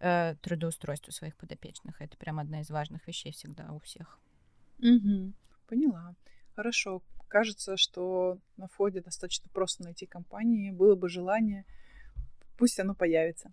э, 0.00 0.34
трудоустройства 0.42 1.10
своих 1.10 1.36
подопечных. 1.36 2.00
Это 2.00 2.16
прям 2.16 2.38
одна 2.38 2.60
из 2.60 2.70
важных 2.70 3.06
вещей 3.06 3.32
всегда 3.32 3.72
у 3.72 3.78
всех. 3.80 4.18
Угу, 4.78 5.32
поняла. 5.68 6.14
Хорошо. 6.54 7.02
Кажется, 7.28 7.76
что 7.76 8.38
на 8.56 8.68
входе 8.68 9.00
достаточно 9.00 9.48
просто 9.52 9.84
найти 9.84 10.06
компании. 10.06 10.70
Было 10.70 10.94
бы 10.94 11.08
желание, 11.08 11.64
пусть 12.56 12.80
оно 12.80 12.94
появится. 12.94 13.52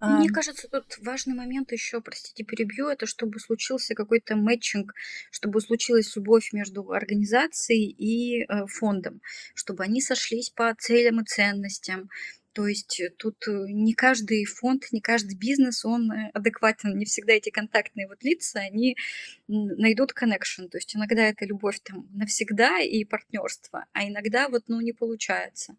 А... 0.00 0.18
Мне 0.18 0.28
кажется, 0.28 0.68
тут 0.68 0.98
важный 1.00 1.34
момент 1.34 1.72
еще, 1.72 2.00
простите, 2.00 2.44
перебью, 2.44 2.88
это 2.88 3.06
чтобы 3.06 3.38
случился 3.38 3.94
какой-то 3.94 4.36
мэтчинг, 4.36 4.92
чтобы 5.30 5.60
случилась 5.60 6.14
любовь 6.16 6.52
между 6.52 6.90
организацией 6.92 7.90
и 7.90 8.42
э, 8.44 8.66
фондом, 8.66 9.20
чтобы 9.54 9.84
они 9.84 10.00
сошлись 10.00 10.50
по 10.50 10.74
целям 10.78 11.20
и 11.20 11.24
ценностям. 11.24 12.10
То 12.54 12.68
есть 12.68 13.00
э, 13.00 13.10
тут 13.10 13.36
э, 13.48 13.66
не 13.68 13.94
каждый 13.94 14.44
фонд, 14.44 14.84
не 14.92 15.00
каждый 15.00 15.36
бизнес, 15.36 15.84
он 15.84 16.10
э, 16.10 16.30
адекватен. 16.32 16.96
Не 16.96 17.04
всегда 17.04 17.32
эти 17.32 17.50
контактные 17.50 18.06
вот 18.06 18.22
лица, 18.22 18.60
они 18.60 18.96
найдут 19.48 20.12
connection. 20.12 20.68
То 20.68 20.78
есть 20.78 20.94
иногда 20.94 21.22
это 21.22 21.44
любовь 21.44 21.80
там 21.82 22.08
навсегда 22.12 22.80
и 22.80 23.04
партнерство, 23.04 23.86
а 23.92 24.08
иногда 24.08 24.48
вот 24.48 24.64
ну 24.68 24.80
не 24.80 24.92
получается 24.92 25.76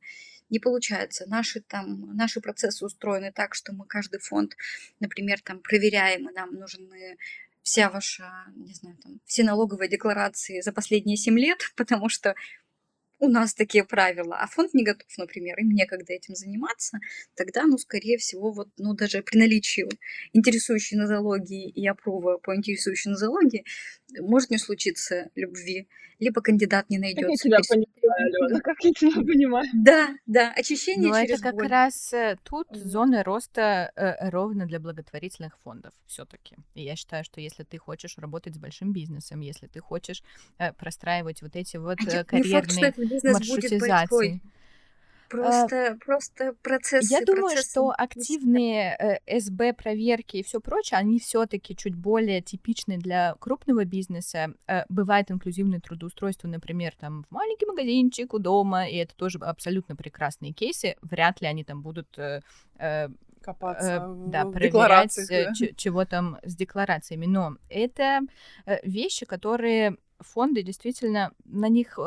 не 0.51 0.59
получается. 0.59 1.25
Наши, 1.27 1.61
там, 1.61 2.15
наши 2.15 2.39
процессы 2.39 2.85
устроены 2.85 3.31
так, 3.31 3.55
что 3.55 3.73
мы 3.73 3.87
каждый 3.87 4.19
фонд, 4.19 4.55
например, 4.99 5.41
там, 5.41 5.59
проверяем, 5.59 6.29
и 6.29 6.33
нам 6.33 6.53
нужны 6.53 7.17
вся 7.63 7.89
ваша, 7.89 8.31
не 8.55 8.73
знаю, 8.75 8.95
там, 9.01 9.19
все 9.25 9.43
налоговые 9.43 9.89
декларации 9.89 10.61
за 10.61 10.71
последние 10.71 11.17
7 11.17 11.37
лет, 11.39 11.71
потому 11.75 12.09
что 12.09 12.35
у 13.19 13.27
нас 13.29 13.53
такие 13.53 13.83
правила, 13.85 14.37
а 14.39 14.47
фонд 14.47 14.73
не 14.73 14.83
готов, 14.83 15.07
например, 15.17 15.57
им 15.59 15.69
некогда 15.71 16.13
этим 16.13 16.35
заниматься, 16.35 16.99
тогда, 17.35 17.63
ну, 17.65 17.77
скорее 17.77 18.17
всего, 18.17 18.51
вот, 18.51 18.69
ну, 18.77 18.93
даже 18.93 19.21
при 19.23 19.37
наличии 19.39 19.85
интересующей 20.33 20.97
нозологии 20.97 21.69
и 21.69 21.87
опрува 21.87 22.37
по 22.37 22.55
интересующей 22.55 23.11
нозологии 23.11 23.65
может 24.19 24.49
не 24.49 24.57
случиться 24.57 25.29
любви, 25.35 25.87
либо 26.19 26.41
кандидат 26.41 26.89
не 26.89 26.97
найдется. 26.99 27.49
Как 27.49 27.57
я 27.57 27.63
тебя 27.63 27.94
Алена, 28.17 28.59
как 28.61 28.77
я 28.83 28.91
тебя 28.91 29.11
понимаю. 29.21 29.67
Да, 29.73 30.09
да, 30.25 30.51
очищение 30.55 31.09
Но 31.09 31.21
через 31.21 31.35
это 31.35 31.43
как 31.43 31.55
боль. 31.55 31.67
раз 31.67 32.13
э, 32.13 32.37
тут 32.43 32.67
зоны 32.71 33.23
роста 33.23 33.91
э, 33.95 34.29
ровно 34.29 34.65
для 34.65 34.79
благотворительных 34.79 35.57
фондов 35.63 35.93
все 36.05 36.25
таки 36.25 36.55
И 36.73 36.83
я 36.83 36.95
считаю, 36.95 37.23
что 37.23 37.41
если 37.41 37.63
ты 37.63 37.77
хочешь 37.77 38.17
работать 38.17 38.55
с 38.55 38.57
большим 38.57 38.91
бизнесом, 38.91 39.39
если 39.39 39.67
ты 39.67 39.79
хочешь 39.79 40.23
э, 40.57 40.73
простраивать 40.73 41.41
вот 41.41 41.55
эти 41.55 41.77
вот 41.77 41.99
э, 42.07 42.23
карьерные 42.23 42.93
маршрутизации, 43.23 44.41
Просто, 45.29 45.93
а, 45.93 46.05
просто 46.05 46.53
процессы. 46.61 47.11
Я 47.11 47.21
думаю, 47.21 47.47
процессы 47.47 47.71
что 47.71 47.93
активные 47.97 49.19
э, 49.25 49.39
СБ 49.39 49.73
проверки 49.73 50.37
и 50.37 50.43
все 50.43 50.59
прочее, 50.59 50.99
они 50.99 51.19
все-таки 51.19 51.75
чуть 51.75 51.95
более 51.95 52.41
типичны 52.41 52.97
для 52.97 53.35
крупного 53.39 53.85
бизнеса. 53.85 54.53
Э, 54.67 54.83
бывает 54.89 55.31
инклюзивное 55.31 55.79
трудоустройство, 55.79 56.47
например, 56.47 56.93
там 56.99 57.23
в 57.29 57.33
маленький 57.33 57.65
магазинчик 57.65 58.33
у 58.33 58.39
дома, 58.39 58.87
и 58.87 58.97
это 58.97 59.15
тоже 59.15 59.39
абсолютно 59.39 59.95
прекрасные 59.95 60.53
кейсы. 60.53 60.95
Вряд 61.01 61.41
ли 61.41 61.47
они 61.47 61.63
там 61.63 61.81
будут 61.81 62.17
э, 62.17 62.41
э, 62.77 63.09
копаться 63.41 63.93
э, 63.93 64.07
в 64.07 64.29
да, 64.29 64.45
проверять, 64.45 65.17
да? 65.29 65.53
чего 65.75 66.05
там 66.05 66.37
с 66.43 66.55
декларациями. 66.55 67.25
Но 67.25 67.57
это 67.69 68.21
вещи, 68.83 69.25
которые 69.25 69.97
фонды 70.19 70.63
действительно 70.63 71.31
на 71.45 71.67
них 71.67 71.99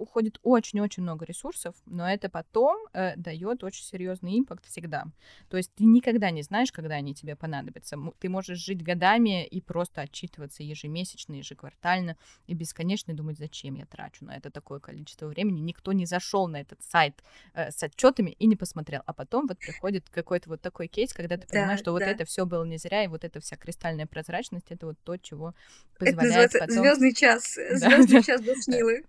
уходит 0.00 0.38
очень-очень 0.42 1.02
много 1.02 1.24
ресурсов, 1.24 1.74
но 1.86 2.10
это 2.10 2.28
потом 2.28 2.76
э, 2.92 3.16
дает 3.16 3.62
очень 3.62 3.84
серьезный 3.84 4.38
импакт 4.38 4.66
всегда. 4.66 5.04
То 5.48 5.56
есть 5.56 5.72
ты 5.74 5.84
никогда 5.84 6.30
не 6.30 6.42
знаешь, 6.42 6.72
когда 6.72 6.94
они 6.94 7.14
тебе 7.14 7.36
понадобятся. 7.36 7.96
Ты 8.18 8.28
можешь 8.28 8.58
жить 8.58 8.82
годами 8.82 9.46
и 9.46 9.60
просто 9.60 10.02
отчитываться 10.02 10.62
ежемесячно, 10.62 11.34
ежеквартально 11.34 12.16
и 12.46 12.54
бесконечно 12.54 13.14
думать, 13.14 13.38
зачем 13.38 13.74
я 13.74 13.86
трачу 13.86 14.24
на 14.24 14.36
это 14.36 14.50
такое 14.50 14.80
количество 14.80 15.26
времени. 15.26 15.60
Никто 15.60 15.92
не 15.92 16.06
зашел 16.06 16.48
на 16.48 16.60
этот 16.60 16.82
сайт 16.82 17.22
э, 17.54 17.70
с 17.70 17.82
отчетами 17.82 18.30
и 18.30 18.46
не 18.46 18.56
посмотрел. 18.56 19.02
А 19.06 19.12
потом 19.12 19.46
вот 19.46 19.58
приходит 19.58 20.08
какой-то 20.08 20.50
вот 20.50 20.60
такой 20.60 20.88
кейс, 20.88 21.12
когда 21.12 21.36
ты 21.36 21.46
понимаешь, 21.46 21.80
да, 21.80 21.84
что 21.84 21.84
да. 21.86 21.92
вот 21.92 22.02
это 22.02 22.24
все 22.24 22.46
было 22.46 22.64
не 22.64 22.78
зря, 22.78 23.04
и 23.04 23.08
вот 23.08 23.24
эта 23.24 23.40
вся 23.40 23.56
кристальная 23.56 24.06
прозрачность 24.06 24.70
это 24.70 24.86
вот 24.86 24.98
то, 25.04 25.16
чего 25.16 25.54
позволяет 25.98 26.54
это 26.54 26.66
потом... 26.66 26.82
Звездный 26.82 27.14
час, 27.14 27.54
звездный 27.70 28.22
час 28.22 28.40
Душнилы. 28.40 29.04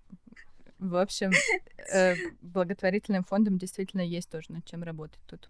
В 0.81 0.95
общем, 0.95 1.29
э, 1.93 2.15
благотворительным 2.41 3.23
фондом 3.23 3.59
действительно 3.59 4.01
есть 4.01 4.31
тоже 4.31 4.51
над 4.51 4.65
чем 4.65 4.81
работать 4.81 5.21
тут. 5.27 5.47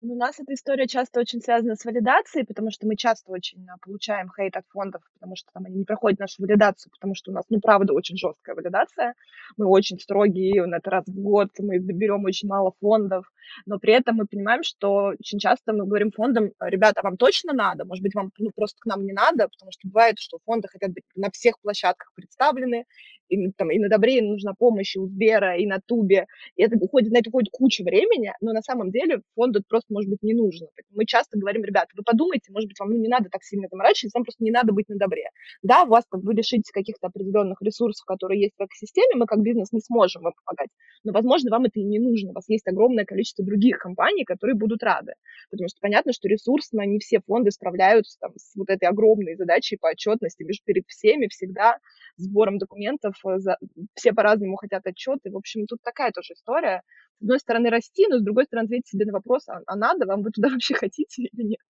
Ну, 0.00 0.14
у 0.14 0.16
нас 0.16 0.38
эта 0.40 0.54
история 0.54 0.86
часто 0.86 1.20
очень 1.20 1.42
связана 1.42 1.74
с 1.74 1.84
валидацией, 1.84 2.46
потому 2.46 2.70
что 2.70 2.86
мы 2.86 2.96
часто 2.96 3.30
очень 3.32 3.66
а, 3.68 3.76
получаем 3.84 4.30
хейт 4.34 4.56
от 4.56 4.64
фондов, 4.68 5.02
потому 5.14 5.36
что 5.36 5.50
там 5.52 5.66
они 5.66 5.76
не 5.76 5.84
проходят 5.84 6.20
нашу 6.20 6.42
валидацию, 6.42 6.90
потому 6.92 7.14
что 7.14 7.30
у 7.30 7.34
нас, 7.34 7.44
ну, 7.50 7.60
правда, 7.60 7.92
очень 7.92 8.16
жесткая 8.16 8.54
валидация. 8.54 9.14
Мы 9.58 9.66
очень 9.66 9.98
строгие, 9.98 10.64
на 10.64 10.76
это 10.76 10.90
раз 10.90 11.04
в 11.06 11.14
год 11.14 11.50
мы 11.58 11.78
берем 11.78 12.24
очень 12.24 12.48
мало 12.48 12.72
фондов, 12.80 13.30
но 13.66 13.78
при 13.78 13.92
этом 13.92 14.16
мы 14.16 14.26
понимаем, 14.26 14.62
что 14.62 15.12
очень 15.18 15.38
часто 15.38 15.72
мы 15.72 15.86
говорим 15.86 16.10
фондам, 16.10 16.50
ребята, 16.60 17.00
вам 17.02 17.16
точно 17.16 17.52
надо, 17.52 17.84
может 17.84 18.02
быть, 18.02 18.14
вам 18.14 18.30
ну, 18.38 18.50
просто 18.54 18.78
к 18.80 18.86
нам 18.86 19.04
не 19.04 19.12
надо, 19.12 19.48
потому 19.48 19.72
что 19.72 19.88
бывает, 19.88 20.18
что 20.18 20.38
фонды 20.44 20.68
хотят 20.68 20.92
быть 20.92 21.04
на 21.14 21.30
всех 21.30 21.60
площадках 21.60 22.12
представлены, 22.14 22.84
и, 23.28 23.50
там, 23.52 23.70
и 23.70 23.78
на 23.78 23.88
Добре 23.88 24.22
нужна 24.22 24.54
помощь 24.54 24.96
и 24.96 24.98
у 24.98 25.06
Сбера, 25.06 25.56
и 25.56 25.66
на 25.66 25.80
Тубе, 25.84 26.26
и 26.56 26.62
это 26.62 26.76
уходит, 26.76 27.12
на 27.12 27.18
это 27.18 27.30
уходит 27.30 27.50
куча 27.52 27.82
времени, 27.82 28.32
но 28.40 28.52
на 28.52 28.62
самом 28.62 28.90
деле 28.90 29.22
фонду 29.34 29.60
это 29.60 29.66
просто, 29.68 29.92
может 29.92 30.10
быть, 30.10 30.22
не 30.22 30.34
нужно. 30.34 30.68
Мы 30.90 31.06
часто 31.06 31.38
говорим, 31.38 31.64
ребята, 31.64 31.88
вы 31.96 32.02
подумайте, 32.04 32.52
может 32.52 32.68
быть, 32.68 32.78
вам 32.78 32.90
ну, 32.90 32.96
не 32.96 33.08
надо 33.08 33.28
так 33.30 33.42
сильно 33.42 33.68
заморачиваться, 33.70 34.18
вам 34.18 34.24
просто 34.24 34.44
не 34.44 34.50
надо 34.50 34.72
быть 34.72 34.88
на 34.88 34.96
Добре. 34.96 35.24
Да, 35.62 35.84
у 35.84 35.88
вас 35.88 36.04
там, 36.10 36.20
вы 36.20 36.34
лишитесь 36.34 36.70
каких-то 36.70 37.08
определенных 37.08 37.60
ресурсов, 37.62 38.04
которые 38.06 38.40
есть 38.40 38.54
в 38.58 38.64
экосистеме, 38.64 39.16
мы 39.16 39.26
как 39.26 39.40
бизнес 39.40 39.72
не 39.72 39.80
сможем 39.80 40.22
вам 40.22 40.32
помогать, 40.44 40.70
но, 41.04 41.12
возможно, 41.12 41.50
вам 41.50 41.64
это 41.64 41.80
и 41.80 41.84
не 41.84 41.98
нужно, 41.98 42.30
у 42.30 42.34
вас 42.34 42.48
есть 42.48 42.66
огромное 42.66 43.04
количество 43.04 43.35
других 43.42 43.78
компаний, 43.78 44.24
которые 44.24 44.54
будут 44.54 44.82
рады, 44.82 45.14
потому 45.50 45.68
что 45.68 45.78
понятно, 45.80 46.12
что 46.12 46.28
ресурсно 46.28 46.82
не 46.86 46.98
все 46.98 47.20
фонды 47.20 47.50
справляются 47.50 48.18
там, 48.20 48.32
с 48.36 48.54
вот 48.56 48.70
этой 48.70 48.88
огромной 48.88 49.36
задачей 49.36 49.76
по 49.76 49.88
отчетности 49.88 50.44
перед 50.64 50.86
всеми 50.86 51.28
всегда, 51.28 51.78
сбором 52.16 52.58
документов, 52.58 53.14
э, 53.26 53.38
за... 53.38 53.58
все 53.94 54.12
по-разному 54.12 54.56
хотят 54.56 54.86
отчеты. 54.86 55.30
В 55.30 55.36
общем, 55.36 55.66
тут 55.66 55.80
такая 55.82 56.10
тоже 56.12 56.34
история. 56.34 56.82
С 57.18 57.22
одной 57.22 57.38
стороны, 57.38 57.70
расти, 57.70 58.06
но 58.08 58.18
с 58.18 58.22
другой 58.22 58.44
стороны, 58.44 58.66
ответить 58.66 58.88
себе 58.88 59.06
на 59.06 59.12
вопрос, 59.12 59.48
а, 59.48 59.60
а 59.66 59.76
надо 59.76 60.06
вам, 60.06 60.22
вы 60.22 60.30
туда 60.30 60.48
вообще 60.50 60.74
хотите 60.74 61.22
или 61.22 61.42
нет? 61.42 61.60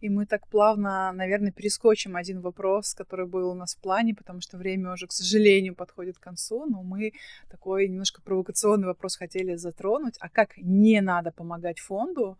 И 0.00 0.08
мы 0.08 0.26
так 0.26 0.46
плавно, 0.46 1.12
наверное, 1.12 1.50
перескочим 1.50 2.14
один 2.14 2.40
вопрос, 2.40 2.94
который 2.94 3.26
был 3.26 3.50
у 3.50 3.54
нас 3.54 3.74
в 3.74 3.80
плане, 3.80 4.14
потому 4.14 4.40
что 4.40 4.56
время 4.56 4.92
уже, 4.92 5.06
к 5.08 5.12
сожалению, 5.12 5.74
подходит 5.74 6.18
к 6.18 6.22
концу, 6.22 6.66
но 6.66 6.82
мы 6.82 7.12
такой 7.50 7.88
немножко 7.88 8.22
провокационный 8.22 8.86
вопрос 8.86 9.16
хотели 9.16 9.56
затронуть. 9.56 10.16
А 10.20 10.28
как 10.28 10.56
не 10.56 11.00
надо 11.00 11.32
помогать 11.32 11.80
фонду? 11.80 12.38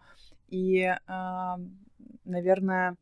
И, 0.48 0.84
а, 1.06 1.58
наверное, 2.24 2.96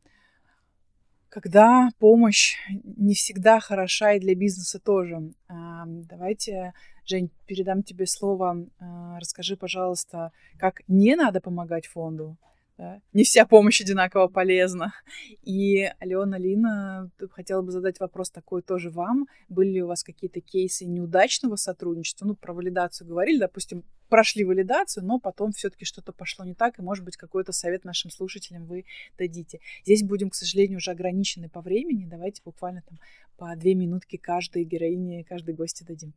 когда 1.29 1.89
помощь 1.99 2.55
не 2.83 3.13
всегда 3.13 3.59
хороша 3.59 4.13
и 4.13 4.19
для 4.19 4.33
бизнеса 4.33 4.79
тоже. 4.79 5.33
Давайте, 5.47 6.73
Жень, 7.05 7.29
передам 7.45 7.83
тебе 7.83 8.07
слово. 8.07 8.65
А, 8.79 9.19
расскажи, 9.19 9.55
пожалуйста, 9.55 10.31
как 10.57 10.81
не 10.87 11.15
надо 11.15 11.41
помогать 11.41 11.85
фонду, 11.85 12.37
да? 12.77 13.01
Не 13.13 13.23
вся 13.23 13.45
помощь 13.45 13.81
одинаково 13.81 14.27
полезна. 14.27 14.93
И 15.41 15.89
Алена, 15.99 16.37
Лина, 16.37 17.09
хотела 17.31 17.61
бы 17.61 17.71
задать 17.71 17.99
вопрос 17.99 18.29
такой 18.29 18.61
тоже 18.61 18.89
вам. 18.89 19.27
Были 19.49 19.69
ли 19.69 19.83
у 19.83 19.87
вас 19.87 20.03
какие-то 20.03 20.41
кейсы 20.41 20.85
неудачного 20.85 21.55
сотрудничества? 21.55 22.25
Ну, 22.25 22.35
про 22.35 22.53
валидацию 22.53 23.07
говорили, 23.07 23.39
допустим, 23.39 23.83
прошли 24.09 24.43
валидацию, 24.43 25.03
но 25.03 25.19
потом 25.19 25.51
все-таки 25.51 25.85
что-то 25.85 26.11
пошло 26.11 26.45
не 26.45 26.53
так, 26.53 26.79
и, 26.79 26.81
может 26.81 27.03
быть, 27.03 27.17
какой-то 27.17 27.51
совет 27.51 27.83
нашим 27.83 28.11
слушателям 28.11 28.65
вы 28.65 28.85
дадите. 29.17 29.59
Здесь 29.83 30.03
будем, 30.03 30.29
к 30.29 30.35
сожалению, 30.35 30.77
уже 30.77 30.91
ограничены 30.91 31.49
по 31.49 31.61
времени. 31.61 32.05
Давайте 32.05 32.41
буквально 32.45 32.83
там 32.87 32.99
по 33.37 33.55
две 33.55 33.75
минутки 33.75 34.17
каждой 34.17 34.63
героине, 34.63 35.23
каждой 35.23 35.55
гости 35.55 35.83
дадим. 35.83 36.13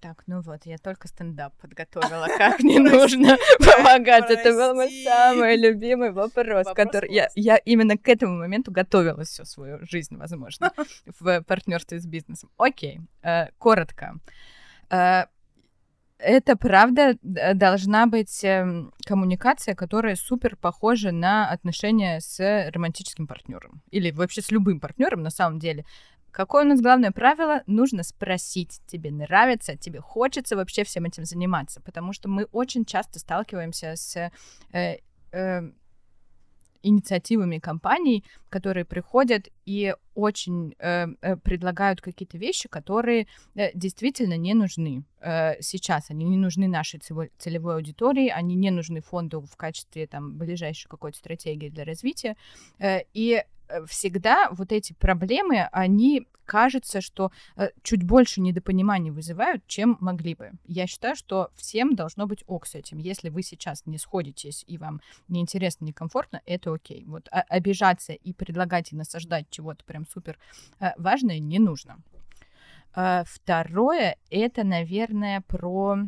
Так, 0.00 0.22
ну 0.28 0.40
вот, 0.42 0.64
я 0.64 0.78
только 0.78 1.08
стендап 1.08 1.56
подготовила, 1.60 2.28
как 2.38 2.60
не 2.60 2.78
нужно 2.78 3.36
помогать. 3.58 4.30
Это 4.30 4.52
был 4.52 4.74
мой 4.74 4.90
самый 5.04 5.56
любимый 5.56 6.12
вопрос, 6.12 6.68
который 6.74 7.12
я, 7.12 7.28
я 7.34 7.56
именно 7.56 7.98
к 7.98 8.08
этому 8.08 8.38
моменту 8.38 8.70
готовилась 8.70 9.28
всю 9.28 9.44
свою 9.44 9.84
жизнь, 9.84 10.16
возможно, 10.16 10.72
в 11.18 11.42
партнерстве 11.42 11.98
с 11.98 12.06
бизнесом. 12.06 12.50
Окей, 12.58 13.00
э, 13.22 13.48
коротко. 13.58 14.14
Э, 14.88 15.24
это 16.18 16.56
правда 16.56 17.16
должна 17.22 18.06
быть 18.06 18.44
эм, 18.44 18.92
коммуникация, 19.04 19.74
которая 19.74 20.16
супер 20.16 20.56
похожа 20.56 21.12
на 21.12 21.48
отношения 21.48 22.20
с 22.20 22.70
романтическим 22.72 23.26
партнером 23.26 23.82
или 23.90 24.10
вообще 24.10 24.42
с 24.42 24.50
любым 24.50 24.80
партнером 24.80 25.22
на 25.22 25.30
самом 25.30 25.58
деле. 25.58 25.84
Какое 26.38 26.64
у 26.64 26.68
нас 26.68 26.80
главное 26.80 27.10
правило? 27.10 27.64
Нужно 27.66 28.04
спросить, 28.04 28.80
тебе 28.86 29.10
нравится, 29.10 29.76
тебе 29.76 30.00
хочется 30.00 30.54
вообще 30.54 30.84
всем 30.84 31.04
этим 31.04 31.24
заниматься, 31.24 31.80
потому 31.80 32.12
что 32.12 32.28
мы 32.28 32.44
очень 32.52 32.84
часто 32.84 33.18
сталкиваемся 33.18 33.96
с 33.96 34.30
э, 34.72 34.98
э, 35.32 35.62
инициативами 36.84 37.58
компаний, 37.58 38.24
которые 38.50 38.84
приходят 38.84 39.48
и 39.66 39.96
очень 40.14 40.76
э, 40.78 41.08
э, 41.22 41.36
предлагают 41.38 42.00
какие-то 42.00 42.38
вещи, 42.38 42.68
которые 42.68 43.26
э, 43.56 43.72
действительно 43.74 44.36
не 44.36 44.54
нужны 44.54 45.02
э, 45.20 45.60
сейчас. 45.60 46.08
Они 46.08 46.24
не 46.24 46.36
нужны 46.36 46.68
нашей 46.68 47.00
целевой 47.00 47.74
аудитории, 47.74 48.28
они 48.28 48.54
не 48.54 48.70
нужны 48.70 49.00
фонду 49.00 49.40
в 49.40 49.56
качестве 49.56 50.06
там 50.06 50.38
ближайшей 50.38 50.88
какой-то 50.88 51.18
стратегии 51.18 51.68
для 51.68 51.84
развития. 51.84 52.36
Э, 52.78 53.00
и 53.12 53.42
всегда 53.86 54.48
вот 54.50 54.72
эти 54.72 54.92
проблемы, 54.92 55.68
они 55.72 56.26
кажется, 56.48 57.00
что 57.00 57.30
э, 57.56 57.68
чуть 57.82 58.02
больше 58.02 58.40
недопониманий 58.40 59.10
вызывают, 59.10 59.64
чем 59.66 59.98
могли 60.00 60.34
бы. 60.34 60.52
Я 60.66 60.86
считаю, 60.86 61.14
что 61.14 61.50
всем 61.54 61.94
должно 61.94 62.26
быть 62.26 62.42
ок 62.46 62.66
с 62.66 62.74
этим. 62.74 62.98
Если 62.98 63.28
вы 63.28 63.42
сейчас 63.42 63.84
не 63.86 63.98
сходитесь 63.98 64.64
и 64.66 64.78
вам 64.78 65.00
неинтересно, 65.28 65.84
некомфортно, 65.84 66.40
это 66.46 66.72
окей. 66.72 67.04
Вот 67.06 67.28
а, 67.30 67.42
обижаться 67.42 68.14
и 68.14 68.32
предлагать 68.32 68.92
и 68.92 68.96
насаждать 68.96 69.46
чего-то 69.50 69.84
прям 69.84 70.06
супер 70.06 70.38
э, 70.80 70.92
важное 70.96 71.38
не 71.38 71.58
нужно. 71.58 71.98
Э, 72.96 73.24
второе, 73.26 74.16
это, 74.30 74.64
наверное, 74.64 75.42
про 75.42 75.98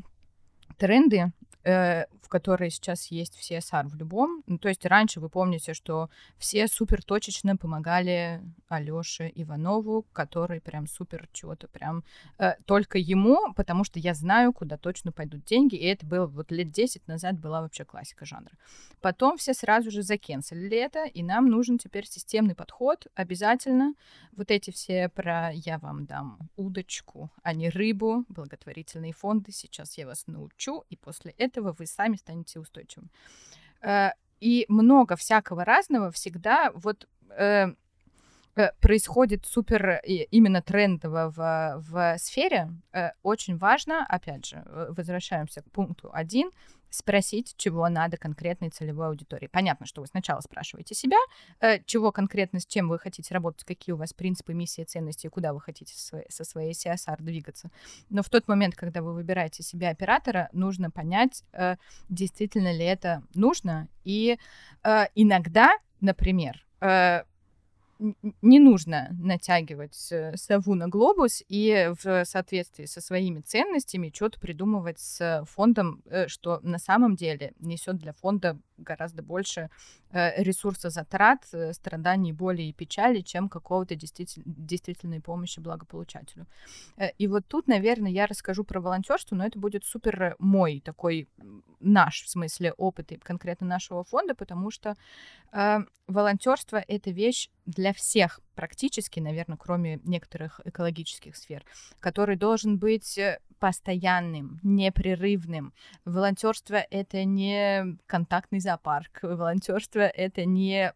тренды 0.78 1.32
э, 1.64 2.04
в 2.22 2.28
которой 2.28 2.70
сейчас 2.70 3.06
есть 3.06 3.36
в 3.36 3.42
CSR 3.42 3.88
в 3.88 3.96
любом. 3.96 4.42
Ну, 4.46 4.58
то 4.58 4.68
есть 4.68 4.86
раньше 4.86 5.20
вы 5.20 5.28
помните, 5.28 5.74
что 5.74 6.08
все 6.38 6.68
супер 6.68 7.02
точечно 7.02 7.56
помогали 7.56 8.40
Алёше 8.68 9.30
Иванову, 9.34 10.06
который 10.12 10.60
прям 10.60 10.86
супер 10.86 11.28
чего-то 11.32 11.68
прям 11.68 12.04
э, 12.38 12.54
только 12.66 12.98
ему, 12.98 13.52
потому 13.54 13.84
что 13.84 13.98
я 13.98 14.14
знаю, 14.14 14.52
куда 14.52 14.76
точно 14.76 15.12
пойдут 15.12 15.44
деньги, 15.44 15.74
и 15.74 15.86
это 15.86 16.06
было 16.06 16.26
вот 16.26 16.52
лет 16.52 16.70
10 16.70 17.08
назад 17.08 17.38
была 17.38 17.62
вообще 17.62 17.84
классика 17.84 18.24
жанра. 18.24 18.52
Потом 19.00 19.36
все 19.36 19.54
сразу 19.54 19.90
же 19.90 20.02
закенселили 20.02 20.76
это, 20.76 21.04
и 21.04 21.22
нам 21.22 21.48
нужен 21.48 21.78
теперь 21.78 22.06
системный 22.06 22.54
подход 22.54 23.06
обязательно. 23.14 23.94
Вот 24.32 24.50
эти 24.50 24.70
все 24.70 25.08
про 25.08 25.50
«я 25.52 25.78
вам 25.78 26.06
дам 26.06 26.38
удочку, 26.56 27.30
а 27.42 27.54
не 27.54 27.70
рыбу», 27.70 28.24
благотворительные 28.28 29.12
фонды, 29.12 29.52
сейчас 29.52 29.98
я 29.98 30.06
вас 30.06 30.26
научу, 30.26 30.84
и 30.90 30.96
после 30.96 31.32
этого 31.32 31.49
этого 31.50 31.74
вы 31.78 31.86
сами 31.86 32.16
станете 32.16 32.60
устойчивым. 32.60 33.10
Э, 33.82 34.10
и 34.40 34.64
много 34.68 35.16
всякого 35.16 35.64
разного 35.64 36.10
всегда 36.10 36.70
вот 36.74 37.06
э, 37.36 37.74
э, 38.56 38.72
происходит 38.80 39.44
супер 39.46 40.00
именно 40.04 40.62
трендово 40.62 41.30
в, 41.30 41.82
в 41.90 42.18
сфере. 42.18 42.70
Очень 43.22 43.58
важно, 43.58 44.06
опять 44.06 44.46
же, 44.46 44.64
возвращаемся 44.96 45.62
к 45.62 45.70
пункту 45.70 46.10
один, 46.12 46.50
спросить, 46.90 47.54
чего 47.56 47.88
надо 47.88 48.16
конкретной 48.16 48.70
целевой 48.70 49.08
аудитории. 49.08 49.46
Понятно, 49.46 49.86
что 49.86 50.00
вы 50.00 50.06
сначала 50.06 50.40
спрашиваете 50.40 50.94
себя, 50.94 51.16
э, 51.60 51.82
чего 51.84 52.12
конкретно, 52.12 52.60
с 52.60 52.66
чем 52.66 52.88
вы 52.88 52.98
хотите 52.98 53.32
работать, 53.34 53.64
какие 53.64 53.92
у 53.92 53.96
вас 53.96 54.12
принципы, 54.12 54.52
миссии, 54.52 54.82
ценности, 54.82 55.28
куда 55.28 55.52
вы 55.52 55.60
хотите 55.60 55.94
со 55.96 56.44
своей 56.44 56.72
CSR 56.72 57.16
двигаться. 57.22 57.70
Но 58.10 58.22
в 58.22 58.28
тот 58.28 58.48
момент, 58.48 58.74
когда 58.74 59.02
вы 59.02 59.14
выбираете 59.14 59.62
себе 59.62 59.88
оператора, 59.88 60.48
нужно 60.52 60.90
понять, 60.90 61.44
э, 61.52 61.76
действительно 62.08 62.72
ли 62.72 62.84
это 62.84 63.22
нужно. 63.34 63.88
И 64.04 64.38
э, 64.82 65.04
иногда, 65.14 65.70
например, 66.00 66.66
не 68.42 68.58
нужно 68.58 69.08
натягивать 69.18 70.08
э, 70.10 70.36
сову 70.36 70.74
на 70.74 70.88
глобус 70.88 71.42
и 71.48 71.92
в 72.02 72.24
соответствии 72.24 72.86
со 72.86 73.00
своими 73.00 73.40
ценностями 73.40 74.12
что-то 74.14 74.40
придумывать 74.40 74.98
с 74.98 75.44
фондом, 75.48 76.02
э, 76.06 76.28
что 76.28 76.60
на 76.62 76.78
самом 76.78 77.16
деле 77.16 77.52
несет 77.60 77.98
для 77.98 78.12
фонда 78.12 78.58
гораздо 78.80 79.22
больше 79.22 79.70
э, 80.10 80.42
ресурса 80.42 80.90
затрат, 80.90 81.46
страданий, 81.72 82.32
боли 82.32 82.62
и 82.62 82.72
печали, 82.72 83.20
чем 83.20 83.48
какого-то 83.48 83.94
действитель, 83.94 84.42
действительной 84.44 85.20
помощи 85.20 85.60
благополучателю. 85.60 86.46
И 87.18 87.26
вот 87.26 87.46
тут, 87.46 87.68
наверное, 87.68 88.10
я 88.10 88.26
расскажу 88.26 88.64
про 88.64 88.80
волонтерство, 88.80 89.36
но 89.36 89.46
это 89.46 89.58
будет 89.58 89.84
супер 89.84 90.36
мой 90.38 90.80
такой 90.80 91.28
наш, 91.80 92.22
в 92.22 92.28
смысле, 92.28 92.72
опыт 92.72 93.12
и 93.12 93.16
конкретно 93.16 93.66
нашего 93.66 94.04
фонда, 94.04 94.34
потому 94.34 94.70
что 94.70 94.96
э, 95.52 95.78
волонтерство 96.06 96.76
это 96.76 97.10
вещь 97.10 97.48
для 97.66 97.92
всех 97.92 98.40
практически, 98.54 99.20
наверное, 99.20 99.56
кроме 99.56 100.00
некоторых 100.04 100.60
экологических 100.64 101.36
сфер, 101.36 101.64
который 101.98 102.36
должен 102.36 102.78
быть 102.78 103.16
э, 103.18 103.40
постоянным, 103.60 104.58
непрерывным. 104.64 105.72
Волонтерство 106.04 106.76
это 106.90 107.24
не 107.24 107.98
контактный 108.06 108.58
зоопарк, 108.58 109.20
волонтерство 109.22 110.00
это 110.00 110.44
не 110.44 110.92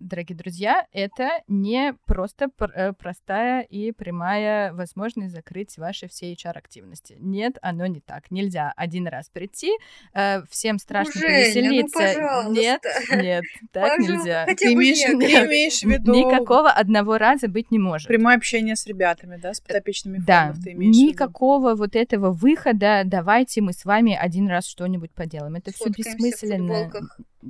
дорогие 0.00 0.36
друзья, 0.36 0.86
это 0.92 1.28
не 1.48 1.94
просто 2.06 2.48
пр- 2.56 2.94
простая 2.98 3.62
и 3.62 3.92
прямая 3.92 4.72
возможность 4.72 5.32
закрыть 5.34 5.76
ваши 5.78 6.08
все 6.08 6.32
HR-активности. 6.32 7.16
Нет, 7.18 7.58
оно 7.62 7.86
не 7.86 8.00
так. 8.00 8.30
Нельзя 8.30 8.72
один 8.76 9.06
раз 9.08 9.28
прийти, 9.30 9.72
э, 10.14 10.42
всем 10.50 10.78
страшно 10.78 11.12
Ну, 11.14 11.20
Женя, 11.20 11.32
ну, 11.32 11.88
повеселиться. 11.88 11.98
пожалуйста. 11.98 12.60
нет, 12.60 12.82
нет, 13.22 13.44
так 13.72 13.96
Пожалуйста, 13.96 14.12
нельзя. 14.12 14.44
хотя 14.46 14.56
Ты 14.66 14.72
имеешь, 14.74 14.98
ты 15.06 15.16
некоторые. 15.16 15.46
имеешь 15.46 15.80
в 15.80 15.84
виду 15.84 16.14
Никакого 16.14 16.70
одного 16.70 17.18
раза 17.18 17.48
быть 17.48 17.70
не 17.70 17.78
может. 17.78 18.08
прямое 18.08 18.36
общение 18.36 18.76
с 18.76 18.86
ребятами, 18.86 19.36
да, 19.36 19.52
с 19.54 19.60
подопечными 19.60 20.18
Да, 20.18 20.46
фондов 20.48 20.64
ты 20.64 20.72
имеешь 20.72 20.96
никакого 20.96 21.74
вот 21.74 21.96
этого 21.96 22.30
выхода, 22.32 23.02
давайте 23.04 23.60
мы 23.60 23.72
с 23.72 23.84
вами 23.84 24.14
один 24.14 24.48
раз 24.48 24.66
что-нибудь 24.66 25.10
поделаем. 25.12 25.56
Это 25.56 25.72
все 25.72 25.88
бессмысленно. 25.90 26.90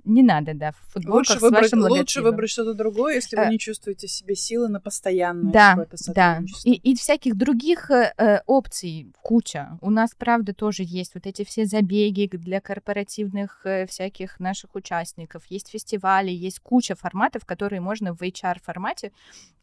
Не 0.05 0.23
надо, 0.23 0.53
да, 0.55 0.73
в 0.73 0.93
футболках 0.93 1.15
Лучше 1.15 1.39
с 1.39 1.43
выбрать, 1.43 1.63
вашим 1.63 1.79
лучше 1.81 1.93
логотипом. 1.93 2.25
выбрать 2.25 2.51
что-то 2.51 2.75
другое, 2.75 3.15
если 3.15 3.37
вы 3.37 3.43
Э, 3.43 3.49
не 3.51 3.59
чувствуете 3.59 4.07
в 4.07 4.11
себе 4.11 4.35
силы 4.35 4.69
на 4.69 4.81
постоянное 4.81 5.53
Да, 5.53 5.71
какое-то 5.71 5.97
да. 6.13 6.43
И, 6.65 6.75
и 6.75 6.95
всяких 6.95 7.37
других 7.37 7.91
э, 7.91 8.13
э, 8.19 8.41
опций 8.47 9.13
куча. 9.23 9.79
У 9.81 9.91
нас, 9.91 10.11
правда, 10.17 10.53
тоже 10.53 10.83
есть 10.85 11.15
вот 11.15 11.27
эти 11.27 11.45
все 11.45 11.65
забеги 11.65 12.29
для 12.37 12.61
корпоративных 12.61 13.65
э, 13.65 13.87
всяких 13.87 14.39
наших 14.41 14.75
участников. 14.75 15.45
Есть 15.49 15.69
фестивали, 15.71 16.31
есть 16.31 16.61
куча 16.61 16.95
форматов, 16.95 17.45
которые 17.47 17.81
можно 17.81 18.15
в 18.15 18.21
HR-формате 18.23 19.13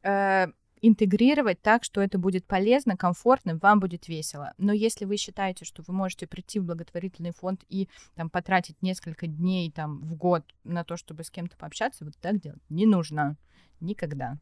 э, 0.03 0.47
интегрировать 0.88 1.62
так, 1.62 1.84
что 1.84 2.02
это 2.02 2.18
будет 2.18 2.46
полезно, 2.46 2.96
комфортно, 2.96 3.58
вам 3.58 3.80
будет 3.80 4.08
весело. 4.08 4.54
Но 4.58 4.74
если 4.74 5.06
вы 5.06 5.18
считаете, 5.18 5.66
что 5.66 5.84
вы 5.88 5.94
можете 5.94 6.28
прийти 6.28 6.60
в 6.60 6.66
благотворительный 6.66 7.32
фонд 7.32 7.64
и 7.70 7.90
там 8.16 8.30
потратить 8.30 8.82
несколько 8.82 9.28
дней 9.28 9.72
там 9.72 10.00
в 10.02 10.16
год 10.16 10.44
на 10.64 10.84
то, 10.84 10.98
чтобы 10.98 11.24
с 11.24 11.32
кем-то 11.32 11.58
пообщаться, 11.58 12.06
вот 12.06 12.16
так 12.22 12.40
делать 12.40 12.62
не 12.70 12.86
нужно 12.86 13.38
никогда. 13.80 14.38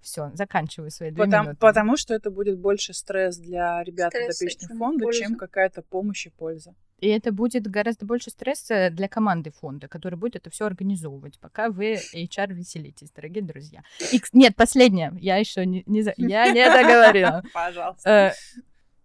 Все, 0.00 0.30
заканчиваю 0.34 0.90
свои 0.90 1.10
две 1.10 1.24
Потому, 1.24 1.44
минуты. 1.44 1.58
потому 1.58 1.96
что 1.96 2.14
это 2.14 2.30
будет 2.30 2.58
больше 2.58 2.92
стресс 2.94 3.36
для 3.36 3.82
ребят 3.82 4.12
Стресс, 4.12 4.56
фонда, 4.78 5.04
польза. 5.04 5.20
чем 5.20 5.34
какая-то 5.34 5.82
помощь 5.82 6.26
и 6.26 6.30
польза. 6.30 6.74
И 6.98 7.06
это 7.08 7.30
будет 7.32 7.66
гораздо 7.68 8.06
больше 8.06 8.30
стресса 8.30 8.90
для 8.90 9.08
команды 9.08 9.52
фонда, 9.52 9.86
который 9.86 10.16
будет 10.16 10.34
это 10.36 10.50
все 10.50 10.66
организовывать, 10.66 11.38
пока 11.38 11.68
вы 11.70 11.98
HR 12.14 12.52
веселитесь, 12.52 13.10
дорогие 13.10 13.42
друзья. 13.44 13.82
И, 14.12 14.20
нет, 14.32 14.56
последнее, 14.56 15.12
я 15.20 15.36
еще 15.36 15.64
не, 15.64 15.84
не 15.86 16.02
за- 16.02 16.14
я 16.16 16.50
не 16.52 16.64
договорила. 16.68 17.42
Пожалуйста. 17.54 18.34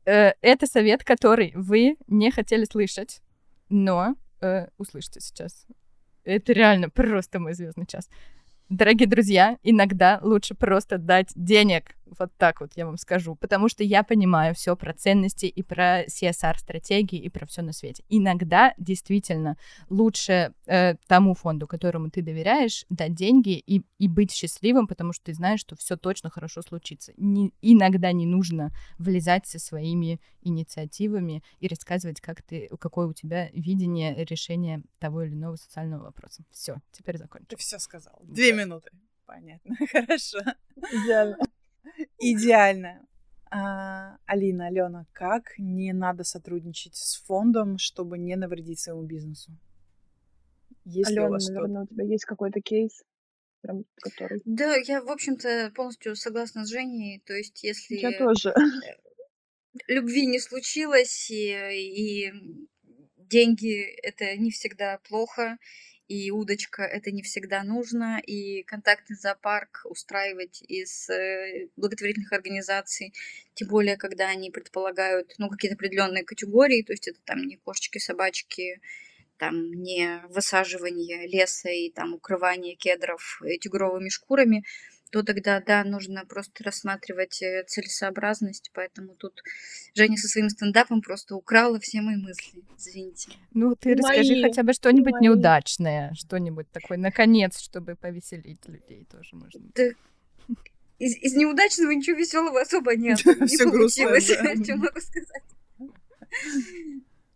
Э, 0.05 0.11
э, 0.11 0.33
Это 0.41 0.65
совет, 0.65 1.03
который 1.03 1.51
вы 1.55 1.97
не 2.07 2.31
хотели 2.31 2.65
слышать, 2.65 3.21
но 3.69 4.15
э, 4.41 4.67
услышите 4.77 5.19
сейчас. 5.19 5.67
Это 6.23 6.51
реально 6.53 6.89
просто 6.89 7.39
мой 7.39 7.53
звездный 7.53 7.85
час. 7.85 8.09
Дорогие 8.69 9.07
друзья, 9.07 9.59
иногда 9.61 10.19
лучше 10.23 10.55
просто 10.55 10.97
дать 10.97 11.31
денег. 11.35 11.95
Вот 12.19 12.31
так 12.37 12.61
вот 12.61 12.71
я 12.75 12.85
вам 12.85 12.97
скажу. 12.97 13.35
Потому 13.35 13.69
что 13.69 13.83
я 13.83 14.03
понимаю 14.03 14.53
все 14.55 14.75
про 14.75 14.93
ценности 14.93 15.45
и 15.45 15.61
про 15.63 16.05
CSR-стратегии 16.05 17.19
и 17.19 17.29
про 17.29 17.45
все 17.45 17.61
на 17.61 17.73
свете. 17.73 18.03
Иногда 18.09 18.73
действительно 18.77 19.57
лучше 19.89 20.53
э, 20.65 20.95
тому 21.07 21.33
фонду, 21.33 21.67
которому 21.67 22.09
ты 22.09 22.21
доверяешь, 22.21 22.85
дать 22.89 23.13
деньги 23.15 23.57
и, 23.57 23.81
и 23.97 24.07
быть 24.07 24.31
счастливым, 24.31 24.87
потому 24.87 25.13
что 25.13 25.25
ты 25.25 25.33
знаешь, 25.33 25.59
что 25.61 25.75
все 25.75 25.97
точно 25.97 26.29
хорошо 26.29 26.61
случится. 26.61 27.13
Не- 27.17 27.51
иногда 27.61 28.11
не 28.11 28.25
нужно 28.25 28.71
влезать 28.97 29.47
со 29.47 29.59
своими 29.59 30.19
инициативами 30.41 31.43
и 31.59 31.67
рассказывать, 31.67 32.21
как 32.21 32.41
ты, 32.41 32.69
какое 32.79 33.07
у 33.07 33.13
тебя 33.13 33.49
видение 33.53 34.23
решения 34.25 34.83
того 34.99 35.23
или 35.23 35.33
иного 35.33 35.55
социального 35.55 36.03
вопроса. 36.03 36.43
Все, 36.51 36.77
теперь 36.91 37.15
Ты 37.15 37.23
закончил. 37.23 37.57
все 37.57 37.79
сказал. 37.79 38.19
Две 38.23 38.51
Да. 38.51 38.63
минуты. 38.63 38.89
Понятно. 39.25 39.75
Хорошо. 39.91 40.39
Идеально. 40.91 41.37
Идеально. 42.19 43.05
А, 43.51 44.17
Алина, 44.25 44.67
Алена, 44.67 45.05
как 45.13 45.53
не 45.57 45.93
надо 45.93 46.23
сотрудничать 46.23 46.95
с 46.95 47.21
фондом, 47.23 47.77
чтобы 47.77 48.17
не 48.17 48.35
навредить 48.35 48.79
своему 48.79 49.03
бизнесу? 49.03 49.51
Есть 50.85 51.11
ли 51.11 51.19
у 51.19 51.23
Алена, 51.23 51.33
вас 51.33 51.47
наверное, 51.49 51.83
у 51.83 51.87
тебя 51.87 52.03
есть 52.03 52.25
какой-то 52.25 52.61
кейс, 52.61 53.03
прям 53.61 53.85
который... 54.01 54.41
Да, 54.45 54.75
я, 54.75 55.01
в 55.01 55.09
общем-то, 55.09 55.71
полностью 55.75 56.15
согласна 56.15 56.65
с 56.65 56.69
Женей. 56.69 57.21
То 57.25 57.33
есть, 57.33 57.63
если 57.63 57.95
Я 57.95 58.17
тоже. 58.17 58.53
любви 59.87 60.25
не 60.25 60.39
случилось, 60.39 61.29
и, 61.29 62.27
и 62.27 62.33
деньги 63.17 63.81
это 64.03 64.35
не 64.37 64.51
всегда 64.51 64.99
плохо, 65.07 65.57
и 66.13 66.29
удочка 66.29 66.83
это 66.83 67.11
не 67.11 67.23
всегда 67.23 67.63
нужно, 67.63 68.19
и 68.19 68.61
контактный 68.63 69.15
зоопарк 69.15 69.81
устраивать 69.85 70.61
из 70.67 71.09
э, 71.09 71.69
благотворительных 71.75 72.31
организаций, 72.31 73.13
тем 73.55 73.69
более, 73.69 73.97
когда 73.97 74.27
они 74.27 74.51
предполагают, 74.51 75.33
ну, 75.39 75.49
какие-то 75.49 75.75
определенные 75.75 76.23
категории, 76.23 76.83
то 76.83 76.93
есть 76.93 77.07
это 77.07 77.19
там 77.25 77.39
не 77.39 77.57
кошечки, 77.57 77.97
собачки, 77.97 78.79
там 79.37 79.73
не 79.73 80.21
высаживание 80.29 81.27
леса 81.27 81.69
и 81.69 81.89
там 81.89 82.13
укрывание 82.13 82.75
кедров 82.75 83.41
э, 83.43 83.57
тигровыми 83.57 84.09
шкурами, 84.09 84.63
то 85.13 85.21
тогда, 85.21 85.61
да, 85.61 85.83
нужно 85.83 86.25
просто 86.25 86.63
рассматривать 86.63 87.39
э, 87.43 87.63
целесообразность, 87.67 88.71
поэтому 88.73 89.13
тут 89.13 89.43
Женя 89.93 90.17
со 90.17 90.27
своим 90.27 90.49
стендапом 90.49 91.03
просто 91.03 91.35
украла 91.35 91.79
все 91.79 92.01
мои 92.01 92.15
мысли, 92.15 92.63
извините. 92.75 93.29
Ну, 93.53 93.75
ты 93.75 93.91
И 93.91 93.93
расскажи 93.93 94.31
мои, 94.31 94.41
хотя 94.41 94.63
бы 94.63 94.73
что-нибудь 94.73 95.13
мои. 95.13 95.21
неудачное, 95.21 96.15
что-нибудь 96.15 96.71
такое, 96.71 96.97
наконец, 96.97 97.59
чтобы 97.59 97.95
повеселить 97.95 98.67
людей 98.67 99.05
тоже 99.05 99.35
можно. 99.35 99.61
Да, 99.75 99.83
из, 100.97 101.15
из 101.17 101.35
неудачного 101.35 101.91
ничего 101.91 102.17
веселого 102.17 102.61
особо 102.61 102.95
нет, 102.95 103.23
не 103.23 103.57
получилось, 103.69 104.25
что 104.25 104.75
могу 104.77 104.99
сказать. 104.99 105.43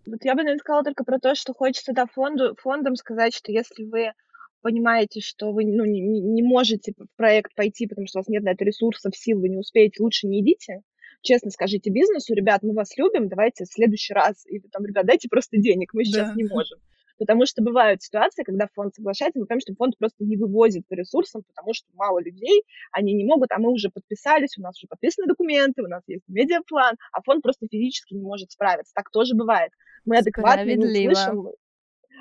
Вот 0.07 0.23
я 0.23 0.33
бы, 0.33 0.37
наверное, 0.37 0.61
сказала 0.61 0.83
только 0.83 1.03
про 1.03 1.19
то, 1.19 1.35
что 1.35 1.53
хочется 1.53 1.93
да, 1.93 2.07
фонду, 2.07 2.55
фондам 2.59 2.95
сказать, 2.95 3.35
что 3.35 3.51
если 3.51 3.83
вы 3.83 4.13
понимаете, 4.61 5.21
что 5.21 5.51
вы 5.51 5.65
ну, 5.65 5.85
не, 5.85 6.01
не 6.01 6.43
можете 6.43 6.93
в 6.97 7.07
проект 7.15 7.53
пойти, 7.55 7.87
потому 7.87 8.07
что 8.07 8.19
у 8.19 8.21
вас 8.21 8.27
нет 8.27 8.43
на 8.43 8.49
это 8.49 8.63
ресурсов, 8.63 9.15
сил, 9.15 9.39
вы 9.39 9.49
не 9.49 9.57
успеете, 9.57 10.03
лучше 10.03 10.27
не 10.27 10.41
идите. 10.41 10.81
Честно 11.21 11.49
скажите 11.51 11.89
бизнесу, 11.89 12.33
ребят, 12.33 12.63
мы 12.63 12.73
вас 12.73 12.97
любим, 12.97 13.27
давайте 13.27 13.65
в 13.65 13.67
следующий 13.67 14.13
раз. 14.13 14.45
И 14.45 14.59
там, 14.59 14.85
ребят, 14.85 15.05
дайте 15.05 15.27
просто 15.29 15.57
денег, 15.57 15.93
мы 15.93 16.05
сейчас 16.05 16.29
Да. 16.29 16.35
не 16.35 16.43
можем. 16.49 16.79
Потому 17.17 17.45
что 17.45 17.63
бывают 17.63 18.03
ситуации, 18.03 18.43
когда 18.43 18.67
фонд 18.73 18.93
соглашается, 18.93 19.39
мы 19.39 19.47
понимаем, 19.47 19.61
что 19.61 19.73
фонд 19.73 19.97
просто 19.97 20.23
не 20.23 20.37
вывозит 20.37 20.87
по 20.87 20.93
ресурсам, 20.93 21.43
потому 21.47 21.73
что 21.73 21.87
мало 21.95 22.19
людей, 22.19 22.63
они 22.91 23.13
не 23.13 23.25
могут, 23.25 23.51
а 23.51 23.57
мы 23.57 23.71
уже 23.71 23.89
подписались, 23.89 24.57
у 24.57 24.61
нас 24.61 24.77
уже 24.77 24.87
подписаны 24.87 25.27
документы, 25.27 25.81
у 25.81 25.87
нас 25.87 26.03
есть 26.07 26.23
медиаплан, 26.27 26.95
а 27.11 27.21
фонд 27.23 27.41
просто 27.41 27.67
физически 27.69 28.13
не 28.13 28.21
может 28.21 28.51
справиться. 28.51 28.93
Так 28.93 29.09
тоже 29.09 29.33
бывает. 29.33 29.71
Мы 30.05 30.17
адекватно 30.17 30.65
не 30.65 30.75
Справедливо. 30.75 31.53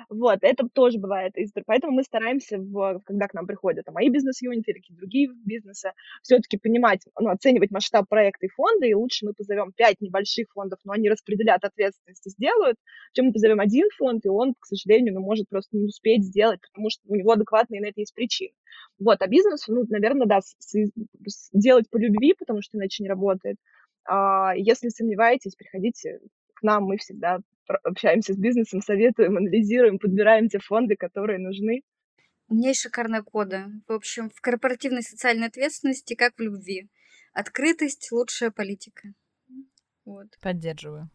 Вот, 0.09 0.39
это 0.41 0.67
тоже 0.71 0.99
бывает. 0.99 1.33
Поэтому 1.65 1.93
мы 1.93 2.03
стараемся, 2.03 2.57
в, 2.59 3.01
когда 3.05 3.27
к 3.27 3.33
нам 3.33 3.47
приходят 3.47 3.85
там, 3.85 3.95
мои 3.95 4.09
бизнес-юниты 4.09 4.71
или 4.71 4.79
какие-то 4.79 4.99
другие 4.99 5.29
бизнесы, 5.45 5.91
все-таки 6.21 6.57
понимать, 6.57 7.01
ну, 7.19 7.29
оценивать 7.29 7.71
масштаб 7.71 8.07
проекта 8.07 8.45
и 8.45 8.49
фонда, 8.49 8.85
и 8.85 8.93
лучше 8.93 9.25
мы 9.25 9.33
позовем 9.33 9.71
пять 9.73 9.99
небольших 10.01 10.47
фондов, 10.53 10.79
но 10.83 10.93
они 10.93 11.09
распределят 11.09 11.63
ответственность 11.63 12.25
и 12.27 12.29
сделают, 12.29 12.77
чем 13.13 13.27
мы 13.27 13.33
позовем 13.33 13.59
один 13.59 13.87
фонд, 13.97 14.25
и 14.25 14.29
он, 14.29 14.53
к 14.59 14.65
сожалению, 14.65 15.15
ну, 15.15 15.21
может 15.21 15.49
просто 15.49 15.75
не 15.77 15.85
успеть 15.85 16.23
сделать, 16.23 16.61
потому 16.61 16.89
что 16.89 17.01
у 17.07 17.15
него 17.15 17.31
адекватные 17.31 17.81
на 17.81 17.87
это 17.87 17.99
есть 17.99 18.13
причины. 18.13 18.53
Вот, 18.99 19.21
а 19.21 19.27
бизнесу, 19.27 19.73
ну, 19.73 19.83
наверное, 19.89 20.27
да, 20.27 20.41
с- 20.41 20.55
с- 20.59 21.49
делать 21.53 21.89
по 21.89 21.97
любви, 21.97 22.33
потому 22.37 22.61
что 22.61 22.77
иначе 22.77 23.03
не 23.03 23.09
работает. 23.09 23.57
А, 24.05 24.53
если 24.55 24.89
сомневаетесь, 24.89 25.55
приходите 25.55 26.19
к 26.53 26.63
нам, 26.63 26.85
мы 26.85 26.97
всегда 26.97 27.39
общаемся 27.67 28.33
с 28.33 28.37
бизнесом, 28.37 28.81
советуем, 28.81 29.37
анализируем, 29.37 29.99
подбираем 29.99 30.49
те 30.49 30.59
фонды, 30.59 30.95
которые 30.95 31.39
нужны. 31.39 31.83
У 32.49 32.55
меня 32.55 32.69
есть 32.69 32.81
шикарная 32.81 33.23
кода. 33.23 33.67
В 33.87 33.91
общем, 33.91 34.29
в 34.29 34.39
корпоративной 34.39 35.03
социальной 35.03 35.47
ответственности, 35.47 36.15
как 36.15 36.35
в 36.37 36.41
любви. 36.41 36.89
Открытость– 37.33 38.09
лучшая 38.11 38.51
политика. 38.51 39.13
Вот. 40.05 40.27
Поддерживаю. 40.41 41.09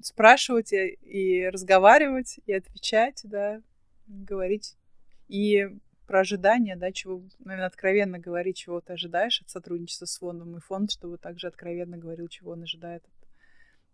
Спрашивать 0.00 0.72
и, 0.72 1.48
разговаривать, 1.48 2.40
и 2.46 2.52
отвечать, 2.52 3.20
да, 3.24 3.62
говорить. 4.06 4.76
И 5.28 5.68
про 6.06 6.20
ожидания, 6.20 6.74
да, 6.74 6.90
чего, 6.90 7.22
наверное, 7.38 7.66
откровенно 7.66 8.18
говорить, 8.18 8.56
чего 8.56 8.80
ты 8.80 8.94
ожидаешь 8.94 9.42
от 9.42 9.50
сотрудничества 9.50 10.06
с 10.06 10.18
фондом, 10.18 10.56
и 10.56 10.60
фонд, 10.60 10.90
чтобы 10.90 11.18
также 11.18 11.46
откровенно 11.46 11.98
говорил, 11.98 12.28
чего 12.28 12.52
он 12.52 12.62
ожидает 12.62 13.04
от 13.04 13.17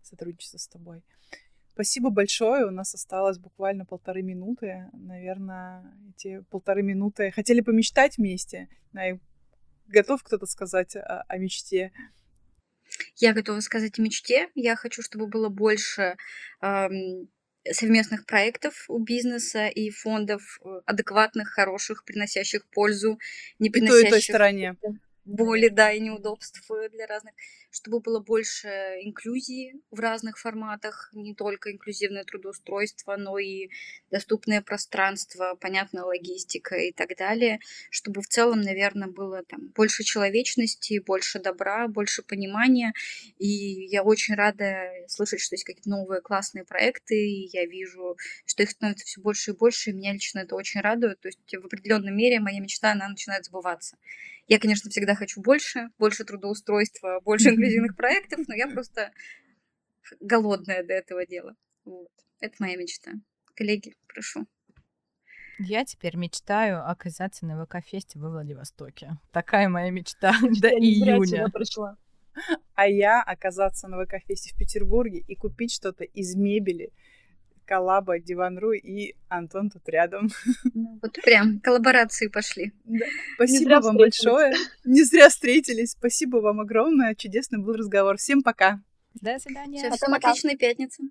сотрудничества 0.05 0.57
с 0.57 0.67
тобой. 0.67 1.03
Спасибо 1.75 2.09
большое. 2.09 2.65
У 2.65 2.71
нас 2.71 2.93
осталось 2.93 3.37
буквально 3.37 3.85
полторы 3.85 4.21
минуты. 4.21 4.89
Наверное, 4.93 5.83
эти 6.09 6.41
полторы 6.49 6.83
минуты 6.83 7.31
хотели 7.31 7.59
помечтать 7.59 8.17
вместе. 8.17 8.69
Готов 9.87 10.23
кто-то 10.23 10.45
сказать 10.45 10.95
о, 10.95 11.25
о 11.27 11.37
мечте? 11.37 11.91
Я 13.17 13.33
готова 13.33 13.59
сказать 13.59 13.99
о 13.99 14.01
мечте. 14.01 14.49
Я 14.55 14.77
хочу, 14.77 15.01
чтобы 15.01 15.27
было 15.27 15.49
больше 15.49 16.15
эм, 16.61 17.27
совместных 17.69 18.25
проектов 18.25 18.85
у 18.87 18.99
бизнеса 18.99 19.67
и 19.67 19.89
фондов 19.89 20.59
э, 20.63 20.81
адекватных, 20.85 21.49
хороших, 21.49 22.05
приносящих 22.05 22.65
пользу, 22.69 23.19
не 23.59 23.69
приносящих... 23.69 24.07
И 24.07 24.09
той, 24.09 24.09
и 24.09 24.11
той 24.11 24.21
стороне 24.21 24.75
боли, 25.25 25.69
да, 25.69 25.91
и 25.91 25.99
неудобств 25.99 26.69
э, 26.71 26.89
для 26.89 27.07
разных, 27.07 27.33
чтобы 27.71 27.99
было 27.99 28.19
больше 28.19 28.67
инклюзии 29.01 29.81
в 29.91 29.99
разных 29.99 30.37
форматах, 30.37 31.09
не 31.13 31.33
только 31.33 31.71
инклюзивное 31.71 32.23
трудоустройство, 32.23 33.17
но 33.17 33.37
и 33.39 33.69
доступное 34.11 34.61
пространство, 34.61 35.57
понятная 35.59 36.03
логистика 36.03 36.75
и 36.75 36.93
так 36.93 37.17
далее, 37.17 37.59
чтобы 37.89 38.21
в 38.21 38.27
целом, 38.27 38.61
наверное, 38.61 39.07
было 39.07 39.43
там 39.43 39.69
больше 39.75 40.03
человечности, 40.03 40.99
больше 40.99 41.39
добра, 41.39 41.87
больше 41.87 42.21
понимания, 42.21 42.93
и 43.39 43.87
я 43.87 44.03
очень 44.03 44.35
рада 44.35 44.91
слышать, 45.07 45.41
что 45.41 45.55
есть 45.55 45.65
какие-то 45.65 45.89
новые 45.89 46.21
классные 46.21 46.65
проекты, 46.65 47.15
и 47.15 47.49
я 47.51 47.65
вижу, 47.65 48.15
что 48.45 48.63
их 48.63 48.69
становится 48.69 49.05
все 49.05 49.21
больше 49.21 49.51
и 49.51 49.55
больше, 49.55 49.89
и 49.89 49.93
меня 49.93 50.13
лично 50.13 50.39
это 50.39 50.55
очень 50.55 50.81
радует, 50.81 51.19
то 51.19 51.27
есть 51.27 51.39
в 51.51 51.65
определенной 51.65 52.11
мере 52.11 52.39
моя 52.39 52.59
мечта, 52.59 52.91
она 52.91 53.09
начинает 53.09 53.45
сбываться. 53.45 53.97
Я, 54.47 54.59
конечно, 54.59 54.89
всегда 54.89 55.15
хочу 55.15 55.41
больше, 55.41 55.89
больше 55.97 56.23
трудоустройства, 56.23 57.19
больше 57.21 57.49
инклюзивных 57.49 57.95
проектов, 57.95 58.41
но 58.47 58.55
я 58.55 58.67
просто 58.67 59.11
голодная 60.19 60.83
до 60.83 60.93
этого 60.93 61.25
дела. 61.25 61.55
Вот. 61.83 62.09
Это 62.39 62.55
моя 62.59 62.77
мечта. 62.77 63.11
Коллеги, 63.55 63.95
прошу. 64.07 64.45
Я 65.57 65.85
теперь 65.85 66.17
мечтаю 66.17 66.87
оказаться 66.87 67.45
на 67.45 67.63
ВК-фесте 67.63 68.19
во 68.19 68.29
Владивостоке. 68.29 69.17
Такая 69.31 69.69
моя 69.69 69.89
мечта 69.89 70.33
до 70.41 70.69
июня. 70.69 71.47
А 72.73 72.87
я 72.87 73.23
оказаться 73.23 73.87
на 73.87 74.03
ВК-фесте 74.03 74.53
в 74.53 74.57
Петербурге 74.57 75.19
и 75.19 75.35
купить 75.35 75.73
что-то 75.73 76.03
из 76.03 76.35
мебели, 76.35 76.91
коллаба 77.65 78.19
Диванру 78.19 78.71
и 78.73 79.15
Антон 79.27 79.69
тут 79.69 79.87
рядом. 79.89 80.29
Ну, 80.73 80.99
вот 81.01 81.13
прям 81.23 81.59
коллаборации 81.59 82.27
пошли. 82.27 82.73
Да. 82.83 83.05
Спасибо 83.35 83.79
вам 83.81 83.97
большое. 83.97 84.53
Не 84.83 85.03
зря 85.03 85.29
встретились. 85.29 85.91
Спасибо 85.91 86.37
вам 86.37 86.59
огромное. 86.59 87.15
Чудесный 87.15 87.59
был 87.59 87.73
разговор. 87.73 88.17
Всем 88.17 88.43
пока. 88.43 88.81
До 89.13 89.39
свидания. 89.39 89.89
Всем 89.91 90.13
отличной 90.13 90.57
пятницы. 90.57 91.03